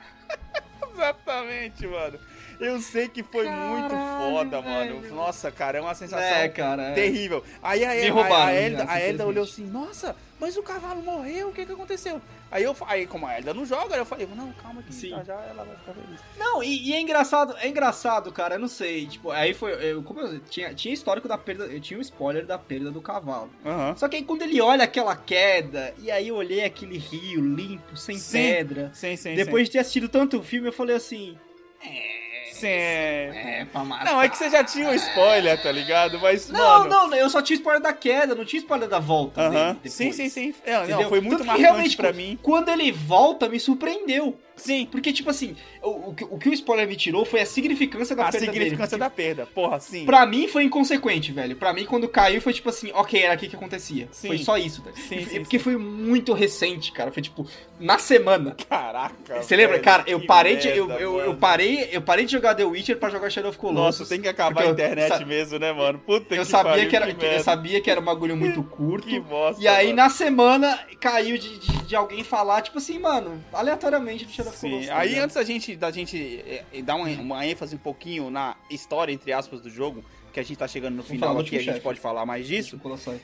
[0.94, 2.18] Exatamente, mano.
[2.58, 4.94] Eu sei que foi Caralho, muito foda, velho.
[4.96, 5.14] mano.
[5.14, 6.94] Nossa, cara, é uma sensação é, cara, é.
[6.94, 7.44] terrível.
[7.62, 11.48] Aí a, a, a, a, Elda, a Elda olhou assim, nossa, mas o cavalo morreu,
[11.48, 12.20] o que que aconteceu?
[12.50, 15.10] Aí eu aí, como a Elda não joga, eu falei, não, calma que Sim.
[15.10, 16.20] já, já ela vai ficar feliz.
[16.38, 20.02] Não, e, e, é engraçado, é engraçado, cara, eu não sei, tipo, aí foi, eu,
[20.02, 23.50] como eu tinha, tinha histórico da perda, eu tinha um spoiler da perda do cavalo.
[23.64, 23.96] Uhum.
[23.96, 27.96] Só que aí quando ele olha aquela queda, e aí eu olhei aquele rio limpo,
[27.96, 28.38] sem sim.
[28.38, 31.36] pedra, sim, sim, depois de ter assistido tanto filme, eu falei assim,
[31.84, 32.17] é
[32.60, 32.66] Sim.
[32.66, 34.04] É, pra matar.
[34.04, 36.18] Não, é que você já tinha um spoiler, tá ligado?
[36.20, 36.88] Mas, não, mano...
[36.88, 39.74] não, eu só tinha spoiler da queda, não tinha spoiler da volta uh -huh.
[39.74, 40.54] dele Sim, sim, sim.
[40.64, 42.38] É, não, foi muito marcante pra mim.
[42.42, 44.38] Quando ele volta, me surpreendeu.
[44.58, 44.86] Sim.
[44.90, 48.26] Porque, tipo assim, o, o, o, que o spoiler me tirou foi a significância da
[48.26, 48.46] a perda.
[48.46, 50.04] A significância dele, da perda, porra, sim.
[50.04, 51.56] Pra mim foi inconsequente, velho.
[51.56, 54.08] Pra mim, quando caiu, foi tipo assim, ok, era aqui que acontecia.
[54.10, 54.28] Sim.
[54.28, 54.96] Foi só isso, velho.
[54.96, 55.64] Sim, sim, porque sim.
[55.64, 57.10] foi muito recente, cara.
[57.12, 57.46] Foi tipo,
[57.78, 58.56] na semana.
[58.68, 59.42] Caraca.
[59.42, 59.78] Você lembra?
[59.78, 60.78] Cara, eu parei merda, de.
[60.78, 64.00] Eu, eu, eu, parei, eu parei de jogar The Witcher pra jogar Shadow of Colossus.
[64.00, 65.98] Nossa, tem que acabar a internet mesmo, né, mano?
[65.98, 68.62] Puta eu que sabia pariu, que era, que Eu sabia que era um bagulho muito
[68.62, 69.06] curto.
[69.06, 69.62] que bosta.
[69.62, 69.96] E aí, mano.
[69.96, 74.88] na semana, caiu de, de, de, alguém falar, tipo assim, mano, aleatoriamente do Shadow Sim,
[74.90, 79.12] aí antes da gente, da gente é, dar uma, uma, ênfase um pouquinho na história,
[79.12, 81.98] entre aspas, do jogo, que a gente tá chegando no final aqui, a gente pode
[82.00, 82.80] falar mais disso.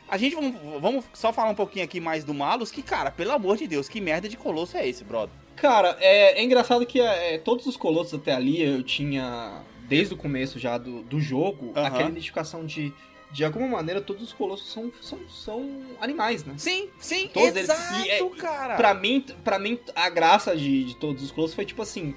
[0.08, 3.32] A gente vamos, vamos só falar um pouquinho aqui mais do Malus, que, cara, pelo
[3.32, 5.34] amor de Deus, que merda de colosso é esse, brother?
[5.56, 10.16] Cara, é, é engraçado que é, todos os colossos até ali eu tinha, desde o
[10.16, 12.92] começo já do, do jogo, aquela identificação de
[13.34, 15.68] de alguma maneira, todos os colossos são, são, são
[16.00, 16.54] animais, né?
[16.56, 18.06] Sim, sim, todos exato, eles.
[18.06, 18.76] E, é, cara.
[18.76, 22.14] Pra mim, pra mim, a graça de, de todos os colossos foi tipo assim: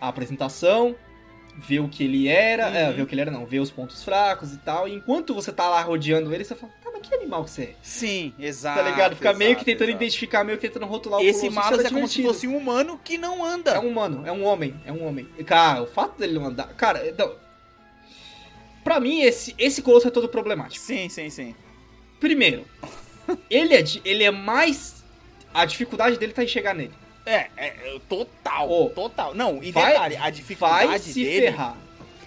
[0.00, 0.94] a apresentação,
[1.56, 2.90] ver o que ele era, é, uhum.
[2.90, 4.86] é, ver o que ele era não, ver os pontos fracos e tal.
[4.86, 7.62] E enquanto você tá lá rodeando ele, você fala, tá, mas que animal que você
[7.62, 7.74] é?
[7.82, 8.78] Sim, exato.
[8.78, 9.16] Tá ligado?
[9.16, 10.04] Fica exato, meio que tentando exato.
[10.04, 13.00] identificar, meio que tentando rotular Esse o Esse é, é como se fosse um humano
[13.02, 13.72] que não anda.
[13.72, 15.26] É um humano, é um homem, é um homem.
[15.44, 16.68] Cara, o fato dele não andar.
[16.74, 17.49] Cara, então.
[18.90, 20.84] Pra mim, esse, esse colosso é todo problemático.
[20.84, 21.54] Sim, sim, sim.
[22.18, 22.66] Primeiro,
[23.48, 25.04] ele é, ele é mais.
[25.54, 26.92] A dificuldade dele tá em chegar nele.
[27.24, 29.32] É, é, é total, oh, total.
[29.32, 31.76] Não, e vai, detalhe, a dificuldade vai se dele, ferrar.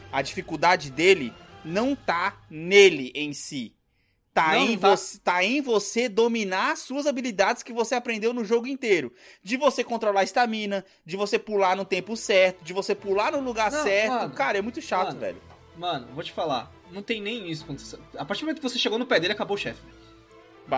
[0.10, 1.34] A dificuldade dele
[1.66, 3.76] não tá nele em si.
[4.34, 4.96] Tá, não, em tá...
[4.96, 9.12] Você, tá em você dominar as suas habilidades que você aprendeu no jogo inteiro.
[9.44, 13.42] De você controlar a estamina, de você pular no tempo certo, de você pular no
[13.42, 14.14] lugar não, certo.
[14.14, 15.53] Mano, Cara, é muito chato, mano, velho.
[15.78, 16.72] Mano, vou te falar.
[16.92, 17.66] Não tem nem isso.
[17.66, 17.98] Você...
[18.18, 19.82] A partir do momento que você chegou no pé dele, acabou o chefe.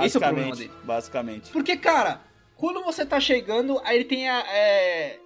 [0.04, 0.72] Esse é o problema dele.
[0.84, 1.52] Basicamente.
[1.52, 2.22] Porque, cara,
[2.56, 4.40] quando você tá chegando, aí ele tem a.
[4.48, 5.20] É,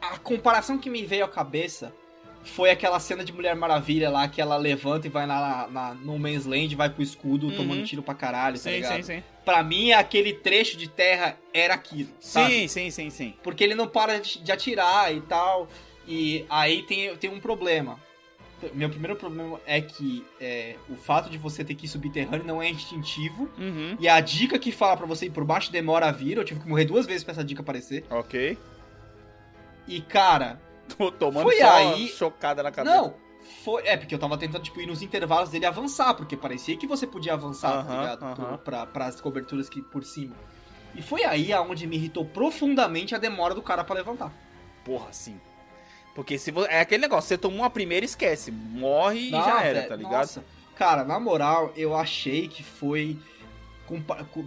[0.00, 1.94] a comparação que me veio à cabeça
[2.42, 6.18] foi aquela cena de Mulher Maravilha lá, que ela levanta e vai na, na, no
[6.18, 7.56] Man's Land, vai pro escudo, uhum.
[7.56, 8.96] tomando tiro pra caralho, tá sim, tá ligado?
[8.96, 9.22] Sim, sim.
[9.44, 12.08] Pra mim, aquele trecho de terra era aquilo.
[12.18, 12.50] Sabe?
[12.50, 13.34] Sim, sim, sim, sim.
[13.42, 15.68] Porque ele não para de atirar e tal.
[16.06, 18.00] E aí tem, tem um problema
[18.74, 22.62] meu primeiro problema é que é, o fato de você ter que ir subterrâneo não
[22.62, 23.48] é instintivo.
[23.58, 23.96] Uhum.
[23.98, 26.36] E a dica que fala para você ir por baixo demora a vir.
[26.36, 28.04] Eu tive que morrer duas vezes pra essa dica aparecer.
[28.10, 28.58] Ok.
[29.86, 30.60] E, cara.
[30.96, 32.08] Tô tomando foi só aí...
[32.08, 32.96] chocada na cabeça.
[32.96, 33.14] Não,
[33.64, 33.86] foi.
[33.86, 37.06] É, porque eu tava tentando, tipo, ir nos intervalos dele avançar, porque parecia que você
[37.06, 38.22] podia avançar, uh -huh, tá ligado?
[38.22, 38.58] Uh -huh.
[38.58, 40.34] pra, pras coberturas que por cima.
[40.94, 44.32] E foi aí aonde me irritou profundamente a demora do cara para levantar.
[44.84, 45.38] Porra, sim.
[46.14, 48.50] Porque se você, é aquele negócio, você tomou uma primeira, esquece.
[48.50, 50.20] Morre e já era, tá ligado?
[50.20, 50.44] Nossa.
[50.76, 53.18] Cara, na moral, eu achei que foi.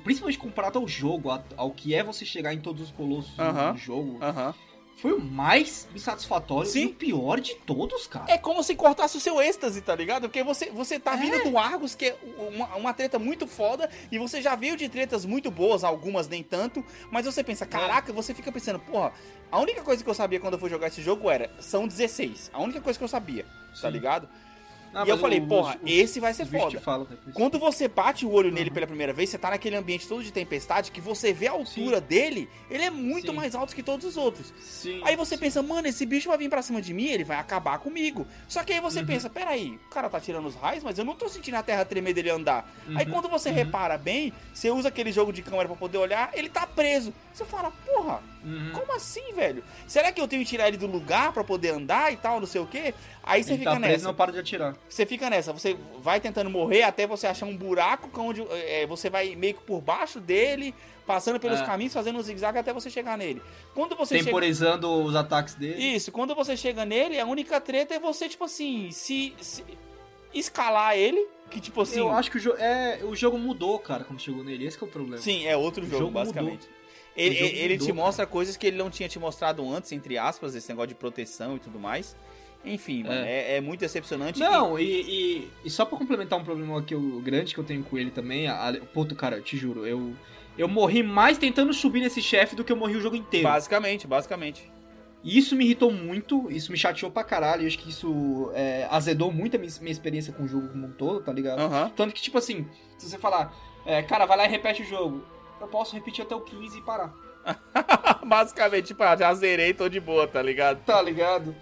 [0.03, 3.73] Principalmente comparado ao jogo, ao que é você chegar em todos os colossos uh -huh,
[3.73, 4.15] do jogo.
[4.15, 4.55] Uh -huh
[4.95, 6.83] foi o mais insatisfatório Sim.
[6.83, 8.31] e o pior de todos, cara.
[8.31, 10.23] É como se cortasse o seu êxtase, tá ligado?
[10.23, 11.17] Porque você, você tá é.
[11.17, 14.87] vindo do Argos, que é uma, uma treta muito foda, e você já veio de
[14.87, 18.15] tretas muito boas, algumas nem tanto, mas você pensa, caraca, é.
[18.15, 19.11] você fica pensando, porra,
[19.51, 22.51] a única coisa que eu sabia quando eu fui jogar esse jogo era, são 16.
[22.53, 23.81] A única coisa que eu sabia, tá Sim.
[23.81, 24.29] tá ligado?
[24.93, 26.79] Ah, e eu falei, o, porra, esse vai ser foda.
[26.79, 28.55] Falam, Quando você bate o olho uhum.
[28.55, 31.51] nele pela primeira vez, você tá naquele ambiente todo de tempestade, que você vê a
[31.51, 32.05] altura Sim.
[32.07, 33.35] dele, ele é muito Sim.
[33.35, 34.53] mais alto que todos os outros.
[34.59, 35.01] Sim.
[35.03, 37.79] Aí você pensa, mano, esse bicho vai vir pra cima de mim, ele vai acabar
[37.79, 38.27] comigo.
[38.47, 39.05] Só que aí você uhum.
[39.05, 41.83] pensa, peraí, o cara tá tirando os raios, mas eu não tô sentindo a terra
[41.83, 42.71] tremer dele andar.
[42.87, 42.97] Uhum.
[42.97, 43.55] Aí quando você uhum.
[43.55, 47.13] repara bem, você usa aquele jogo de câmera pra poder olhar, ele tá preso.
[47.33, 48.71] Você fala, porra, uhum.
[48.73, 49.63] como assim, velho?
[49.87, 52.47] Será que eu tenho que tirar ele do lugar pra poder andar e tal, não
[52.47, 52.93] sei o quê?
[53.23, 54.03] Aí você ele fica tá nessa.
[54.05, 54.75] não para de atirar.
[54.89, 59.09] Você fica nessa, você vai tentando morrer até você achar um buraco onde é, você
[59.09, 60.75] vai meio que por baixo dele,
[61.05, 61.65] passando pelos é.
[61.65, 63.41] caminhos, fazendo um zigue-zague até você chegar nele.
[63.73, 65.07] Quando você Temporizando chega...
[65.07, 65.81] os ataques dele.
[65.95, 69.63] Isso, quando você chega nele, a única treta é você, tipo assim, se, se
[70.33, 71.99] escalar ele, que tipo assim...
[71.99, 74.85] Eu acho que o, jo é, o jogo mudou, cara, quando chegou nele, esse é
[74.85, 75.17] o problema.
[75.17, 76.67] Sim, é outro jogo, jogo basicamente.
[76.67, 76.82] Mudou.
[77.15, 80.55] Ele, ele mudou, te mostra coisas que ele não tinha te mostrado antes, entre aspas,
[80.55, 82.15] esse negócio de proteção e tudo mais.
[82.65, 83.53] Enfim, mano, é.
[83.53, 84.39] é, é muito decepcionante.
[84.39, 87.83] Não, e, e, e, só pra complementar um problema que o grande que eu tenho
[87.83, 90.13] com ele também, a, a, puto, cara, te juro, eu,
[90.57, 93.47] eu morri mais tentando subir nesse chefe do que eu morri o jogo inteiro.
[93.47, 94.71] Basicamente, basicamente.
[95.23, 97.63] E isso me irritou muito, isso me chateou pra caralho.
[97.63, 100.87] Eu acho que isso é, azedou muito a minha, minha, experiência com o jogo como
[100.87, 101.61] um todo, tá ligado?
[101.61, 101.89] Uhum.
[101.89, 102.67] Tanto que, tipo assim,
[102.97, 103.53] se você falar,
[103.85, 105.25] é, cara, vai lá e repete o jogo,
[105.63, 107.13] eu posso repetir até o 15 e parar.
[108.25, 110.83] Basicamente, tipo, ah, já zerei, tô de boa, tá ligado?
[110.85, 111.55] Tá ligado?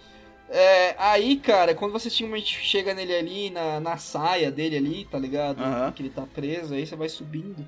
[0.49, 5.17] É, aí, cara, quando você simplesmente chega nele ali, na, na saia dele ali, tá
[5.17, 5.63] ligado?
[5.63, 5.91] Uhum.
[5.93, 7.65] Que ele tá preso, aí você vai subindo.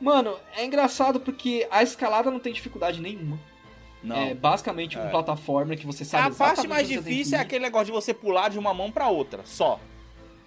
[0.00, 3.38] Mano, é engraçado porque a escalada não tem dificuldade nenhuma.
[4.02, 4.16] Não.
[4.16, 5.02] É basicamente é.
[5.02, 8.48] um plataforma que você sabe A parte mais difícil é aquele negócio de você pular
[8.48, 9.78] de uma mão para outra, só.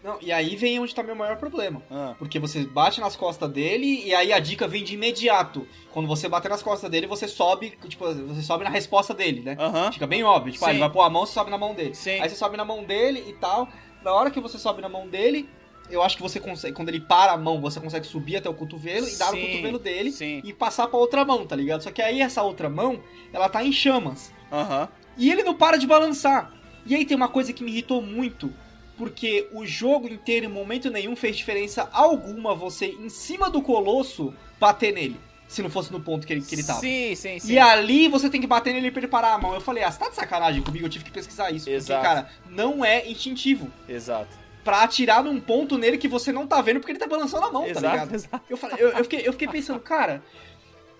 [0.03, 1.81] Não, e aí vem onde tá meu maior problema.
[1.89, 2.13] Ah.
[2.19, 5.65] Porque você bate nas costas dele e aí a dica vem de imediato.
[5.91, 9.55] Quando você bater nas costas dele, você sobe, tipo, você sobe na resposta dele, né?
[9.93, 10.51] Fica bem óbvio.
[10.51, 11.95] Tipo, ah, ele vai pôr a mão, você sobe na mão dele.
[11.95, 12.19] Sim.
[12.19, 13.69] Aí você sobe na mão dele e tal.
[14.03, 15.47] Na hora que você sobe na mão dele,
[15.89, 18.53] eu acho que você consegue, quando ele para a mão, você consegue subir até o
[18.53, 20.41] cotovelo e dar sim, no cotovelo dele sim.
[20.43, 21.81] e passar pra outra mão, tá ligado?
[21.81, 23.01] Só que aí essa outra mão,
[23.31, 24.33] ela tá em chamas.
[24.51, 24.87] Uhum.
[25.17, 26.51] E ele não para de balançar.
[26.85, 28.53] E aí tem uma coisa que me irritou muito,
[28.97, 34.33] porque o jogo inteiro, em momento nenhum, fez diferença alguma você, em cima do colosso,
[34.59, 35.19] bater nele.
[35.47, 36.79] Se não fosse no ponto que ele, que ele tava.
[36.79, 37.53] Sim, sim, sim.
[37.53, 39.53] E ali você tem que bater nele pra ele parar a mão.
[39.53, 40.85] Eu falei, ah, você tá de sacanagem comigo?
[40.85, 41.69] Eu tive que pesquisar isso.
[41.69, 42.01] Exato.
[42.01, 43.71] Porque, cara, não é instintivo.
[43.87, 44.35] Exato.
[44.63, 47.51] Pra atirar num ponto nele que você não tá vendo porque ele tá balançando a
[47.51, 48.15] mão, tá exato, tá ligado?
[48.15, 48.43] Exato.
[48.49, 50.23] Eu, falei, eu, eu, fiquei, eu fiquei pensando, cara.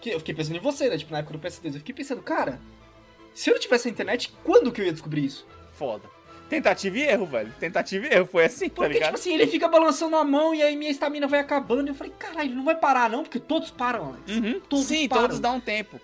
[0.01, 0.97] Que, eu fiquei pensando em você, né?
[0.97, 1.65] Tipo, na época do PS2.
[1.65, 2.59] Eu fiquei pensando, cara.
[3.33, 5.47] Se eu não tivesse a internet, quando que eu ia descobrir isso?
[5.71, 6.07] Foda.
[6.49, 7.51] Tentativa e erro, velho.
[7.59, 8.25] Tentativa e erro.
[8.25, 9.15] Foi assim, tá porque, tá ligado?
[9.15, 11.87] tipo assim, ele fica balançando a mão e aí minha estamina vai acabando.
[11.87, 14.31] E eu falei, caralho, ele não vai parar não, porque todos param, Alex.
[14.31, 14.61] Uhum.
[14.67, 15.23] Todos Sim, param.
[15.23, 15.99] todos dão um tempo.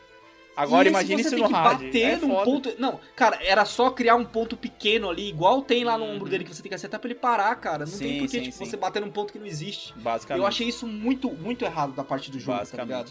[0.59, 1.83] Agora imagine isso no hard.
[1.83, 2.73] bater é num ponto.
[2.77, 6.15] Não, cara, era só criar um ponto pequeno ali, igual tem lá no uhum.
[6.15, 7.85] ombro dele que você tem que acertar pra ele parar, cara.
[7.85, 9.93] Não sim, tem porquê tipo, você bater num ponto que não existe.
[9.97, 10.41] Basicamente.
[10.41, 13.09] Eu achei isso muito, muito errado da parte do jogo, tá ligado?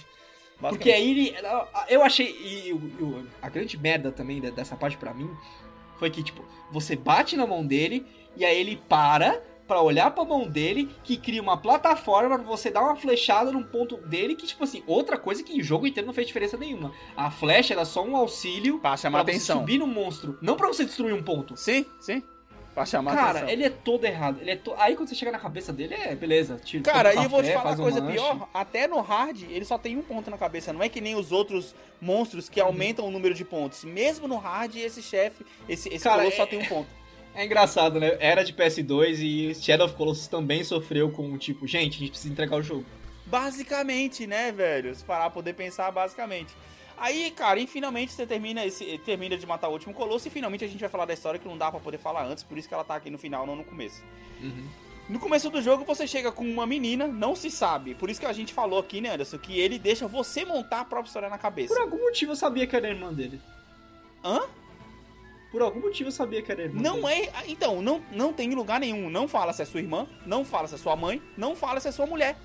[0.60, 1.34] Porque aí ele.
[1.88, 2.26] Eu achei.
[2.26, 5.30] E, e, a grande merda também dessa parte para mim
[5.98, 8.06] foi que, tipo, você bate na mão dele
[8.36, 12.70] e aí ele para para olhar pra mão dele, que cria uma plataforma pra você
[12.70, 16.06] dar uma flechada num ponto dele, que, tipo assim, outra coisa que o jogo inteiro
[16.06, 16.90] não fez diferença nenhuma.
[17.14, 18.80] A flecha era só um auxílio
[19.20, 19.60] atenção.
[19.60, 21.54] subir no monstro, não pra você destruir um ponto.
[21.54, 22.22] Sim, sim.
[22.78, 23.48] Pra chamar Cara, atenção.
[23.48, 24.40] ele é todo errado.
[24.40, 24.72] Ele é to...
[24.78, 26.60] Aí quando você chega na cabeça dele, é beleza.
[26.64, 28.48] Tira, Cara, e eu vou te falar uma coisa um pior.
[28.54, 30.72] Até no hard, ele só tem um ponto na cabeça.
[30.72, 32.68] Não é que nem os outros monstros que uhum.
[32.68, 33.82] aumentam o número de pontos.
[33.82, 36.30] Mesmo no hard, esse chefe, esse, esse Cara, é...
[36.30, 36.88] só tem um ponto.
[37.34, 38.16] É engraçado, né?
[38.20, 42.32] Era de PS2 e Shadow of Colossus também sofreu com, tipo, gente, a gente precisa
[42.32, 42.84] entregar o jogo.
[43.26, 44.94] Basicamente, né, velho?
[44.94, 46.54] Se parar poder pensar basicamente.
[47.00, 50.64] Aí, cara, e finalmente você termina, esse, termina de matar o último colosso e finalmente
[50.64, 52.66] a gente vai falar da história que não dá para poder falar antes, por isso
[52.66, 54.02] que ela tá aqui no final, não no começo.
[54.40, 54.66] Uhum.
[55.08, 57.94] No começo do jogo você chega com uma menina, não se sabe.
[57.94, 60.84] Por isso que a gente falou aqui, né, Anderson, que ele deixa você montar a
[60.84, 61.72] própria história na cabeça.
[61.74, 63.40] Por algum motivo eu sabia que era a irmã dele.
[64.22, 64.42] Hã?
[65.50, 67.30] Por algum motivo eu sabia que era a irmã Não dele.
[67.32, 67.32] é.
[67.46, 69.08] Então, não, não tem lugar nenhum.
[69.08, 71.88] Não fala se é sua irmã, não fala se é sua mãe, não fala se
[71.88, 72.36] é sua mulher.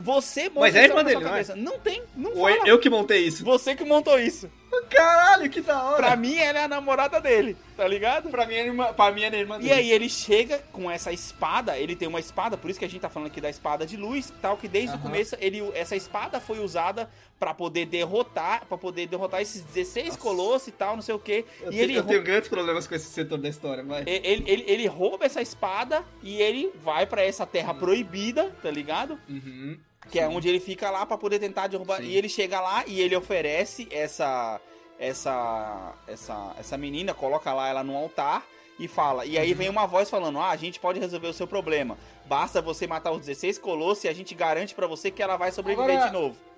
[0.00, 1.44] Você monta Mas é irmã dele, não, é?
[1.54, 2.68] não tem, não Ou fala.
[2.68, 3.44] eu que montei isso.
[3.44, 4.50] Você que montou isso.
[4.88, 5.96] Caralho, que da hora.
[5.96, 8.30] Pra mim, ela é a namorada dele, tá ligado?
[8.30, 9.68] Pra mim, é irmã, pra mim, é a irmã dele.
[9.68, 12.88] E aí, ele chega com essa espada, ele tem uma espada, por isso que a
[12.88, 15.94] gente tá falando aqui da espada de luz, tal, que desde o começo, ele, essa
[15.94, 17.10] espada foi usada
[17.42, 20.18] para poder derrotar, para poder derrotar esses 16 Nossa.
[20.20, 21.44] colossos e tal, não sei o que.
[21.60, 24.06] Eu, e ele eu tenho grandes problemas com esse setor da história, mas...
[24.06, 29.18] Ele, ele, ele rouba essa espada e ele vai para essa terra proibida, tá ligado?
[29.28, 29.76] Uhum.
[30.08, 30.32] Que é Sim.
[30.32, 31.96] é onde ele fica lá para poder tentar derrubar.
[31.96, 32.04] Sim.
[32.04, 34.60] E ele chega lá e ele oferece essa
[34.96, 38.46] essa essa essa menina, coloca lá ela no altar
[38.78, 39.26] e fala.
[39.26, 39.58] E aí uhum.
[39.58, 41.98] vem uma voz falando: "Ah, a gente pode resolver o seu problema.
[42.24, 45.50] Basta você matar os 16 colossos e a gente garante para você que ela vai
[45.50, 46.06] sobreviver Agora...
[46.08, 46.51] de novo."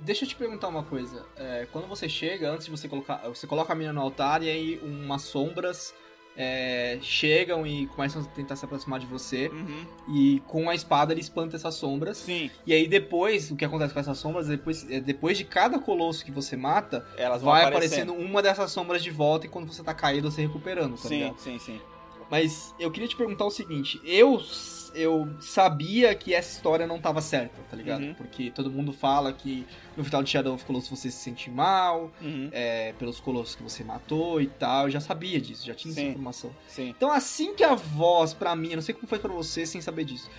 [0.00, 1.26] Deixa eu te perguntar uma coisa.
[1.36, 3.18] É, quando você chega, antes de você colocar.
[3.28, 5.94] Você coloca a menina no altar e aí umas sombras
[6.38, 9.48] é, chegam e começam a tentar se aproximar de você.
[9.48, 9.86] Uhum.
[10.08, 12.18] E com a espada ele espanta essas sombras.
[12.18, 12.48] Sim.
[12.64, 16.24] E aí depois, o que acontece com essas sombras, depois, é, depois de cada colosso
[16.24, 19.92] que você mata, Elas vai aparecendo uma dessas sombras de volta e quando você tá
[19.92, 21.38] caído, você recuperando, tá sim, ligado?
[21.38, 21.80] Sim, sim,
[22.30, 24.40] Mas eu queria te perguntar o seguinte, eu
[24.98, 28.02] eu sabia que essa história não tava certa, tá ligado?
[28.02, 28.14] Uhum.
[28.14, 29.66] Porque todo mundo fala que
[29.96, 32.48] no final de Shadow of Colossus você se sente mal, uhum.
[32.52, 34.86] é, pelos colossos que você matou e tal.
[34.86, 36.00] Eu já sabia disso, já tinha Sim.
[36.00, 36.50] essa informação.
[36.66, 36.88] Sim.
[36.88, 39.80] Então assim que a voz, para mim, eu não sei como foi para você sem
[39.80, 40.30] saber disso.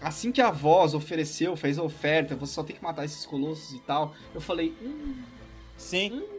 [0.00, 3.72] Assim que a voz ofereceu, fez a oferta, você só tem que matar esses colossos
[3.72, 5.22] e tal, eu falei, hum,
[5.78, 6.12] Sim.
[6.12, 6.37] Hum,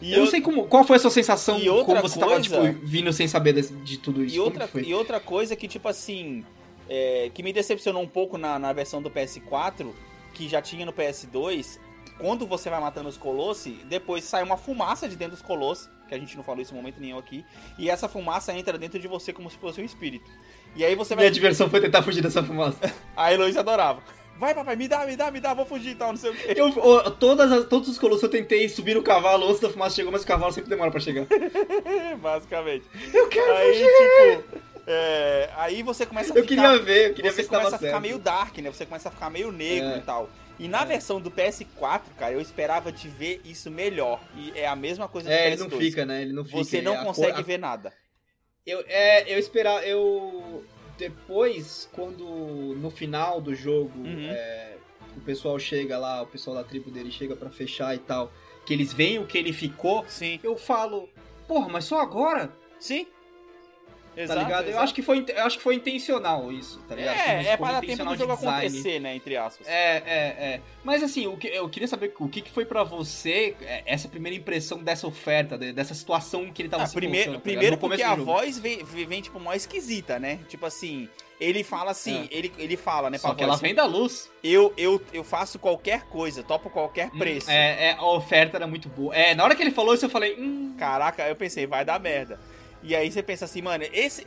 [0.00, 2.50] E eu não sei como, qual foi a sua sensação e outra como você coisa,
[2.50, 4.36] tava, tipo, vindo sem saber de, de tudo isso.
[4.36, 6.44] E outra, e outra coisa que, tipo assim,
[6.88, 9.90] é, que me decepcionou um pouco na, na versão do PS4,
[10.32, 11.78] que já tinha no PS2,
[12.18, 16.14] quando você vai matando os colossi, depois sai uma fumaça de dentro dos colossi, que
[16.14, 17.44] a gente não falou isso em momento nenhum aqui,
[17.78, 20.30] e essa fumaça entra dentro de você como se fosse um espírito.
[20.76, 21.24] E aí você vai.
[21.24, 22.78] Minha diversão foi tentar fugir dessa fumaça.
[23.16, 24.02] a Heloísa adorava.
[24.38, 26.34] Vai, papai, me dá, me dá, me dá, vou fugir e tal, não sei o
[26.34, 26.54] quê.
[26.56, 30.10] Eu, todas as, todos os colossos eu tentei subir no cavalo antes da fumaça chegou,
[30.10, 31.26] mas o cavalo sempre demora pra chegar.
[32.20, 32.84] Basicamente.
[33.12, 34.36] Eu quero aí, fugir!
[34.38, 36.40] Tipo, é, aí você começa a ficar...
[36.40, 38.70] Eu queria ver, eu queria você ver começa a ficar meio dark, né?
[38.70, 39.98] Você começa a ficar meio negro é.
[39.98, 40.28] e tal.
[40.58, 40.86] E na é.
[40.86, 44.20] versão do PS4, cara, eu esperava te ver isso melhor.
[44.36, 45.42] E é a mesma coisa do é, PS2.
[45.44, 46.22] É, ele não fica, né?
[46.22, 46.58] Ele não fica.
[46.58, 47.42] Você não consegue cor, a...
[47.42, 47.92] ver nada.
[48.66, 49.84] Eu, é, eu esperava...
[49.84, 50.64] Eu...
[50.96, 52.24] Depois, quando
[52.76, 53.98] no final do jogo...
[53.98, 54.28] Uhum.
[54.30, 54.74] É,
[55.16, 58.32] o pessoal chega lá, o pessoal da tribo dele chega para fechar e tal,
[58.66, 60.40] que eles veem o que ele ficou, Sim.
[60.42, 61.08] eu falo,
[61.46, 62.52] porra, mas só agora?
[62.78, 63.06] Sim.
[64.16, 64.62] Exato, tá ligado?
[64.64, 64.76] Exato.
[64.76, 67.16] Eu acho que foi, eu acho que foi intencional isso, tá ligado?
[67.16, 69.66] É, é para tempo do jogo acontecer, né, entre aspas.
[69.66, 70.60] É, é, é.
[70.82, 74.08] Mas assim, o que, eu queria saber o que, que foi para você é, essa
[74.08, 78.02] primeira impressão dessa oferta, dessa situação que ele tava ah, se primeiro, tá Primeiro porque
[78.02, 80.40] a voz vem, vem, tipo, mó esquisita, né?
[80.48, 81.08] Tipo assim,
[81.40, 82.36] ele fala assim, é.
[82.36, 84.30] ele, ele fala, né, Só que voz, ela vem da luz.
[84.42, 87.48] Eu, eu, eu faço qualquer coisa, topo qualquer hum, preço.
[87.48, 89.14] Hum, é, é, a oferta era muito boa.
[89.14, 90.74] É, na hora que ele falou isso, eu falei, hum...
[90.78, 92.38] Caraca, eu pensei, vai dar merda.
[92.84, 94.26] E aí você pensa assim, mano, esse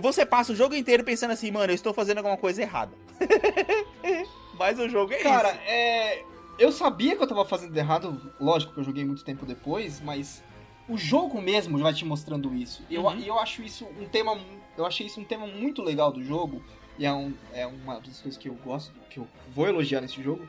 [0.00, 2.92] você passa o jogo inteiro pensando assim, mano, eu estou fazendo alguma coisa errada.
[4.58, 5.58] Mas o jogo é Cara, isso.
[5.58, 6.24] Cara, é.
[6.58, 10.40] Eu sabia que eu tava fazendo errado, lógico que eu joguei muito tempo depois, mas
[10.88, 12.84] o jogo mesmo vai te mostrando isso.
[12.88, 13.10] E uhum.
[13.18, 14.38] eu, eu acho isso um tema.
[14.78, 16.62] Eu achei isso um tema muito legal do jogo.
[16.96, 20.22] E é, um, é uma das coisas que eu gosto, que eu vou elogiar nesse
[20.22, 20.48] jogo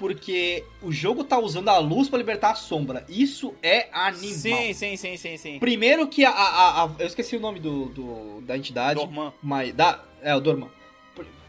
[0.00, 3.04] porque o jogo tá usando a luz para libertar a sombra.
[3.06, 4.32] Isso é animal.
[4.32, 5.58] Sim, sim, sim, sim, sim.
[5.58, 8.98] Primeiro que a, a, a eu esqueci o nome do, do da entidade.
[8.98, 9.30] Dorman.
[9.42, 10.70] Mas da é o Dorman.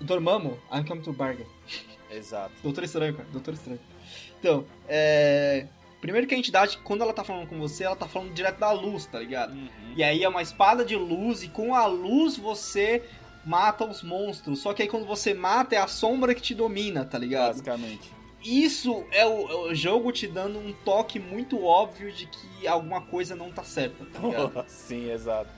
[0.01, 1.45] Dormammo, I'm coming to bargain.
[2.11, 2.51] Exato.
[2.61, 3.29] Doutor Estranho, cara.
[3.31, 3.79] Doutor Estranho.
[4.37, 5.65] Então, é
[6.01, 8.71] Primeiro que a entidade, quando ela tá falando com você, ela tá falando direto da
[8.71, 9.53] luz, tá ligado?
[9.53, 9.69] Uhum.
[9.95, 13.03] E aí é uma espada de luz, e com a luz você
[13.45, 14.59] mata os monstros.
[14.59, 17.49] Só que aí quando você mata, é a sombra que te domina, tá ligado?
[17.49, 22.67] Basicamente isso é o, é o, jogo te dando um toque muito óbvio de que
[22.67, 24.65] alguma coisa não tá certa, tá ligado?
[24.69, 25.49] Sim, exato.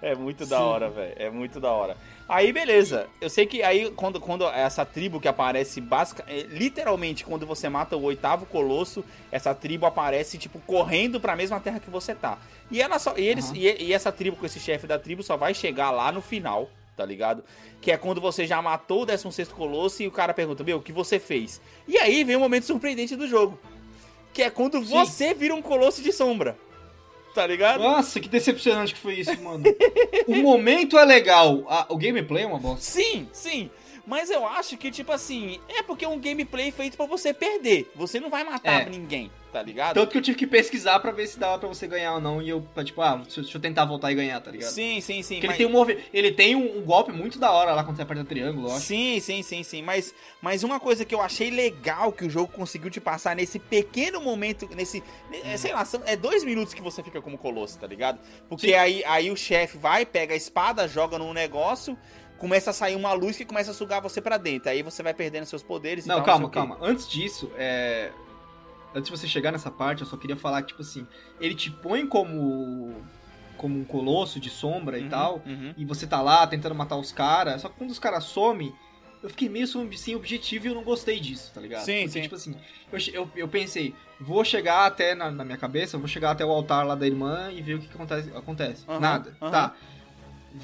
[0.00, 0.50] É muito Sim.
[0.50, 1.14] da hora, velho.
[1.16, 1.96] É muito da hora.
[2.28, 3.08] Aí, beleza.
[3.20, 7.68] Eu sei que aí, quando, quando essa tribo que aparece, basic, é, literalmente, quando você
[7.68, 12.38] mata o oitavo colosso, essa tribo aparece, tipo, correndo pra mesma terra que você tá.
[12.70, 13.16] E ela só.
[13.16, 13.56] E, eles, uhum.
[13.56, 16.70] e, e essa tribo, com esse chefe da tribo, só vai chegar lá no final
[16.98, 17.44] tá ligado?
[17.80, 20.82] Que é quando você já matou o 16 Colosso e o cara pergunta, meu, o
[20.82, 21.60] que você fez?
[21.86, 23.56] E aí vem o um momento surpreendente do jogo.
[24.34, 24.92] Que é quando Sim.
[24.92, 26.58] você vira um Colosso de sombra.
[27.34, 27.80] Tá ligado?
[27.80, 29.62] Nossa, que decepcionante que foi isso, mano.
[30.26, 32.80] o momento é legal, a, o gameplay é uma bosta.
[32.80, 33.70] Sim, sim.
[34.08, 37.92] Mas eu acho que, tipo assim, é porque é um gameplay feito para você perder.
[37.94, 38.88] Você não vai matar é.
[38.88, 39.94] ninguém tá ligado?
[39.94, 42.40] Tanto que eu tive que pesquisar pra ver se dava pra você ganhar ou não.
[42.42, 44.70] E eu, tipo, ah, deixa, eu tentar voltar e ganhar, tá ligado?
[44.70, 45.40] Sim, sim, sim.
[45.40, 45.58] Porque mas...
[45.58, 45.98] ele tem, um, mov...
[46.12, 48.78] ele tem um, um, golpe muito da hora lá quando você aperta o triângulo, ó.
[48.78, 49.82] Sim, sim, sim, sim.
[49.82, 53.58] Mas, mas uma coisa que eu achei legal que o jogo conseguiu te passar nesse
[53.58, 55.02] pequeno momento, nesse.
[55.32, 55.56] Hum.
[55.56, 58.20] Sei lá, é dois minutos que você fica como colosso, tá ligado?
[58.48, 61.96] Porque aí, aí o chefe vai, pega a espada, joga num negócio
[62.38, 64.70] começa a sair uma luz que começa a sugar você para dentro.
[64.70, 66.78] Aí você vai perdendo seus poderes não, tal, calma, calma.
[66.80, 68.10] Antes disso, é
[68.94, 71.06] antes de você chegar nessa parte, eu só queria falar que, tipo assim,
[71.40, 72.94] ele te põe como
[73.56, 75.74] como um colosso de sombra uhum, e tal, uhum.
[75.76, 78.72] e você tá lá tentando matar os caras, só que quando os caras somem,
[79.20, 79.66] eu fiquei meio
[79.96, 81.84] sem objetivo e eu não gostei disso, tá ligado?
[81.84, 82.22] Sim, Porque, sim.
[82.22, 82.54] tipo assim,
[82.92, 86.50] eu, eu, eu, pensei, vou chegar até, na, na, minha cabeça, vou chegar até o
[86.50, 88.30] altar lá da irmã e ver o que, que acontece.
[88.32, 88.84] acontece.
[88.86, 89.74] Uhum, Nada, tá.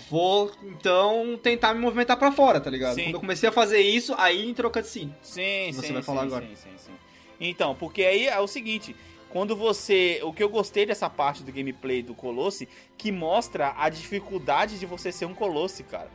[0.08, 2.94] Vou, então, tentar me movimentar para fora, tá ligado?
[2.94, 3.04] Sim.
[3.04, 5.14] Quando eu comecei a fazer isso, aí entrou cutscene.
[5.22, 6.46] Sim, você sim, vai falar sim, agora.
[6.46, 6.92] Sim, sim, sim.
[7.40, 8.96] Então, porque aí é o seguinte,
[9.28, 10.20] quando você.
[10.22, 14.86] O que eu gostei dessa parte do gameplay do Colosse, que mostra a dificuldade de
[14.86, 16.10] você ser um Colosse, cara.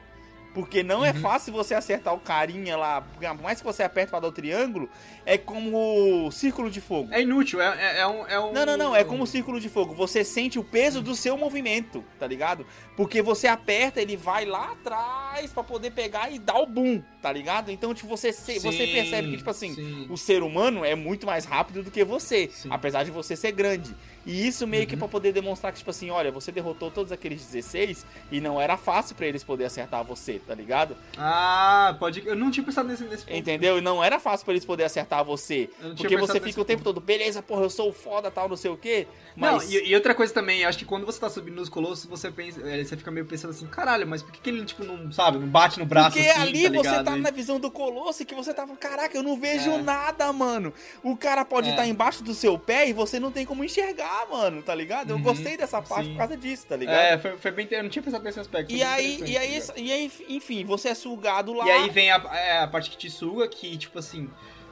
[0.54, 1.18] Porque não é uhum.
[1.18, 3.02] é fácil você acertar o carinha lá.
[3.02, 4.90] Por mais que você aperte para dar o triângulo,
[5.26, 7.10] é como círculo de fogo.
[7.14, 8.52] É inútil, é, é, é, um, é um.
[8.52, 8.96] Não, não, não.
[8.96, 9.94] É como círculo de fogo.
[9.94, 12.66] Você sente o peso do seu movimento, tá ligado?
[12.96, 17.32] Porque você aperta, ele vai lá atrás para poder pegar e dar o boom, tá
[17.32, 17.72] ligado?
[17.72, 20.08] Então, tipo, você, sim, você percebe que, tipo assim, sim.
[20.10, 22.50] o ser humano é muito mais rápido do que você.
[22.52, 22.70] Sim.
[22.72, 23.96] Apesar de você ser grande.
[24.30, 24.90] E isso meio uhum.
[24.90, 28.62] que para poder demonstrar que, tipo assim, olha, você derrotou todos aqueles 16 e não
[28.62, 30.96] era fácil para eles poder acertar você, tá ligado?
[31.18, 32.24] Ah, pode.
[32.24, 33.36] Eu não tinha pensado nesse, nesse ponto.
[33.36, 33.80] Entendeu?
[33.80, 35.68] E não era fácil pra eles poderem acertar você.
[35.98, 36.94] Porque você fica o tempo ponto.
[36.94, 39.08] todo, beleza, porra, eu sou foda, tal, não sei o quê.
[39.36, 39.64] Mas...
[39.64, 42.30] Não, e, e, outra coisa também, acho que quando você tá subindo nos colossos, você
[42.30, 42.62] pensa.
[42.70, 45.40] É, você fica meio pensando assim, caralho, mas por que, que ele, tipo, não, sabe,
[45.40, 48.36] não bate no braço Porque assim, ali tá você tá na visão do colosso que
[48.36, 49.82] você tava, caraca, eu não vejo é.
[49.82, 50.72] nada, mano.
[51.02, 51.86] O cara pode estar é.
[51.86, 55.12] tá embaixo do seu pé e você não tem como enxergar, mano, tá ligado?
[55.12, 56.12] Eu uhum, gostei dessa parte sim.
[56.12, 56.98] por causa disso, tá ligado?
[56.98, 57.68] É, foi, foi bem.
[57.72, 58.74] Eu não tinha pensado nesse aspecto.
[58.74, 61.66] E aí, e aí, e aí, enfim, você é sugado lá.
[61.66, 64.30] E aí vem a, é, a parte que te suga, que, tipo assim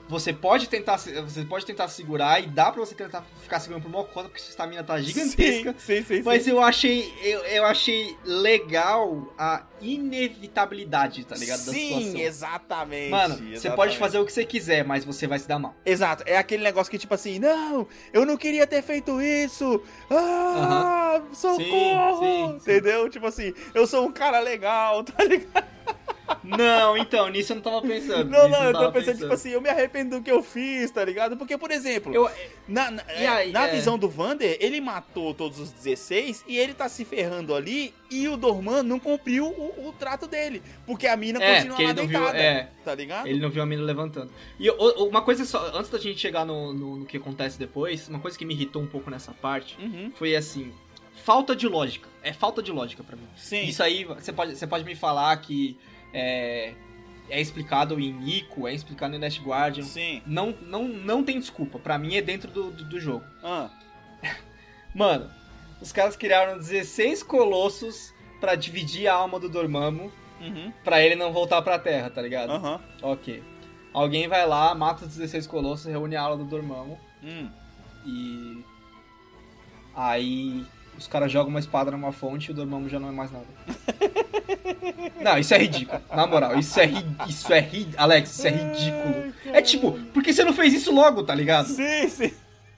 [0.07, 3.89] você pode tentar você pode tentar segurar e dá pra você tentar ficar segurando por
[3.89, 5.75] uma conta porque sua estamina tá gigantesca.
[5.77, 6.51] Sim, sim, sim, mas sim.
[6.51, 11.59] eu achei eu, eu achei legal a inevitabilidade, tá ligado?
[11.59, 13.09] Sim, exatamente.
[13.09, 13.59] Mano, exatamente.
[13.59, 15.75] você pode fazer o que você quiser, mas você vai se dar mal.
[15.85, 16.23] Exato.
[16.25, 19.81] É aquele negócio que tipo assim, não, eu não queria ter feito isso.
[20.09, 21.35] Ah, uh -huh.
[21.35, 22.55] socorro.
[22.55, 23.09] Entendeu?
[23.09, 25.67] Tipo assim, eu sou um cara legal, tá ligado?
[26.43, 28.29] Não, então, nisso eu não tava pensando.
[28.29, 30.91] Não, não, eu tô pensando, pensando, tipo assim, eu me arrependo do que eu fiz,
[30.91, 31.37] tá ligado?
[31.37, 32.29] Porque, por exemplo, eu,
[32.67, 33.71] na, na, aí, na é...
[33.71, 38.27] visão do Vander, ele matou todos os 16 e ele tá se ferrando ali e
[38.27, 40.61] o Dorman não cumpriu o, o trato dele.
[40.85, 43.27] Porque a mina é, continua lá deitada, viu, é, tá ligado?
[43.27, 44.31] Ele não viu a mina levantando.
[44.59, 48.19] E uma coisa só, antes da gente chegar no, no, no, que acontece depois, uma
[48.19, 50.11] coisa que me irritou um pouco nessa parte uhum.
[50.15, 50.73] foi assim,
[51.23, 52.07] falta de lógica.
[52.21, 53.27] É falta de lógica para mim.
[53.35, 53.63] Sim.
[53.65, 55.77] Isso aí, você pode, você pode me falar que
[56.13, 56.73] é,
[57.29, 59.83] é explicado em Nico, é explicado em Last Guardian.
[59.83, 60.21] Sim.
[60.25, 61.79] Não, não, não tem desculpa.
[61.79, 63.25] Pra mim é dentro do, do, do jogo.
[63.43, 63.69] Ah.
[64.93, 65.29] Mano,
[65.81, 70.11] os caras criaram 16 colossos para dividir a alma do Dormammu.
[70.39, 70.71] Uhum.
[70.83, 72.51] Pra ele não voltar pra terra, tá ligado?
[72.51, 72.79] Uhum.
[73.01, 73.43] Ok.
[73.93, 76.99] Alguém vai lá, mata os 16 colossos, reúne a alma do Dormammu.
[77.23, 77.49] Hum.
[78.05, 78.63] E.
[79.95, 80.63] Aí
[80.97, 83.45] os caras jogam uma espada numa fonte e o Dormammu já não é mais nada.
[85.21, 86.01] não, isso é ridículo.
[86.09, 87.05] Na moral, isso é ri...
[87.27, 87.87] isso é ri...
[87.95, 89.33] Alex, isso é ridículo.
[89.45, 91.67] É tipo, por que você não fez isso logo, tá ligado?
[91.67, 92.31] Sim, sim.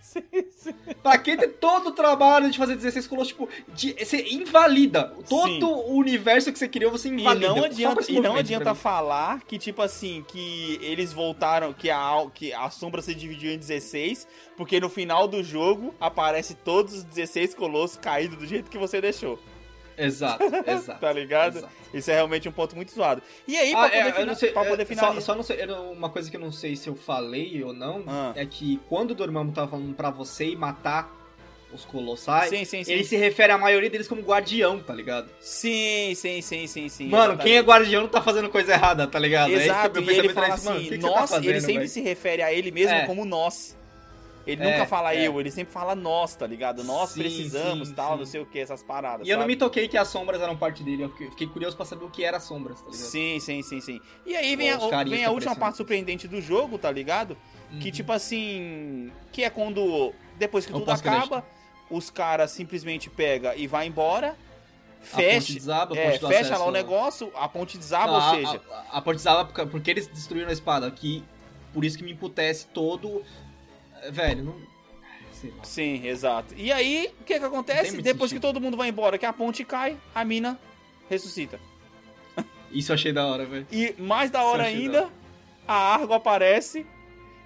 [0.09, 0.73] Sim, sim.
[1.03, 5.15] Pra que ter todo o trabalho de fazer 16 colossos, tipo, de, você invalida.
[5.29, 7.45] Todo o universo que você criou, você invalida.
[7.45, 12.25] E não adianta, e não adianta falar que, tipo assim, que eles voltaram, que a,
[12.33, 14.27] que a sombra se dividiu em 16,
[14.57, 18.99] porque no final do jogo aparece todos os 16 colossos caídos do jeito que você
[18.99, 19.37] deixou.
[19.99, 20.99] Exato, exato.
[20.99, 21.57] tá ligado?
[21.57, 21.73] Exato.
[21.93, 23.21] Isso é realmente um ponto muito zoado.
[23.47, 24.35] E aí, pra, ah, poder, é, fina...
[24.35, 25.15] sei, pra poder é, finalizar.
[25.15, 28.03] Só, só não sei, uma coisa que eu não sei se eu falei ou não,
[28.07, 28.31] ah.
[28.35, 31.19] é que quando o Dormammu tava falando pra você ir matar
[31.73, 32.91] os colossais, sim, sim, sim.
[32.91, 35.29] ele se refere a maioria deles como guardião, tá ligado?
[35.39, 37.07] Sim, sim, sim, sim, sim.
[37.09, 37.43] Mano, exatamente.
[37.43, 39.51] quem é guardião não tá fazendo coisa errada, tá ligado?
[39.51, 41.89] É Exato, é e ele fala assim, nós, tá fazendo, ele sempre véio?
[41.89, 43.05] se refere a ele mesmo é.
[43.05, 43.77] como nós.
[44.49, 45.27] Ele é, nunca fala é.
[45.27, 46.83] eu, ele sempre fala nós, tá ligado?
[46.83, 48.19] Nós sim, precisamos, sim, tal, sim.
[48.19, 49.21] não sei o que, essas paradas.
[49.21, 49.31] E sabe?
[49.31, 52.05] eu não me toquei que as sombras eram parte dele, eu fiquei curioso pra saber
[52.05, 53.01] o que era as sombras, tá ligado?
[53.01, 54.01] Sim, sim, sim, sim.
[54.25, 57.37] E aí vem, a, vem a última parte surpreendente do jogo, tá ligado?
[57.71, 57.79] Uhum.
[57.79, 59.11] Que tipo assim.
[59.31, 60.13] Que é quando.
[60.37, 61.45] Depois que tudo acaba,
[61.89, 64.35] os caras simplesmente pega e vai embora
[65.01, 68.61] fecha, desaba, é, fecha lá o negócio, a ponte desaba, ou seja...
[68.69, 71.23] A, a, a, ponte desaba porque eles destruíram a espada, que
[71.73, 73.23] por isso que me emputece todo
[74.11, 74.69] Velho, não.
[75.63, 76.53] Sim, exato.
[76.57, 78.01] E aí, o que que acontece?
[78.01, 78.41] Depois sentido.
[78.41, 80.59] que todo mundo vai embora, que a ponte cai, a mina
[81.09, 81.59] ressuscita.
[82.71, 83.67] Isso eu achei da hora, velho.
[83.71, 85.13] E mais da hora ainda, da hora.
[85.67, 86.85] a Argo aparece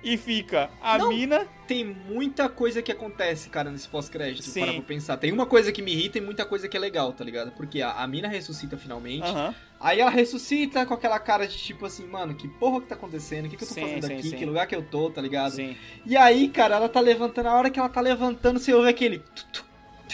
[0.03, 1.47] e fica a não, mina.
[1.65, 4.51] Tem muita coisa que acontece, cara, nesse pós-crédito.
[4.51, 5.17] Para pra pensar.
[5.17, 7.51] Tem uma coisa que me irrita e muita coisa que é legal, tá ligado?
[7.51, 9.29] Porque a, a mina ressuscita finalmente.
[9.29, 9.53] Uhum.
[9.79, 13.45] Aí ela ressuscita com aquela cara de tipo assim, mano, que porra que tá acontecendo?
[13.45, 14.29] O que, que eu tô sim, fazendo sim, aqui?
[14.29, 14.37] Sim.
[14.37, 15.55] Que lugar que eu tô, tá ligado?
[15.55, 15.77] Sim.
[16.05, 17.47] E aí, cara, ela tá levantando.
[17.47, 19.23] A hora que ela tá levantando, você ouve aquele.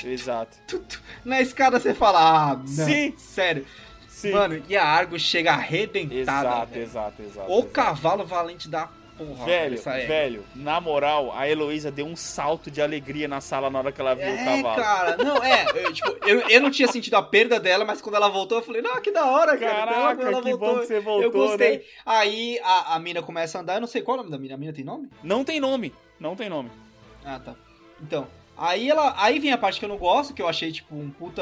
[0.03, 0.57] Exato.
[1.25, 3.13] Na escada você fala, ah, não, Sim.
[3.17, 3.65] sério.
[4.07, 4.31] Sim.
[4.31, 6.49] Mano, e a Argo chega arrebentada.
[6.49, 7.51] Exato, exato, exato.
[7.51, 7.71] O exato.
[7.71, 8.89] cavalo valente da
[9.45, 13.91] Velho, velho, na moral, a Heloísa deu um salto de alegria na sala na hora
[13.91, 14.81] que ela viu é, o cavalo.
[14.81, 18.15] cara, não, é, eu, tipo, eu, eu não tinha sentido a perda dela, mas quando
[18.15, 19.91] ela voltou, eu falei, não, que da hora, cara.
[19.91, 20.75] Caraca, ela, ela que voltou.
[20.75, 21.77] bom que você voltou, Eu gostei.
[21.77, 21.83] Né?
[22.05, 24.37] Aí a, a mina começa a andar, eu não sei qual é o nome da
[24.37, 25.09] mina, a mina tem nome?
[25.23, 26.71] Não tem nome, não tem nome.
[27.25, 27.55] Ah, tá.
[28.01, 28.27] Então,
[28.59, 29.13] Aí ela.
[29.17, 31.41] Aí vem a parte que eu não gosto, que eu achei, tipo, um puta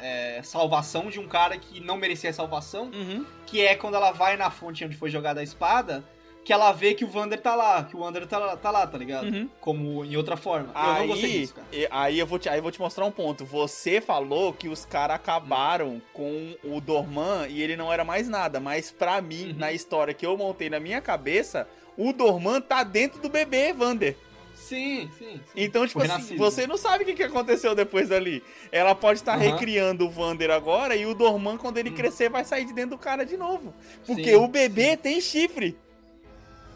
[0.00, 2.84] é, salvação de um cara que não merecia salvação.
[2.84, 3.26] Uhum.
[3.44, 6.02] Que é quando ela vai na fonte onde foi jogada a espada
[6.44, 8.86] que ela vê que o Vander tá lá, que o Wander tá, lá, tá lá,
[8.86, 9.26] tá ligado?
[9.26, 9.48] Uhum.
[9.60, 10.70] Como em outra forma.
[10.74, 11.66] Aí, eu não gostei disso, cara.
[11.90, 13.44] Aí eu, vou te, aí eu vou te mostrar um ponto.
[13.46, 18.60] Você falou que os caras acabaram com o Dorman e ele não era mais nada,
[18.60, 19.58] mas pra mim, uhum.
[19.58, 21.66] na história que eu montei na minha cabeça,
[21.96, 24.14] o Dorman tá dentro do bebê, Vander.
[24.54, 25.32] Sim, sim.
[25.34, 25.40] sim.
[25.56, 28.42] Então, tipo assim, você não sabe o que aconteceu depois dali.
[28.70, 29.50] Ela pode estar uhum.
[29.50, 31.94] recriando o Vander agora e o Dorman, quando ele hum.
[31.94, 33.74] crescer, vai sair de dentro do cara de novo.
[34.06, 34.96] Porque sim, o bebê sim.
[34.96, 35.76] tem chifre.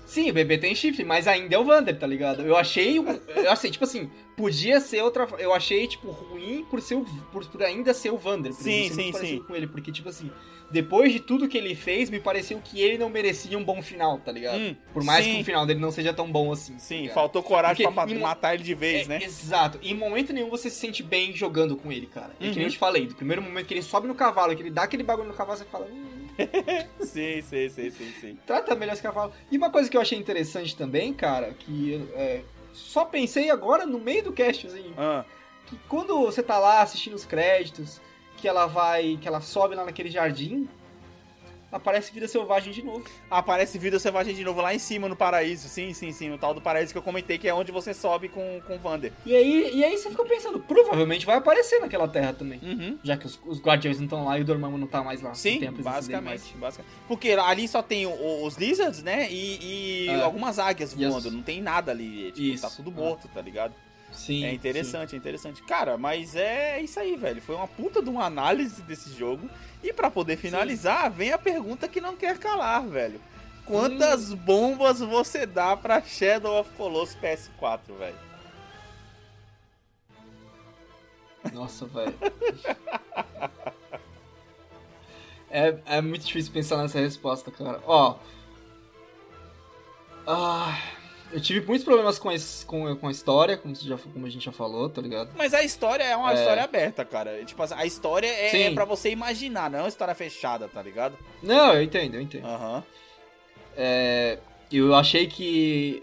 [0.08, 2.40] Sim, o bebê tem chifre, mas ainda é o Vander, tá ligado?
[2.40, 2.96] Eu achei.
[2.96, 5.28] Eu achei, tipo assim, podia ser outra.
[5.38, 8.54] Eu achei, tipo, ruim por, ser o, por, por ainda ser o Vander.
[8.54, 9.42] Sim, sim, sim.
[9.46, 10.30] com ele, porque, tipo assim,
[10.70, 14.18] depois de tudo que ele fez, me pareceu que ele não merecia um bom final,
[14.18, 14.58] tá ligado?
[14.58, 15.34] Hum, por mais sim.
[15.34, 16.78] que o final dele não seja tão bom assim.
[16.78, 19.22] Sim, tá faltou coragem porque, pra matar ele de vez, é, né?
[19.22, 19.78] Exato.
[19.82, 22.34] E em momento nenhum você se sente bem jogando com ele, cara.
[22.40, 22.50] É uhum.
[22.50, 24.70] que nem eu te falei, do primeiro momento que ele sobe no cavalo, que ele
[24.70, 25.86] dá aquele bagulho no cavalo, você fala.
[25.86, 26.17] Hum,
[27.00, 28.38] sim, sim, sim, sim, sim.
[28.46, 29.32] Trata melhor esse cavalo.
[29.50, 32.42] E uma coisa que eu achei interessante também, cara, que é,
[32.72, 35.24] só pensei agora no meio do cast, assim, ah.
[35.66, 38.00] que quando você tá lá assistindo os créditos,
[38.36, 40.68] que ela vai, que ela sobe lá naquele jardim,
[41.70, 43.04] aparece vida selvagem de novo.
[43.30, 45.68] Aparece vida selvagem de novo lá em cima no paraíso.
[45.68, 46.30] Sim, sim, sim.
[46.30, 48.78] O tal do paraíso que eu comentei, que é onde você sobe com, com o
[48.78, 49.12] Vander.
[49.24, 52.60] E aí, e aí você ficou pensando, provavelmente vai aparecer naquela terra também.
[52.62, 52.98] Uhum.
[53.02, 55.34] Já que os, os Guardiões não estão lá e o Dormammu não tá mais lá.
[55.34, 56.94] Sim, basicamente, basicamente.
[57.06, 59.30] Porque ali só tem o, os Lizards, né?
[59.30, 60.22] E, e é.
[60.22, 61.30] algumas águias voando.
[61.30, 62.32] Não tem nada ali.
[62.32, 62.62] Tipo, Isso.
[62.62, 63.74] tá tudo morto, tá ligado?
[64.18, 64.44] Sim.
[64.44, 65.16] É interessante, sim.
[65.16, 65.62] é interessante.
[65.62, 67.40] Cara, mas é isso aí, velho.
[67.40, 69.48] Foi uma puta de uma análise desse jogo.
[69.82, 71.16] E para poder finalizar, sim.
[71.16, 73.20] vem a pergunta que não quer calar, velho.
[73.64, 74.36] Quantas hum.
[74.36, 78.18] bombas você dá pra Shadow of Colossus PS4, velho?
[81.52, 82.14] Nossa, velho.
[85.48, 87.80] é, é muito difícil pensar nessa resposta, cara.
[87.86, 88.16] Ó.
[90.26, 90.76] Ah.
[91.30, 94.44] Eu tive muitos problemas com, esse, com, com a história, como, já, como a gente
[94.44, 95.30] já falou, tá ligado?
[95.36, 96.34] Mas a história é uma é...
[96.34, 97.44] história aberta, cara.
[97.44, 101.18] Tipo, a história é, é para você imaginar, não é uma história fechada, tá ligado?
[101.42, 102.46] Não, eu entendo, eu entendo.
[102.46, 102.82] Uhum.
[103.76, 104.38] É,
[104.72, 106.02] eu achei que.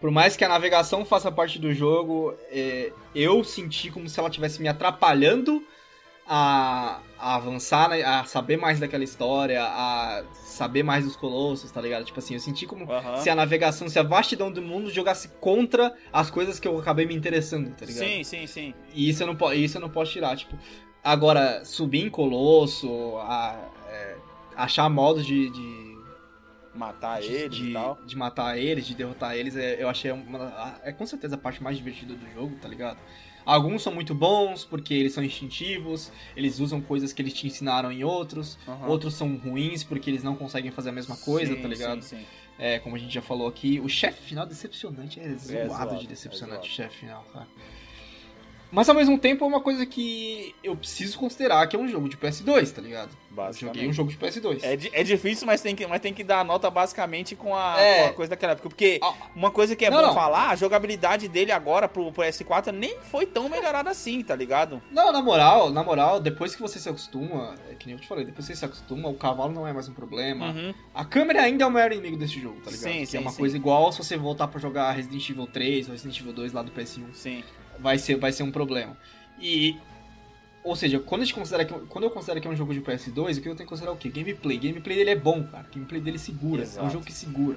[0.00, 4.28] Por mais que a navegação faça parte do jogo, é, eu senti como se ela
[4.28, 5.62] estivesse me atrapalhando
[6.28, 11.80] a, a avançar, né, a saber mais daquela história, a saber mais dos colossos, tá
[11.80, 12.04] ligado?
[12.04, 13.16] Tipo assim, eu senti como uhum.
[13.18, 17.06] se a navegação, se a vastidão do mundo jogasse contra as coisas que eu acabei
[17.06, 18.04] me interessando, tá ligado?
[18.04, 18.74] Sim, sim, sim.
[18.94, 20.58] E isso eu não, isso eu não posso tirar, tipo...
[21.04, 23.56] Agora, subir em colosso, a,
[23.88, 24.16] é,
[24.56, 25.96] achar modos de, de
[26.74, 27.98] matar de, eles de, e tal.
[28.04, 31.62] De matar eles, de derrotar eles, é, eu achei uma, é com certeza a parte
[31.62, 32.98] mais divertida do jogo, tá ligado?
[33.46, 37.92] Alguns são muito bons porque eles são instintivos, eles usam coisas que eles te ensinaram
[37.92, 38.58] em outros.
[38.66, 38.88] Uhum.
[38.88, 42.02] Outros são ruins porque eles não conseguem fazer a mesma coisa, sim, tá ligado?
[42.02, 42.26] Sim, sim.
[42.58, 45.98] É, como a gente já falou aqui, o chefe final decepcionante é zoado, é zoado
[45.98, 47.46] de decepcionante é o chefe final, cara.
[48.70, 52.08] Mas ao mesmo tempo é uma coisa que eu preciso considerar que é um jogo
[52.08, 53.10] de PS2, tá ligado?
[53.52, 54.60] Joguei um jogo de PS2.
[54.62, 58.02] É, é difícil, mas tem, que, mas tem que dar nota basicamente com a, é.
[58.02, 58.68] com a coisa daquela época.
[58.68, 59.12] Porque ah.
[59.34, 60.14] uma coisa que é não, bom não.
[60.14, 64.80] falar, a jogabilidade dele agora pro, pro PS4 nem foi tão melhorada assim, tá ligado?
[64.90, 68.08] Não, na moral, na moral, depois que você se acostuma, é que nem eu te
[68.08, 70.46] falei, depois que você se acostuma, o cavalo não é mais um problema.
[70.46, 70.74] Uhum.
[70.94, 72.92] A câmera ainda é o maior inimigo desse jogo, tá ligado?
[72.92, 73.38] Sim, que sim, é uma sim.
[73.38, 76.62] coisa igual se você voltar pra jogar Resident Evil 3 ou Resident Evil 2 lá
[76.62, 77.12] do PS1.
[77.12, 77.44] Sim.
[77.78, 78.96] Vai ser, vai ser um problema.
[79.40, 79.76] E.
[80.64, 82.80] Ou seja, quando, a gente considera que, quando eu considero que é um jogo de
[82.80, 84.08] PS2, o que eu tenho que considerar o quê?
[84.08, 84.58] Gameplay.
[84.58, 85.64] Gameplay dele é bom, cara.
[85.72, 86.62] Gameplay dele segura.
[86.62, 86.84] Exato.
[86.84, 87.56] É um jogo que segura.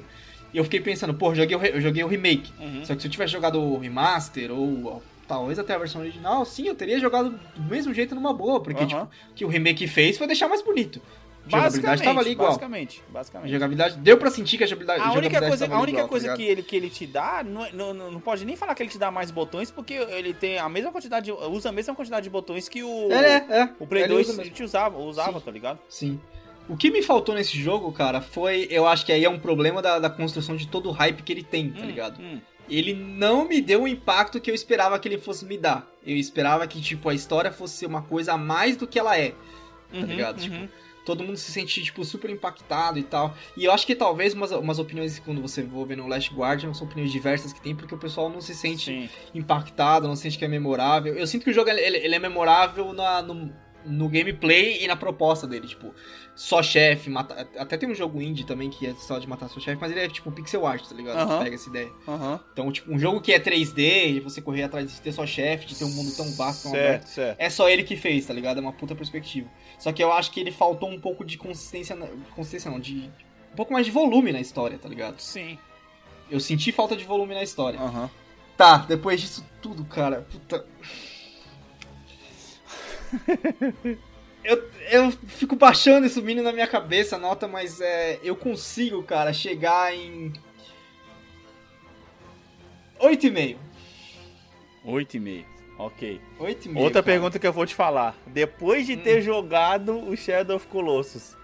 [0.54, 2.54] E eu fiquei pensando, pô, eu joguei o, eu joguei o remake.
[2.60, 2.86] Uhum.
[2.86, 6.68] Só que se eu tivesse jogado o remaster ou talvez até a versão original, sim,
[6.68, 8.88] eu teria jogado do mesmo jeito numa boa, porque uhum.
[8.88, 11.02] tipo, que o remake fez foi deixar mais bonito.
[11.50, 12.50] Jogabilidade tava ali igual.
[12.50, 13.52] Basicamente, basicamente.
[13.52, 16.36] jogabilidade, deu pra sentir que a jogabilidade, a única coisa, A única igual, coisa tá
[16.36, 18.90] que, ele, que ele te dá, não, é, não, não pode nem falar que ele
[18.90, 22.30] te dá mais botões, porque ele tem a mesma quantidade, usa a mesma quantidade de
[22.30, 25.80] botões que o, é, é, o Play 2 te usava, usava tá ligado?
[25.90, 26.20] Sim.
[26.70, 28.68] O que me faltou nesse jogo, cara, foi.
[28.70, 31.34] Eu acho que aí é um problema da, da construção de todo o hype que
[31.34, 32.22] ele tem, tá hum, ligado?
[32.22, 32.40] Hum.
[32.70, 35.88] Ele não me deu o impacto que eu esperava que ele fosse me dar.
[36.06, 39.30] Eu esperava que, tipo, a história fosse uma coisa a mais do que ela é.
[39.30, 40.40] Tá uhum, ligado?
[40.40, 40.62] Tipo, uhum.
[40.68, 40.74] Tipo,
[41.10, 43.36] todo mundo se sente, tipo, super impactado e tal.
[43.57, 46.72] E eu acho que talvez umas, umas opiniões, quando você for ver no Last Guardian,
[46.72, 49.10] são opiniões diversas que tem, porque o pessoal não se sente Sim.
[49.34, 51.15] impactado, não sente que é memorável.
[51.15, 53.52] Eu sinto que o jogo ele, ele é memorável na, no,
[53.86, 55.94] no gameplay e na proposta dele, tipo,
[56.36, 57.48] só chefe, mata...
[57.58, 60.02] até tem um jogo indie também que é só de matar só chefe, mas ele
[60.02, 61.44] é tipo pixel art, tá ligado?
[61.44, 61.92] Pega essa ideia.
[62.54, 65.66] Então, tipo, um jogo que é 3D e você correr atrás de ter só chefe,
[65.66, 67.40] de ter um mundo tão vasto, tão certo, aberto, certo.
[67.40, 68.58] é só ele que fez, tá ligado?
[68.58, 69.50] É uma puta perspectiva.
[69.78, 71.98] Só que eu acho que ele faltou um pouco de consistência,
[72.36, 73.10] consistência não, de
[73.52, 75.20] um pouco mais de volume na história, tá ligado?
[75.20, 75.58] Sim.
[76.30, 77.80] Eu senti falta de volume na história.
[77.80, 78.10] Uhum.
[78.56, 80.66] Tá, depois disso tudo, cara, puta
[84.44, 89.03] eu, eu fico baixando e subindo na minha cabeça a nota, mas é, eu consigo,
[89.03, 90.34] cara, chegar em.
[92.99, 93.57] 8,5.
[94.86, 95.45] 8,5.
[95.77, 96.22] Ok.
[96.40, 96.77] 8,5.
[96.77, 97.03] Outra cara.
[97.03, 98.18] pergunta que eu vou te falar.
[98.27, 99.02] Depois de hum.
[99.02, 101.38] ter jogado o Shadow of Colossus,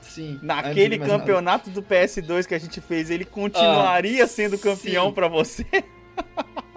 [0.00, 0.38] Sim.
[0.42, 1.80] Naquele campeonato nada.
[1.80, 5.64] do PS2 que a gente fez, ele continuaria ah, sendo campeão para você?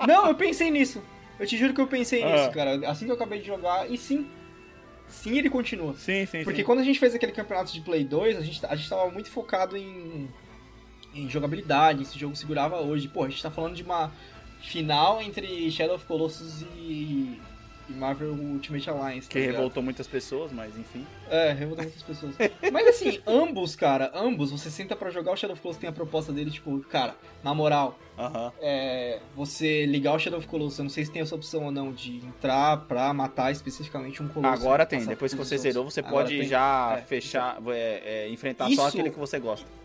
[0.08, 1.02] Não, eu pensei nisso.
[1.44, 2.32] Eu te juro que eu pensei ah.
[2.32, 2.90] nisso, cara.
[2.90, 4.26] Assim que eu acabei de jogar, e sim.
[5.10, 5.94] Sim, ele continua.
[5.96, 6.66] Sim, sim, Porque sim.
[6.66, 9.30] quando a gente fez aquele campeonato de Play 2, a gente, a gente tava muito
[9.30, 10.30] focado em,
[11.14, 13.10] em jogabilidade, esse jogo segurava hoje.
[13.10, 14.10] Pô, a gente tá falando de uma
[14.62, 17.38] final entre Shadow of Colossus e
[17.90, 19.28] e Marvel Ultimate Alliance.
[19.28, 19.56] Tá que ligado?
[19.56, 21.06] revoltou muitas pessoas, mas enfim.
[21.30, 22.36] É, revoltou muitas pessoas.
[22.72, 25.94] mas assim, ambos, cara, ambos, você senta para jogar o Shadow of Colossus, tem a
[25.94, 28.54] proposta dele, tipo, cara, na moral, uh -huh.
[28.62, 31.72] é, você ligar o Shadow of Colossus, eu não sei se tem essa opção ou
[31.72, 34.62] não, de entrar pra matar especificamente um Colossus.
[34.62, 36.48] Agora tem, depois que você zerou, você Agora pode tem.
[36.48, 37.74] já é, fechar, então...
[37.74, 38.82] é, é, enfrentar Isso...
[38.82, 39.83] só aquele que você gosta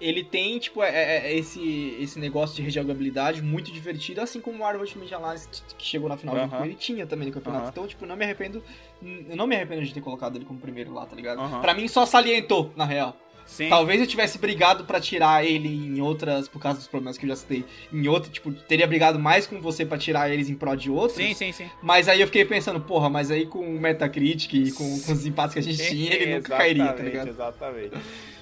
[0.00, 4.56] ele tem, tipo, é, é, é, esse, esse negócio de rejogabilidade muito divertido, assim como
[4.56, 6.64] o Mario Ultimate Alliance, que chegou na final uh -huh.
[6.64, 7.64] ele tinha também no campeonato.
[7.64, 7.70] Uh -huh.
[7.72, 8.62] Então, tipo, não me arrependo.
[9.02, 11.40] Eu não me arrependo de ter colocado ele como primeiro lá, tá ligado?
[11.40, 11.60] Uh -huh.
[11.60, 13.16] Pra mim só salientou, na real.
[13.48, 13.70] Sim.
[13.70, 17.30] Talvez eu tivesse brigado para tirar ele em outras, por causa dos problemas que eu
[17.30, 20.76] já citei, em outro, tipo, teria brigado mais com você para tirar eles em prol
[20.76, 21.16] de outros.
[21.16, 21.70] Sim, sim, sim.
[21.82, 25.24] Mas aí eu fiquei pensando, porra, mas aí com o Metacritic e com, com os
[25.24, 27.28] empates que a gente tinha, ele nunca cairia, tá ligado?
[27.28, 27.96] Exatamente.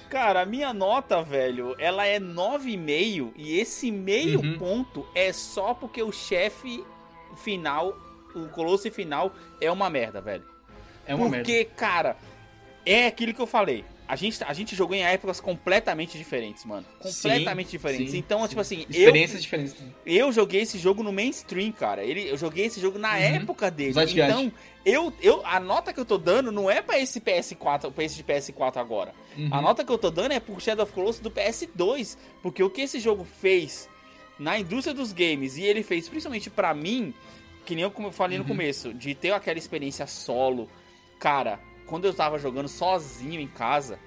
[0.09, 4.57] Cara, a minha nota, velho, ela é 9,5 e esse meio uhum.
[4.57, 6.83] ponto é só porque o chefe
[7.35, 7.97] final,
[8.33, 10.45] o colosso final, é uma merda, velho.
[11.05, 11.45] É uma porque, merda.
[11.45, 12.17] Porque, cara,
[12.85, 13.83] é aquilo que eu falei.
[14.07, 16.85] A gente, a gente jogou em épocas completamente diferentes, mano.
[16.99, 18.11] Completamente sim, diferentes.
[18.11, 18.47] Sim, então, sim.
[18.47, 18.85] tipo assim.
[18.89, 19.75] Experiências eu, diferentes.
[20.05, 22.03] Eu joguei esse jogo no mainstream, cara.
[22.03, 23.17] Ele, eu joguei esse jogo na uhum.
[23.17, 23.93] época dele.
[24.13, 24.51] Então,
[24.85, 28.15] eu, eu, a nota que eu tô dando não é pra esse PS4, pra esse
[28.15, 29.13] de PS4 agora.
[29.37, 29.49] Uhum.
[29.51, 32.17] A nota que eu tô dando é pro Shadow of Colossus do PS2.
[32.41, 33.89] Porque o que esse jogo fez
[34.39, 37.13] na indústria dos games, e ele fez principalmente para mim,
[37.65, 38.43] que nem eu falei uhum.
[38.43, 40.69] no começo, de ter aquela experiência solo.
[41.19, 43.97] Cara, quando eu tava jogando sozinho em casa,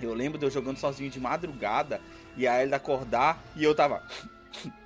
[0.00, 2.00] eu lembro de eu jogando sozinho de madrugada
[2.36, 4.02] e a Elida acordar e eu tava.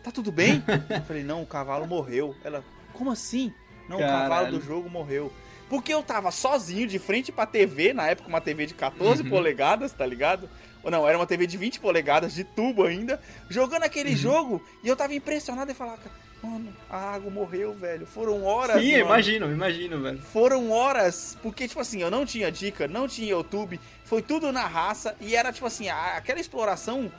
[0.00, 0.62] Tá tudo bem?
[0.88, 2.34] eu falei, não, o cavalo morreu.
[2.42, 2.64] Ela,
[2.94, 3.52] como assim?
[3.88, 4.16] Não, Caralho.
[4.16, 5.30] o cavalo do jogo morreu.
[5.68, 9.28] Porque eu tava sozinho de frente pra TV, na época uma TV de 14 uhum.
[9.28, 10.48] polegadas, tá ligado?
[10.82, 14.16] Ou não, era uma TV de 20 polegadas, de tubo ainda, jogando aquele uhum.
[14.16, 15.98] jogo, e eu tava impressionado e falava,
[16.42, 18.06] Mano, a água morreu, velho.
[18.06, 18.80] Foram horas.
[18.80, 19.04] Sim, mano.
[19.06, 20.18] imagino, imagino, velho.
[20.18, 24.66] Foram horas, porque, tipo assim, eu não tinha dica, não tinha YouTube, foi tudo na
[24.66, 27.10] raça, e era, tipo assim, aquela exploração.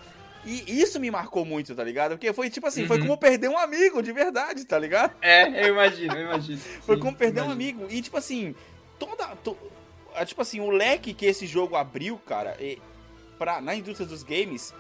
[0.45, 2.11] E isso me marcou muito, tá ligado?
[2.11, 2.87] Porque foi, tipo assim, uhum.
[2.87, 5.13] foi como perder um amigo, de verdade, tá ligado?
[5.21, 6.59] É, eu imagino, eu imagino.
[6.81, 7.49] foi como perder imagino.
[7.49, 7.87] um amigo.
[7.89, 8.55] E, tipo assim,
[8.97, 9.27] toda.
[9.43, 9.57] To,
[10.25, 12.81] tipo assim, o leque que esse jogo abriu, cara, e,
[13.37, 14.73] pra, na indústria dos games,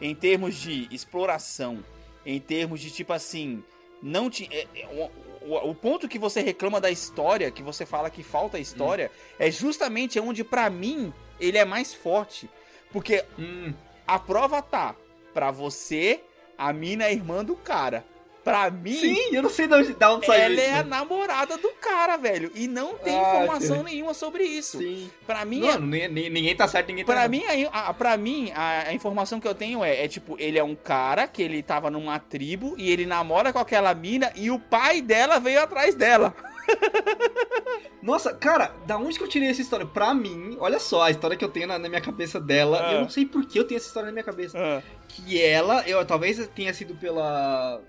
[0.00, 1.84] em termos de exploração,
[2.24, 3.62] em termos de, tipo assim,
[4.02, 4.50] não tinha.
[4.52, 5.10] É, é,
[5.42, 9.10] o, o, o, ponto que você reclama da história, que você fala que falta história,
[9.14, 9.36] hum.
[9.38, 12.50] é justamente onde, para mim, ele é mais forte.
[12.90, 13.72] Porque hum.
[14.06, 14.94] a prova tá
[15.32, 16.20] pra você,
[16.58, 18.04] a mina é irmã do cara.
[18.44, 18.92] Pra mim.
[18.92, 21.68] Sim, eu não sei de onde, de onde saiu Ela isso, é a namorada do
[21.80, 22.50] cara, velho.
[22.54, 24.78] E não tem ah, informação nenhuma sobre isso.
[24.78, 25.08] Sim.
[25.24, 25.60] Pra mim.
[25.60, 26.08] Não, é...
[26.08, 29.46] ninguém tá certo, ninguém tá pra mim, a, a, Pra mim, a, a, informação que
[29.46, 32.90] eu tenho é, é tipo, ele é um cara que ele tava numa tribo e
[32.90, 36.34] ele namora com aquela mina e o pai dela veio atrás dela.
[38.02, 39.86] Nossa, cara, da onde que eu tirei essa história?
[39.86, 42.92] Pra mim, olha só, a história que eu tenho na, na minha cabeça dela, ah.
[42.94, 44.58] eu não sei por que eu tenho essa história na minha cabeça.
[44.58, 44.82] Ah.
[45.06, 47.80] Que ela, eu talvez tenha sido pela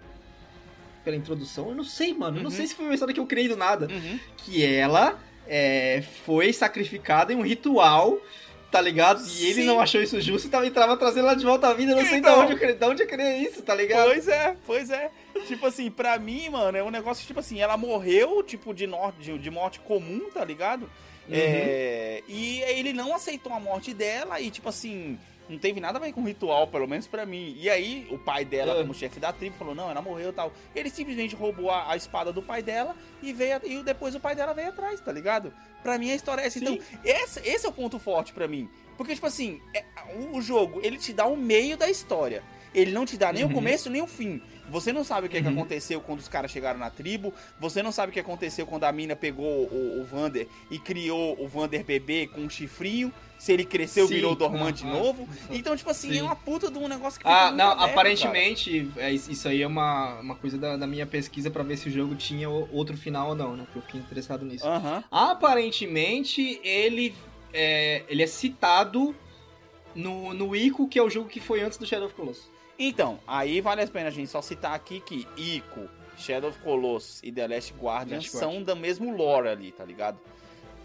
[1.04, 1.70] pela introdução.
[1.70, 2.38] Eu não sei, mano.
[2.38, 2.44] Uhum.
[2.44, 3.88] não sei se foi uma história que eu criei do nada.
[3.92, 4.20] Uhum.
[4.38, 8.20] Que ela é, foi sacrificada em um ritual
[8.74, 9.22] tá ligado?
[9.22, 9.46] E Sim.
[9.46, 11.92] ele não achou isso justo e tava, tava trazendo ela de volta à vida.
[11.92, 14.06] Eu não sei então, de, onde eu, de onde eu criei isso, tá ligado?
[14.08, 15.12] Pois é, pois é.
[15.46, 19.20] tipo assim, pra mim, mano, é um negócio tipo assim, ela morreu, tipo, de, norte,
[19.20, 20.90] de, de morte comum, tá ligado?
[21.30, 21.36] Uhum.
[21.36, 26.02] É, e ele não aceitou a morte dela e, tipo assim, não teve nada a
[26.02, 27.56] ver com ritual, pelo menos para mim.
[27.60, 30.52] E aí, o pai dela, como chefe da tribo, falou: não, ela morreu e tal.
[30.76, 34.36] Ele simplesmente roubou a, a, espada do pai dela e veio e depois o pai
[34.36, 35.54] dela veio atrás, tá ligado?
[35.82, 36.60] Pra mim a história é essa.
[36.60, 36.66] Sim.
[36.66, 38.70] Então, esse, esse é o ponto forte para mim.
[38.98, 39.84] Porque, tipo assim, é,
[40.32, 42.44] o jogo, ele te dá o meio da história.
[42.74, 43.52] Ele não te dá nem uhum.
[43.52, 44.42] o começo nem o fim.
[44.70, 45.44] Você não sabe o que, uhum.
[45.44, 47.34] que aconteceu quando os caras chegaram na tribo.
[47.60, 51.38] Você não sabe o que aconteceu quando a mina pegou o, o Vander e criou
[51.40, 53.12] o Vander bebê com um chifrinho.
[53.38, 54.14] Se ele cresceu, Sim.
[54.16, 54.92] virou dormante uhum.
[54.92, 55.30] novo.
[55.50, 56.20] Então, tipo assim, Sim.
[56.20, 59.68] é uma puta de um negócio que Ah, não, aberto, aparentemente, é, isso aí é
[59.68, 63.30] uma, uma coisa da, da minha pesquisa para ver se o jogo tinha outro final
[63.30, 63.64] ou não, né?
[63.66, 64.66] Porque eu fiquei interessado nisso.
[65.12, 67.14] Aparentemente, ele
[67.54, 69.16] é, ele é citado
[69.94, 72.53] no, no Ico, que é o jogo que foi antes do Shadow of Colossus.
[72.78, 77.22] Então, aí vale a pena a gente só citar aqui que Ico, Shadow of Colossus
[77.24, 78.64] e The Last Guardian Last são Guardian.
[78.64, 80.20] da mesmo lore ali, tá ligado?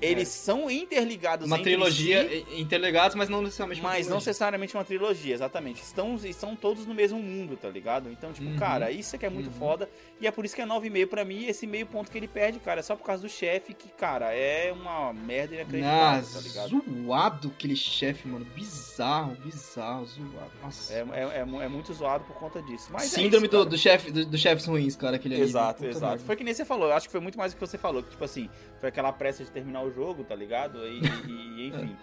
[0.01, 0.31] Eles é.
[0.31, 4.11] são interligados Uma trilogia si, interligados, mas não necessariamente uma Mas trilogia.
[4.11, 5.83] não necessariamente uma trilogia, exatamente.
[5.83, 8.11] Estão, estão todos no mesmo mundo, tá ligado?
[8.11, 8.57] Então, tipo, uhum.
[8.57, 9.59] cara, isso é que é muito uhum.
[9.59, 9.89] foda.
[10.21, 11.47] E é por isso que é 9,5 pra mim.
[11.47, 14.33] esse meio ponto que ele perde, cara, é só por causa do chefe, que, cara,
[14.33, 16.69] é uma merda inacreditável, ah, tá ligado?
[16.69, 18.45] Zoado aquele chefe, mano.
[18.45, 20.53] Bizarro, bizarro, zoado.
[20.63, 20.93] Nossa.
[20.93, 22.89] É, é, é, é muito zoado por conta disso.
[22.93, 25.45] Mas é Síndrome é isso, do, do, chefe, do, do chefes ruins, cara, aquele ali.
[25.45, 26.23] Exato, exato.
[26.23, 26.89] Foi que nem você falou.
[26.89, 28.03] Eu acho que foi muito mais o que você falou.
[28.03, 28.49] Que, tipo assim,
[28.81, 30.87] foi aquela pressa de terminar o jogo, tá ligado?
[30.87, 31.97] E, e, e enfim.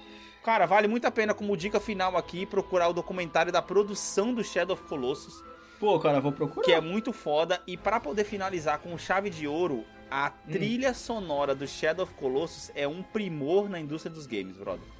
[0.44, 4.44] Cara, vale muito a pena, como dica final aqui, procurar o documentário da produção do
[4.44, 5.44] Shadow of Colossus.
[5.80, 6.66] Pô, cara, vou procurar.
[6.66, 7.62] Que é muito foda.
[7.66, 10.52] E para poder finalizar com chave de ouro, a hum.
[10.52, 14.95] trilha sonora do Shadow of Colossus é um primor na indústria dos games, brother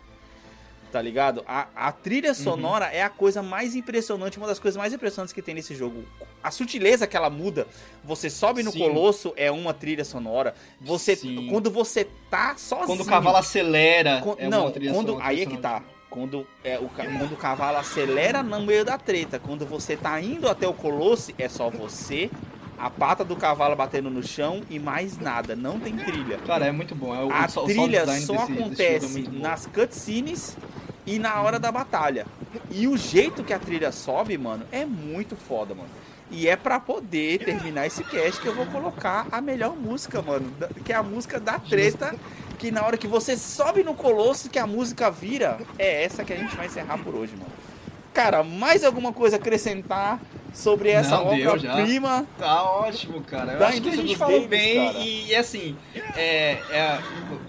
[0.96, 1.44] tá ligado?
[1.46, 2.36] A, a trilha uhum.
[2.36, 2.92] sonora uhum.
[2.94, 6.06] é a coisa mais impressionante, uma das coisas mais impressionantes que tem nesse jogo.
[6.42, 7.68] A sutileza que ela muda.
[8.02, 8.80] Você sobe no Sim.
[8.80, 10.56] colosso, é uma trilha sonora.
[10.80, 11.50] Você Sim.
[11.52, 12.88] Quando você tá sozinho.
[12.88, 15.84] Quando o cavalo acelera, é não, quando aí é que tá.
[16.10, 20.48] Quando, é, o, quando o cavalo acelera no meio da treta, quando você tá indo
[20.48, 22.32] até o colosso, é só você,
[22.78, 26.38] a pata do cavalo batendo no chão e mais nada, não tem trilha.
[26.48, 27.14] Cara, é muito bom.
[27.14, 30.56] É o, a trilha só desse, acontece desse é nas cutscenes
[31.06, 32.26] e na hora da batalha.
[32.72, 35.90] E o jeito que a trilha sobe, mano, é muito foda, mano.
[36.32, 40.52] E é para poder terminar esse cast que eu vou colocar a melhor música, mano.
[40.84, 42.16] Que é a música da treta.
[42.58, 46.34] Que na hora que você sobe no colosso, que a música vira, é essa que
[46.34, 47.52] a gente vai encerrar por hoje, mano.
[48.14, 50.20] Cara, mais alguma coisa a acrescentar
[50.54, 52.26] sobre essa obra-prima?
[52.40, 53.54] Tá ótimo, cara.
[53.54, 55.00] Eu acho que a gente falou bem cara.
[55.00, 55.76] e, assim,
[56.16, 57.00] é, é,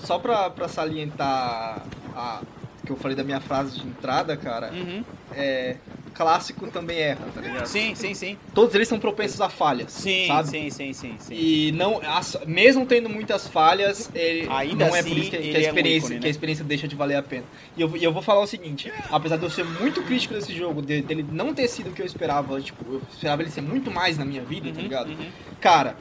[0.01, 1.83] só pra, pra salientar
[2.15, 2.41] a,
[2.87, 5.05] que eu falei da minha frase de entrada, cara, uhum.
[5.35, 5.77] é.
[6.15, 7.67] Clássico também erra, tá ligado?
[7.67, 8.39] Sim, sim, sim.
[8.55, 9.93] Todos eles são propensos a falhas.
[9.93, 10.49] Sim, sabe?
[10.49, 11.35] sim, sim, sim, sim.
[11.35, 15.37] E não, as, mesmo tendo muitas falhas, ele Ainda não é assim, por isso que,
[15.37, 16.21] que a experiência, é ícone, né?
[16.21, 17.45] que a experiência deixa de valer a pena.
[17.77, 20.81] E eu, eu vou falar o seguinte: apesar de eu ser muito crítico desse jogo,
[20.81, 23.91] de, dele não ter sido o que eu esperava, tipo, eu esperava ele ser muito
[23.91, 25.09] mais na minha vida, tá uhum, tá ligado?
[25.11, 25.29] Uhum.
[25.61, 25.97] Cara,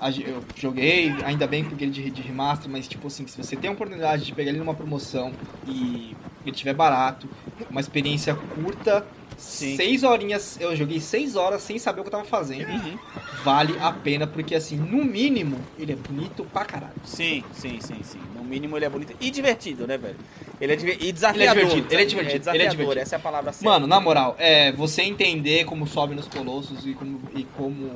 [0.00, 3.70] eu joguei, ainda bem com ele de, de remaster, mas tipo assim, se você tem
[3.70, 5.32] a oportunidade de pegar ele numa promoção
[5.66, 7.28] e ele tiver barato,
[7.70, 9.06] uma experiência curta,
[9.36, 9.76] Sim.
[9.76, 12.68] seis horinhas, eu joguei seis horas sem saber o que eu tava fazendo.
[12.70, 12.98] Uhum.
[13.44, 16.94] Vale a pena, porque assim, no mínimo, ele é bonito pra caralho.
[17.04, 18.20] Sim, sim, sim, sim.
[18.34, 20.16] No mínimo ele é bonito e divertido, né, velho?
[20.60, 21.40] Ele é, e desafiador.
[21.40, 22.34] Ele é divertido, ele é divertido.
[22.34, 23.00] É desafiador, ele é divertido.
[23.00, 23.68] essa é a palavra certa.
[23.68, 27.90] Mano, na moral, é, você entender como sobe nos colossos e como, e como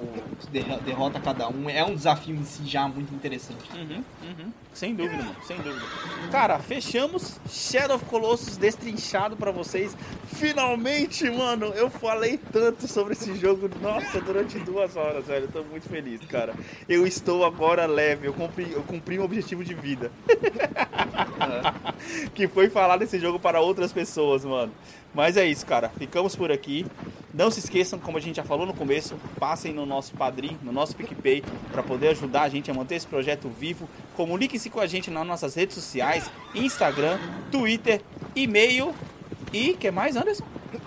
[0.51, 3.71] derrota cada um é um desafio em si já muito interessante.
[3.75, 4.53] Uhum, uhum.
[4.73, 5.85] Sem dúvida, mano, sem dúvida.
[6.31, 9.97] Cara, fechamos Shadow of Colossus destrinchado para vocês.
[10.27, 15.45] Finalmente, mano, eu falei tanto sobre esse jogo, nossa, durante duas horas, velho.
[15.45, 16.55] Eu tô muito feliz, cara.
[16.89, 20.11] Eu estou agora leve, eu cumpri, eu cumpri um objetivo de vida.
[22.35, 24.73] Que foi falar desse jogo para outras pessoas, mano.
[25.15, 25.89] Mas é isso, cara.
[25.91, 26.87] Ficamos por aqui.
[27.35, 30.71] Não se esqueçam, como a gente já falou no começo, passem no nosso Padrim, no
[30.71, 33.89] nosso PicPay, para poder ajudar a gente a manter esse projeto vivo.
[34.15, 37.19] Comunique-se com a gente nas nossas redes sociais, Instagram,
[37.51, 38.03] Twitter,
[38.37, 38.95] e-mail
[39.51, 40.45] e que mais, Anderson?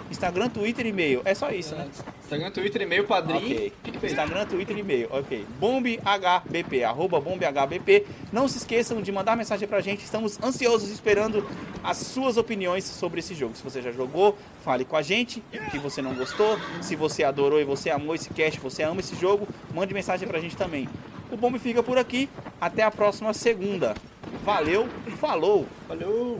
[0.09, 1.21] Instagram, Twitter e e-mail.
[1.25, 1.87] É só isso, né?
[2.23, 3.45] Instagram, Twitter, e-mail, padrinho.
[3.45, 3.73] Okay.
[4.03, 5.07] Instagram, Twitter e e-mail.
[5.11, 5.45] Ok.
[5.59, 8.05] BombHBP, arroba BombHBP.
[8.31, 10.03] Não se esqueçam de mandar mensagem pra gente.
[10.03, 11.47] Estamos ansiosos esperando
[11.83, 13.55] as suas opiniões sobre esse jogo.
[13.55, 15.43] Se você já jogou, fale com a gente.
[15.71, 16.57] Que você não gostou.
[16.81, 20.39] Se você adorou e você amou esse cast, você ama esse jogo, mande mensagem pra
[20.39, 20.89] gente também.
[21.31, 22.29] O Bomb fica por aqui.
[22.59, 23.93] Até a próxima segunda.
[24.43, 24.87] Valeu,
[25.19, 25.65] falou.
[25.87, 26.39] Falou.